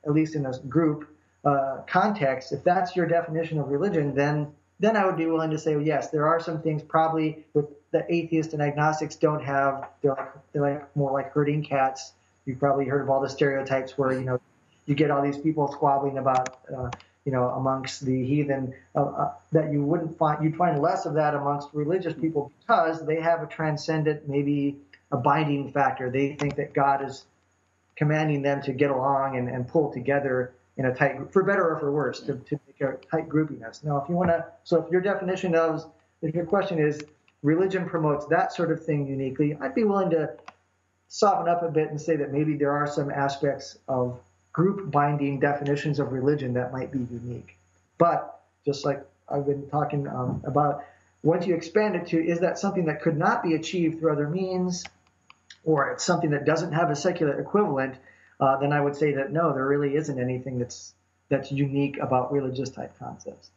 at 0.06 0.12
least 0.12 0.36
in 0.36 0.46
a 0.46 0.58
group 0.60 1.08
uh, 1.46 1.82
context. 1.88 2.52
If 2.52 2.64
that's 2.64 2.96
your 2.96 3.08
definition 3.08 3.60
of 3.60 3.70
religion, 3.70 4.16
then 4.16 4.52
then 4.80 4.98
I 4.98 5.06
would 5.06 5.16
be 5.16 5.28
willing 5.28 5.52
to 5.52 5.60
say, 5.60 5.76
well, 5.76 5.86
yes, 5.86 6.10
there 6.10 6.28
are 6.28 6.42
some 6.42 6.62
things 6.62 6.84
probably 6.84 7.46
with 7.54 7.66
the 7.94 8.04
atheists 8.14 8.54
and 8.54 8.62
agnostics 8.62 9.16
don't 9.16 9.44
have. 9.44 9.88
They're 10.02 10.12
like 10.12 10.34
they're 10.52 10.62
like 10.62 10.96
more 10.96 11.14
like 11.14 11.32
herding 11.32 11.64
cats. 11.64 12.12
You've 12.46 12.60
probably 12.60 12.86
heard 12.86 13.02
of 13.02 13.10
all 13.10 13.22
the 13.22 13.30
stereotypes 13.30 13.98
where 13.98 14.12
you 14.12 14.26
know 14.26 14.42
you 14.86 14.96
get 14.96 15.12
all 15.12 15.22
these 15.22 15.38
people 15.38 15.72
squabbling 15.72 16.18
about 16.18 16.58
uh, 16.76 16.90
you 17.24 17.32
know 17.32 17.50
amongst 17.52 18.04
the 18.04 18.26
heathen 18.26 18.74
uh, 18.96 19.04
uh, 19.04 19.34
that 19.54 19.72
you 19.72 19.84
wouldn't 19.84 20.18
find 20.18 20.44
you'd 20.44 20.58
find 20.58 20.82
less 20.82 21.06
of 21.06 21.14
that 21.14 21.36
amongst 21.36 21.70
religious 21.72 22.14
people 22.14 22.52
because 22.60 23.06
they 23.06 23.22
have 23.22 23.44
a 23.44 23.48
transcendent 23.48 24.28
maybe 24.28 24.76
a 25.12 25.18
binding 25.18 25.72
factor. 25.72 26.10
They 26.10 26.34
think 26.34 26.56
that 26.56 26.74
God 26.74 27.08
is 27.08 27.26
commanding 27.96 28.42
them 28.42 28.62
to 28.64 28.74
get 28.74 28.90
along 28.90 29.38
and, 29.38 29.48
and 29.48 29.68
pull 29.68 29.94
together 29.94 30.56
in 30.78 30.86
a 30.86 30.96
tight 30.96 31.16
for 31.32 31.44
better 31.44 31.70
or 31.70 31.80
for 31.80 31.92
worse, 31.92 32.20
to, 32.22 32.34
to 32.34 32.60
make 32.66 32.82
a 32.82 32.98
tight 33.12 33.30
groupiness. 33.30 33.84
Now, 33.84 33.98
if 33.98 34.10
you 34.10 34.16
want 34.16 34.32
to, 34.32 34.48
so 34.64 34.84
if 34.84 34.92
your 34.92 35.02
definition 35.02 35.54
of, 35.54 35.86
if 36.24 36.34
your 36.34 36.46
question 36.46 36.80
is 36.80 37.00
religion 37.44 37.88
promotes 37.88 38.26
that 38.28 38.54
sort 38.54 38.72
of 38.72 38.84
thing 38.84 39.08
uniquely, 39.08 39.56
I'd 39.60 39.76
be 39.76 39.84
willing 39.84 40.10
to 40.12 40.32
soften 41.08 41.48
up 41.48 41.62
a 41.62 41.70
bit 41.70 41.90
and 41.90 42.02
say 42.02 42.16
that 42.16 42.32
maybe 42.32 42.56
there 42.56 42.72
are 42.72 42.88
some 42.88 43.12
aspects 43.12 43.78
of 43.88 44.20
group 44.52 44.90
binding 44.90 45.40
definitions 45.40 46.00
of 46.00 46.12
religion 46.12 46.54
that 46.54 46.72
might 46.72 46.92
be 46.92 47.00
unique. 47.00 47.58
But 47.98 48.40
just 48.66 48.86
like 48.86 49.06
I've 49.30 49.46
been 49.46 49.70
talking 49.70 50.08
um, 50.08 50.42
about, 50.46 50.84
once 51.22 51.46
you 51.46 51.54
expand 51.54 51.96
it 51.96 52.08
to, 52.08 52.18
is 52.18 52.40
that 52.40 52.58
something 52.58 52.86
that 52.86 53.02
could 53.02 53.18
not 53.18 53.44
be 53.44 53.54
achieved 53.54 54.00
through 54.00 54.14
other 54.14 54.28
means, 54.28 54.84
or 55.64 55.92
it's 55.92 56.04
something 56.04 56.32
that 56.32 56.46
doesn't 56.46 56.74
have 56.74 56.90
a 56.90 56.96
secular 56.96 57.40
equivalent? 57.40 57.96
uh, 58.44 58.58
then 58.58 58.74
I 58.74 58.82
would 58.82 58.96
say 58.96 59.14
that 59.14 59.32
no, 59.32 59.54
there 59.54 59.66
really 59.66 59.96
isn't 59.96 60.20
anything 60.20 60.60
that's 60.60 60.94
that's 61.30 61.52
unique 61.52 61.98
about 61.98 62.34
religious 62.34 62.70
type 62.70 62.98
concepts. 63.00 63.50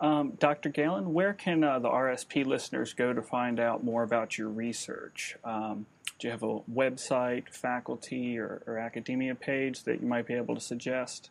Um, 0.00 0.32
Dr. 0.38 0.68
Galen, 0.68 1.12
where 1.12 1.32
can 1.32 1.62
uh, 1.62 1.78
the 1.78 1.88
RSP 1.88 2.44
listeners 2.44 2.92
go 2.92 3.12
to 3.12 3.22
find 3.22 3.60
out 3.60 3.84
more 3.84 4.02
about 4.02 4.38
your 4.38 4.48
research? 4.48 5.36
Um, 5.44 5.86
do 6.18 6.26
you 6.26 6.32
have 6.32 6.42
a 6.42 6.60
website, 6.72 7.48
faculty, 7.48 8.38
or, 8.38 8.62
or, 8.66 8.78
academia 8.78 9.34
page 9.36 9.84
that 9.84 10.00
you 10.00 10.08
might 10.08 10.26
be 10.26 10.34
able 10.34 10.54
to 10.56 10.60
suggest? 10.60 11.30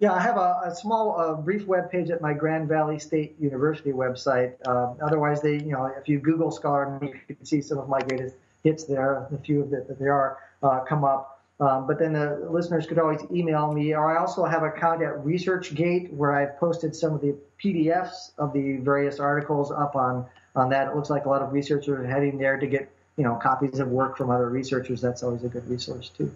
Yeah, 0.00 0.12
I 0.12 0.20
have 0.20 0.36
a, 0.36 0.60
a 0.64 0.74
small, 0.74 1.18
uh, 1.18 1.34
brief 1.34 1.66
web 1.66 1.90
page 1.90 2.10
at 2.10 2.20
my 2.20 2.32
Grand 2.32 2.68
Valley 2.68 2.98
State 2.98 3.36
University 3.38 3.92
website. 3.92 4.54
Uh, 4.66 4.94
otherwise, 5.00 5.40
they, 5.40 5.54
you 5.54 5.72
know, 5.72 5.86
if 5.86 6.08
you 6.08 6.18
Google 6.18 6.50
Scholar, 6.50 6.98
you 7.00 7.34
can 7.36 7.44
see 7.44 7.60
some 7.60 7.78
of 7.78 7.88
my 7.88 8.00
greatest 8.00 8.34
hits 8.64 8.84
there. 8.84 9.28
A 9.32 9.38
few 9.38 9.62
of 9.62 9.70
that 9.70 9.98
there 9.98 10.12
are 10.12 10.38
uh, 10.62 10.80
come 10.80 11.04
up. 11.04 11.33
Um, 11.60 11.86
but 11.86 11.98
then 11.98 12.12
the 12.12 12.48
listeners 12.50 12.86
could 12.86 12.98
always 12.98 13.20
email 13.30 13.72
me, 13.72 13.94
or 13.94 14.16
I 14.16 14.20
also 14.20 14.44
have 14.44 14.62
an 14.62 14.70
account 14.70 15.02
at 15.02 15.14
ResearchGate 15.24 16.12
where 16.12 16.32
I've 16.32 16.58
posted 16.58 16.96
some 16.96 17.14
of 17.14 17.20
the 17.20 17.36
PDFs 17.62 18.32
of 18.38 18.52
the 18.52 18.78
various 18.78 19.20
articles 19.20 19.70
up 19.70 19.94
on 19.94 20.26
on 20.56 20.68
that. 20.70 20.88
It 20.88 20.96
looks 20.96 21.10
like 21.10 21.26
a 21.26 21.28
lot 21.28 21.42
of 21.42 21.52
researchers 21.52 21.88
are 21.88 22.06
heading 22.06 22.38
there 22.38 22.58
to 22.58 22.66
get 22.66 22.90
you 23.16 23.22
know 23.22 23.36
copies 23.36 23.78
of 23.78 23.88
work 23.88 24.16
from 24.16 24.30
other 24.30 24.48
researchers. 24.50 25.00
That's 25.00 25.22
always 25.22 25.44
a 25.44 25.48
good 25.48 25.68
resource 25.68 26.08
too. 26.08 26.34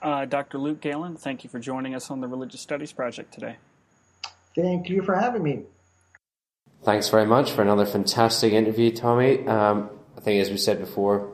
Uh, 0.00 0.24
Dr. 0.26 0.58
Luke 0.58 0.80
Galen, 0.80 1.16
thank 1.16 1.42
you 1.42 1.50
for 1.50 1.58
joining 1.58 1.94
us 1.94 2.10
on 2.10 2.20
the 2.20 2.28
Religious 2.28 2.60
Studies 2.60 2.92
Project 2.92 3.34
today. 3.34 3.56
Thank 4.54 4.88
you 4.88 5.02
for 5.02 5.14
having 5.14 5.42
me. 5.42 5.62
Thanks 6.82 7.08
very 7.08 7.26
much 7.26 7.50
for 7.50 7.62
another 7.62 7.84
fantastic 7.84 8.52
interview, 8.52 8.90
Tommy. 8.92 9.46
Um, 9.46 9.90
I 10.16 10.20
think, 10.20 10.40
as 10.40 10.50
we 10.50 10.56
said 10.56 10.78
before, 10.78 11.30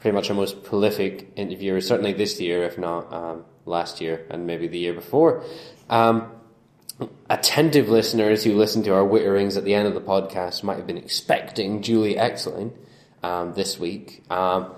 pretty 0.00 0.14
much 0.14 0.30
our 0.30 0.36
most 0.36 0.64
prolific 0.64 1.30
interviewer, 1.36 1.80
certainly 1.80 2.12
this 2.12 2.40
year, 2.40 2.64
if 2.64 2.78
not 2.78 3.12
um, 3.12 3.44
last 3.66 4.00
year 4.00 4.26
and 4.30 4.46
maybe 4.46 4.66
the 4.66 4.78
year 4.78 4.92
before. 4.94 5.44
Um, 5.88 6.32
attentive 7.28 7.88
listeners 7.88 8.44
who 8.44 8.56
listen 8.56 8.82
to 8.84 8.94
our 8.94 9.02
witterings 9.04 9.56
at 9.56 9.64
the 9.64 9.74
end 9.74 9.86
of 9.86 9.94
the 9.94 10.00
podcast 10.00 10.62
might 10.62 10.76
have 10.76 10.86
been 10.86 10.98
expecting 10.98 11.82
Julie 11.82 12.16
Exline 12.16 12.72
um, 13.22 13.54
this 13.54 13.78
week. 13.78 14.22
Um, 14.30 14.72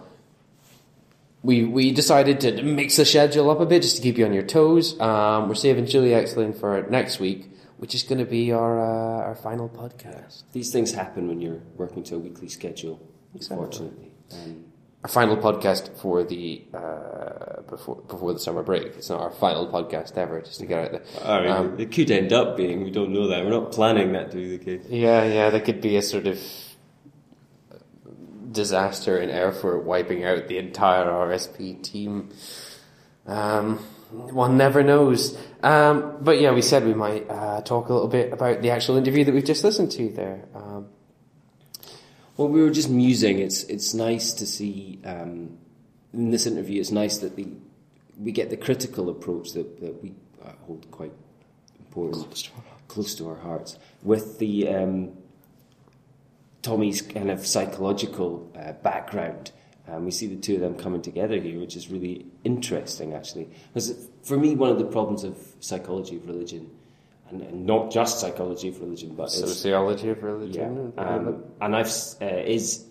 we 1.43 1.65
we 1.65 1.91
decided 1.91 2.41
to 2.43 2.63
mix 2.63 2.97
the 2.97 3.05
schedule 3.05 3.51
up 3.51 3.59
a 3.59 3.67
bit 3.67 3.83
just 3.83 3.97
to 3.97 4.03
keep 4.03 4.17
you 4.19 4.25
on 4.25 4.33
your 4.33 4.45
toes. 4.45 4.99
Um, 5.01 5.49
we're 5.49 5.57
saving 5.57 5.87
Julie 5.87 6.15
Exline 6.15 6.53
for 6.53 6.87
next 6.89 7.19
week 7.21 7.49
which 7.79 7.97
is 7.97 8.05
going 8.05 8.21
to 8.21 8.25
be 8.25 8.53
our 8.53 8.81
uh, 8.81 9.25
our 9.27 9.35
final 9.35 9.69
podcast. 9.69 10.45
These 10.53 10.71
things 10.71 10.93
happen 10.93 11.27
when 11.27 11.41
you're 11.41 11.63
working 11.77 12.05
to 12.05 12.15
a 12.15 12.19
weekly 12.21 12.49
schedule, 12.49 13.01
Exactly. 13.35 13.57
unfortunately. 13.57 14.13
Our 15.05 15.09
final 15.09 15.37
podcast 15.37 15.97
for 16.01 16.23
the 16.23 16.63
uh, 16.73 17.63
before 17.63 17.97
before 17.97 18.33
the 18.33 18.39
summer 18.39 18.63
break. 18.63 18.87
It's 18.97 19.11
not 19.11 19.21
our 19.21 19.33
final 19.33 19.67
podcast 19.67 20.17
ever, 20.17 20.41
just 20.41 20.61
to 20.61 20.67
get 20.67 20.79
out 20.79 20.93
there. 20.93 21.03
I 21.25 21.41
mean, 21.41 21.51
Um, 21.51 21.81
it 21.81 21.91
could 21.91 22.09
end 22.13 22.33
up 22.33 22.57
being, 22.57 22.85
we 22.85 22.93
don't 22.93 23.13
know 23.13 23.27
that. 23.27 23.45
We're 23.45 23.51
not 23.51 23.73
planning 23.73 24.13
that 24.13 24.31
to 24.31 24.37
be 24.37 24.57
the 24.57 24.65
case. 24.65 24.87
Yeah, 24.89 25.25
yeah, 25.25 25.51
there 25.51 25.61
could 25.61 25.81
be 25.81 25.97
a 25.97 26.03
sort 26.03 26.29
of 26.29 26.39
disaster 28.53 29.19
in 29.21 29.31
Erfurt 29.31 29.85
wiping 29.85 30.25
out 30.25 30.47
the 30.47 30.59
entire 30.59 31.07
RSP 31.07 31.83
team. 31.83 32.29
Um, 33.27 33.79
one 34.11 34.57
never 34.57 34.83
knows. 34.85 35.37
Um, 35.65 36.19
but 36.21 36.41
yeah, 36.41 36.53
we 36.53 36.63
said 36.63 36.85
we 36.85 36.95
might 36.95 37.29
uh, 37.29 37.63
talk 37.63 37.89
a 37.89 37.93
little 37.93 38.09
bit 38.09 38.33
about 38.33 38.63
the 38.63 38.71
actual 38.71 38.97
interview 38.97 39.25
that 39.25 39.35
we've 39.35 39.45
just 39.45 39.65
listened 39.65 39.91
to 39.93 40.11
there. 40.11 40.45
Um, 40.55 40.89
Well, 42.43 42.51
we 42.51 42.61
were 42.61 42.71
just 42.71 42.91
musing. 42.91 43.39
It's 43.39 43.63
it's 43.63 43.95
nice 43.95 44.33
to 44.33 44.47
see 44.47 44.99
um, 45.05 45.59
in 46.13 46.33
this 46.33 46.45
interview. 46.45 46.81
It's 46.81 46.91
nice 46.91 47.19
that 47.19 47.37
the 47.37 47.47
we 48.19 48.33
get 48.33 48.51
the 48.51 48.57
critical 48.57 49.09
approach 49.11 49.53
that, 49.53 49.81
that 49.81 50.03
we 50.03 50.15
uh, 50.45 50.51
hold 50.67 50.91
quite 50.91 51.13
important, 51.79 52.51
close 52.89 53.15
to 53.15 53.29
our, 53.29 53.37
hearts, 53.37 53.79
with 54.03 54.41
the 54.41 54.69
um, 54.69 55.13
Tommy's 56.63 57.01
kind 57.01 57.31
of 57.31 57.47
psychological 57.47 58.51
uh, 58.59 58.73
background. 58.73 59.53
Um, 59.87 60.05
we 60.05 60.11
see 60.11 60.27
the 60.27 60.35
two 60.35 60.57
of 60.57 60.63
them 60.63 60.75
coming 60.75 61.01
together 61.01 61.39
here, 61.39 61.61
which 61.61 61.77
is 61.77 61.91
really 61.91 62.27
interesting, 62.43 63.15
actually. 63.15 63.51
Because 63.73 64.09
for 64.25 64.37
me, 64.37 64.57
one 64.57 64.71
of 64.71 64.81
the 64.81 64.85
problems 64.85 65.23
of 65.23 65.39
psychology 65.61 66.17
of 66.17 66.27
religion, 66.27 66.73
and, 67.33 67.43
and 67.43 67.67
not 67.67 67.91
just 67.91 68.21
psychology 68.21 68.69
of 68.69 68.81
religion, 68.81 69.15
but 69.15 69.31
sociology 69.31 70.11
of 70.11 70.19
yeah, 70.19 70.25
religion. 70.25 70.93
um, 70.99 71.45
and 71.61 71.77
I've 71.77 71.93
uh, 72.21 72.27
is 72.27 72.87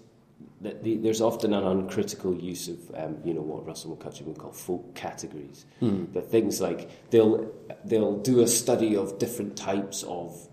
that 0.61 0.83
the, 0.83 0.97
there's 0.97 1.21
often 1.21 1.53
an 1.53 1.63
uncritical 1.63 2.35
use 2.35 2.67
of 2.67 2.79
um, 2.95 3.17
you 3.23 3.33
know 3.33 3.41
what 3.41 3.65
Russell 3.65 3.95
McCutcheon 3.95 4.25
would 4.25 4.37
call 4.37 4.51
folk 4.51 4.95
categories. 4.95 5.65
That 6.13 6.29
things 6.29 6.59
like 6.61 6.89
they'll 7.11 7.51
they'll 7.85 8.17
do 8.17 8.41
a 8.41 8.47
study 8.47 8.95
of 8.95 9.19
different 9.19 9.55
types 9.57 10.03
of 10.03 10.47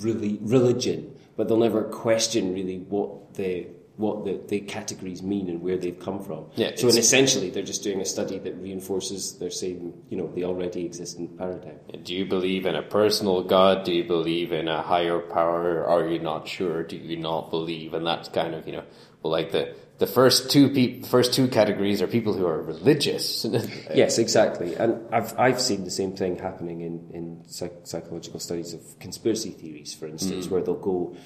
really 0.00 0.38
religion, 0.42 1.14
but 1.36 1.48
they'll 1.48 1.56
never 1.58 1.82
question 1.84 2.54
really 2.54 2.78
what 2.78 3.34
the 3.34 3.66
what 3.98 4.24
the, 4.24 4.40
the 4.46 4.60
categories 4.60 5.22
mean 5.22 5.48
and 5.48 5.60
where 5.60 5.76
they've 5.76 5.98
come 5.98 6.22
from. 6.22 6.46
Yeah, 6.54 6.70
so, 6.76 6.88
and 6.88 6.96
essentially, 6.96 7.50
they're 7.50 7.64
just 7.64 7.82
doing 7.82 8.00
a 8.00 8.04
study 8.04 8.38
that 8.38 8.54
reinforces 8.56 9.38
their 9.38 9.50
same, 9.50 9.92
you 10.08 10.16
know, 10.16 10.32
the 10.34 10.44
already 10.44 10.86
existent 10.86 11.36
paradigm. 11.36 11.80
Do 12.04 12.14
you 12.14 12.24
believe 12.24 12.64
in 12.64 12.76
a 12.76 12.82
personal 12.82 13.42
God? 13.42 13.84
Do 13.84 13.92
you 13.92 14.04
believe 14.04 14.52
in 14.52 14.68
a 14.68 14.82
higher 14.82 15.18
power? 15.18 15.84
Are 15.84 16.06
you 16.08 16.20
not 16.20 16.46
sure? 16.46 16.84
Do 16.84 16.96
you 16.96 17.16
not 17.16 17.50
believe? 17.50 17.92
And 17.92 18.06
that's 18.06 18.28
kind 18.28 18.54
of 18.54 18.66
you 18.66 18.72
know, 18.74 18.84
well, 19.22 19.32
like 19.32 19.50
the 19.50 19.74
the 19.98 20.06
first 20.06 20.50
two 20.50 20.68
the 20.68 21.02
first 21.02 21.34
two 21.34 21.48
categories 21.48 22.00
are 22.00 22.06
people 22.06 22.34
who 22.34 22.46
are 22.46 22.62
religious. 22.62 23.44
Yes, 23.94 24.18
exactly. 24.18 24.74
And 24.74 25.12
I've, 25.12 25.36
I've 25.38 25.60
seen 25.60 25.84
the 25.84 25.90
same 25.90 26.14
thing 26.14 26.38
happening 26.38 26.82
in, 26.82 27.10
in 27.12 27.42
psych- 27.48 27.80
psychological 27.84 28.38
studies 28.38 28.74
of 28.74 28.98
conspiracy 29.00 29.50
theories, 29.50 29.94
for 29.94 30.06
instance, 30.06 30.46
mm. 30.46 30.50
where 30.50 30.62
they'll 30.62 30.74
go, 30.74 31.16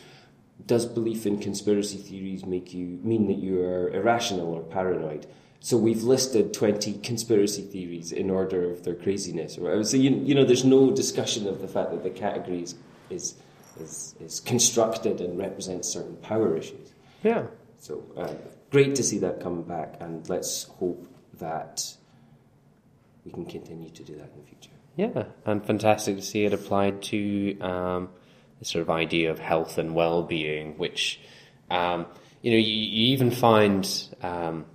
does 0.67 0.87
belief 0.87 1.27
in 1.27 1.39
conspiracy 1.39 1.99
theories 1.99 2.45
make 2.45 2.73
you 2.73 2.99
mean 3.03 3.27
that 3.27 3.39
you 3.39 3.61
are 3.63 3.91
irrational 3.91 4.53
or 4.53 4.63
paranoid? 4.63 5.27
So 5.61 5.77
we've 5.77 6.03
listed 6.03 6.53
20 6.53 6.95
conspiracy 6.99 7.63
theories 7.63 8.11
in 8.11 8.31
order 8.31 8.71
of 8.71 8.83
their 8.83 8.97
craziness. 8.97 9.55
So, 9.55 9.97
you, 9.97 10.11
you 10.11 10.35
know, 10.35 10.45
there's 10.45 10.65
no 10.65 10.91
discussion 10.91 11.47
of 11.47 11.61
the 11.61 11.69
fact 11.69 11.93
that 11.93 12.03
the 12.03 12.11
categories 12.11 12.75
is, 13.11 13.35
is, 13.79 14.17
is 14.21 14.41
constructed 14.41 15.21
and 15.21 15.39
represents 15.39 15.89
certain 15.89 16.17
power 16.17 16.57
issues. 16.57 16.93
yeah. 17.23 17.47
So 17.79 18.05
uh, 18.17 18.35
great 18.71 18.95
to 18.95 19.03
see 19.03 19.19
that 19.19 19.41
come 19.41 19.63
back, 19.63 19.97
and 19.99 20.29
let's 20.29 20.65
hope 20.79 21.05
that 21.41 21.97
we 23.25 23.33
can 23.33 23.45
continue 23.45 23.91
to 23.91 24.05
do 24.05 24.15
that 24.15 24.31
in 24.35 24.41
the 24.41 24.47
future. 24.47 24.71
Yeah, 24.95 25.25
and 25.45 25.67
fantastic 25.67 26.15
to 26.15 26.23
see 26.23 26.45
it 26.45 26.53
applied 26.53 27.03
to 27.03 27.59
um, 27.61 28.09
sort 28.65 28.83
of 28.83 28.91
idea 28.91 29.31
of 29.31 29.39
health 29.39 29.79
and 29.79 29.95
well-being, 29.95 30.79
which 30.79 31.21
um, 31.71 32.07
you 32.43 32.53
know 32.53 32.59
you, 32.59 32.73
you 32.73 33.13
even 33.13 33.31
find, 33.31 33.89
um, 34.23 34.67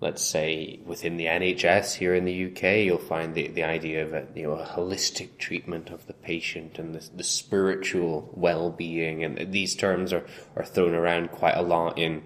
let's 0.00 0.22
say, 0.22 0.80
within 0.84 1.16
the 1.16 1.26
NHS 1.26 1.94
here 1.94 2.14
in 2.14 2.24
the 2.24 2.46
UK, 2.46 2.84
you'll 2.84 2.98
find 2.98 3.34
the, 3.34 3.48
the 3.48 3.64
idea 3.64 4.04
of 4.04 4.12
a 4.12 4.26
you 4.34 4.44
know 4.44 4.52
a 4.52 4.66
holistic 4.66 5.38
treatment 5.38 5.90
of 5.90 6.06
the 6.06 6.14
patient 6.14 6.78
and 6.78 6.94
the, 6.94 7.08
the 7.14 7.24
spiritual 7.24 8.30
well-being, 8.34 9.24
and 9.24 9.52
these 9.52 9.74
terms 9.74 10.12
are, 10.12 10.24
are 10.56 10.64
thrown 10.64 10.94
around 10.94 11.30
quite 11.30 11.56
a 11.56 11.62
lot 11.62 11.98
in 11.98 12.22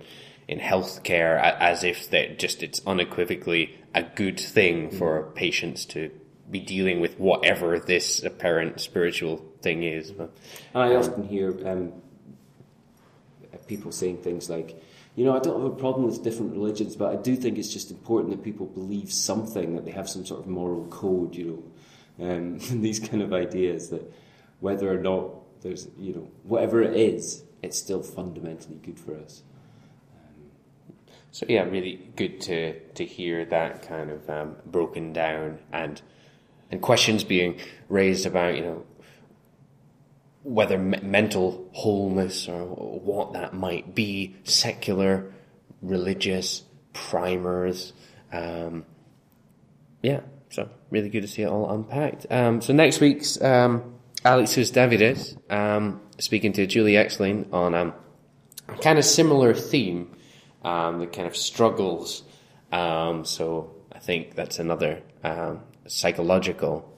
in 0.48 0.58
healthcare 0.58 1.38
as 1.60 1.84
if 1.84 2.08
that 2.10 2.38
just 2.38 2.62
it's 2.62 2.80
unequivocally 2.86 3.78
a 3.94 4.02
good 4.02 4.40
thing 4.40 4.90
for 4.90 5.30
patients 5.34 5.84
to 5.84 6.10
be 6.50 6.60
dealing 6.60 7.00
with 7.00 7.18
whatever 7.18 7.78
this 7.78 8.22
apparent 8.22 8.80
spiritual 8.80 9.44
thing 9.62 9.82
is. 9.82 10.10
But, 10.10 10.30
And 10.74 10.82
I 10.82 10.94
often 10.94 11.26
hear 11.26 11.56
um, 11.68 11.92
people 13.66 13.92
saying 13.92 14.18
things 14.18 14.50
like, 14.50 14.82
you 15.14 15.24
know, 15.24 15.36
I 15.36 15.38
don't 15.40 15.62
have 15.62 15.72
a 15.72 15.76
problem 15.76 16.06
with 16.06 16.22
different 16.22 16.52
religions, 16.52 16.96
but 16.96 17.12
I 17.12 17.16
do 17.16 17.36
think 17.36 17.58
it's 17.58 17.72
just 17.72 17.90
important 17.90 18.30
that 18.30 18.42
people 18.42 18.66
believe 18.66 19.12
something, 19.12 19.74
that 19.76 19.84
they 19.84 19.90
have 19.90 20.08
some 20.08 20.24
sort 20.24 20.40
of 20.40 20.46
moral 20.46 20.86
code, 20.86 21.34
you 21.34 21.62
know, 22.18 22.30
um, 22.30 22.58
these 22.82 22.98
kind 22.98 23.22
of 23.22 23.32
ideas 23.32 23.90
that 23.90 24.12
whether 24.60 24.90
or 24.92 24.98
not 24.98 25.30
there's, 25.62 25.88
you 25.98 26.14
know, 26.14 26.30
whatever 26.44 26.82
it 26.82 26.96
is, 26.96 27.44
it's 27.62 27.78
still 27.78 28.02
fundamentally 28.02 28.76
good 28.76 28.98
for 28.98 29.16
us. 29.16 29.42
so 31.32 31.44
yeah, 31.48 31.62
really 31.62 32.10
good 32.16 32.40
to 32.42 32.78
to 32.94 33.04
hear 33.04 33.44
that 33.46 33.82
kind 33.82 34.10
of 34.10 34.30
um, 34.30 34.56
broken 34.66 35.12
down 35.12 35.58
and 35.72 36.00
and 36.70 36.80
questions 36.80 37.24
being 37.24 37.58
raised 37.88 38.26
about 38.26 38.54
you 38.54 38.62
know 38.62 38.84
whether 40.48 40.78
me- 40.78 40.98
mental 41.02 41.68
wholeness 41.72 42.48
or 42.48 42.64
what 42.64 43.34
that 43.34 43.52
might 43.52 43.94
be, 43.94 44.34
secular, 44.44 45.32
religious, 45.82 46.62
primers. 46.94 47.92
Um, 48.32 48.86
yeah, 50.02 50.20
so 50.48 50.70
really 50.90 51.10
good 51.10 51.20
to 51.20 51.28
see 51.28 51.42
it 51.42 51.48
all 51.48 51.70
unpacked. 51.70 52.26
Um, 52.30 52.62
so 52.62 52.72
next 52.72 53.00
week's 53.00 53.40
um, 53.42 53.94
Alexis 54.24 54.70
Davides 54.70 55.36
um, 55.50 56.00
speaking 56.18 56.54
to 56.54 56.66
Julie 56.66 56.96
Exline 56.96 57.46
on 57.52 57.74
um, 57.74 57.92
a 58.68 58.76
kind 58.78 58.98
of 58.98 59.04
similar 59.04 59.52
theme, 59.54 60.16
um, 60.64 61.00
the 61.00 61.06
kind 61.06 61.28
of 61.28 61.36
struggles. 61.36 62.22
Um, 62.72 63.24
so 63.26 63.74
I 63.92 63.98
think 63.98 64.34
that's 64.34 64.58
another 64.58 65.02
um, 65.22 65.60
psychological 65.86 66.74
um, 66.74 66.97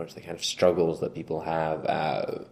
approach, 0.00 0.14
the 0.14 0.20
kind 0.20 0.36
of 0.36 0.44
struggles 0.44 1.00
that 1.00 1.14
people 1.14 1.40
have 1.40 1.84
uh, 1.86 2.44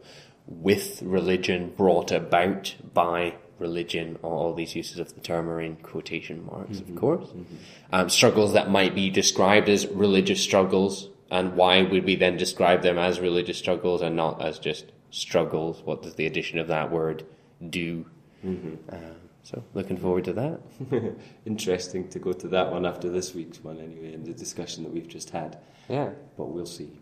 with 0.46 1.02
religion 1.02 1.72
brought 1.76 2.12
about 2.12 2.74
by 2.94 3.34
religion, 3.58 4.18
all 4.22 4.54
these 4.54 4.76
uses 4.76 4.98
of 4.98 5.14
the 5.14 5.20
term 5.20 5.48
are 5.48 5.60
in 5.60 5.76
quotation 5.76 6.46
marks, 6.46 6.78
of 6.80 6.94
course. 6.94 7.28
Um, 7.92 8.08
struggles 8.08 8.52
that 8.52 8.70
might 8.70 8.94
be 8.94 9.10
described 9.10 9.68
as 9.68 9.86
religious 9.88 10.40
struggles, 10.40 11.08
and 11.30 11.54
why 11.54 11.82
would 11.82 12.04
we 12.04 12.16
then 12.16 12.36
describe 12.36 12.82
them 12.82 12.98
as 12.98 13.20
religious 13.20 13.58
struggles 13.58 14.00
and 14.00 14.14
not 14.14 14.40
as 14.42 14.58
just 14.58 14.92
struggles? 15.10 15.82
What 15.84 16.02
does 16.02 16.14
the 16.14 16.26
addition 16.26 16.58
of 16.58 16.68
that 16.68 16.90
word 16.90 17.26
do? 17.68 18.06
Um, 18.44 18.78
so, 19.42 19.64
looking 19.74 19.96
forward 19.96 20.24
to 20.24 20.32
that. 20.34 20.60
Interesting 21.46 22.08
to 22.10 22.18
go 22.18 22.32
to 22.32 22.48
that 22.48 22.70
one 22.70 22.86
after 22.86 23.10
this 23.10 23.34
week's 23.34 23.62
one, 23.64 23.78
anyway, 23.80 24.12
and 24.14 24.24
the 24.24 24.34
discussion 24.34 24.84
that 24.84 24.92
we've 24.92 25.08
just 25.08 25.30
had. 25.30 25.58
Yeah. 25.88 26.10
but 26.36 26.46
we'll 26.46 26.66
see. 26.66 26.92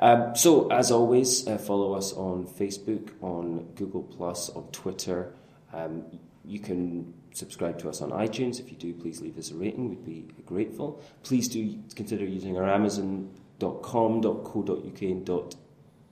Um, 0.00 0.34
so, 0.36 0.70
as 0.70 0.90
always, 0.90 1.46
uh, 1.46 1.58
follow 1.58 1.94
us 1.94 2.12
on 2.12 2.46
Facebook, 2.46 3.10
on 3.20 3.64
Google 3.74 4.02
Plus, 4.02 4.48
on 4.50 4.68
Twitter. 4.70 5.34
Um, 5.72 6.04
you 6.44 6.60
can 6.60 7.12
subscribe 7.32 7.78
to 7.80 7.88
us 7.88 8.00
on 8.00 8.10
iTunes. 8.10 8.60
If 8.60 8.70
you 8.70 8.76
do, 8.76 8.94
please 8.94 9.20
leave 9.20 9.36
us 9.38 9.50
a 9.50 9.54
rating. 9.54 9.88
We'd 9.88 10.04
be 10.04 10.42
grateful. 10.46 11.02
Please 11.22 11.48
do 11.48 11.78
consider 11.94 12.24
using 12.24 12.56
our 12.56 12.68
Amazon.com, 12.68 14.22
.co.uk, 14.22 15.02
and 15.02 15.54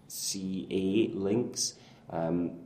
.ca 0.09 1.11
links. 1.15 1.75
Um, 2.11 2.61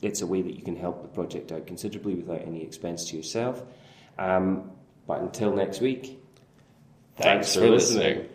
it's 0.00 0.22
a 0.22 0.26
way 0.26 0.42
that 0.42 0.54
you 0.54 0.62
can 0.62 0.76
help 0.76 1.02
the 1.02 1.08
project 1.08 1.52
out 1.52 1.66
considerably 1.66 2.14
without 2.14 2.42
any 2.46 2.62
expense 2.62 3.10
to 3.10 3.16
yourself. 3.16 3.62
Um, 4.18 4.70
but 5.06 5.20
until 5.20 5.54
next 5.54 5.80
week, 5.80 6.18
Thanks 7.16 7.54
for 7.54 7.68
listening. 7.68 8.28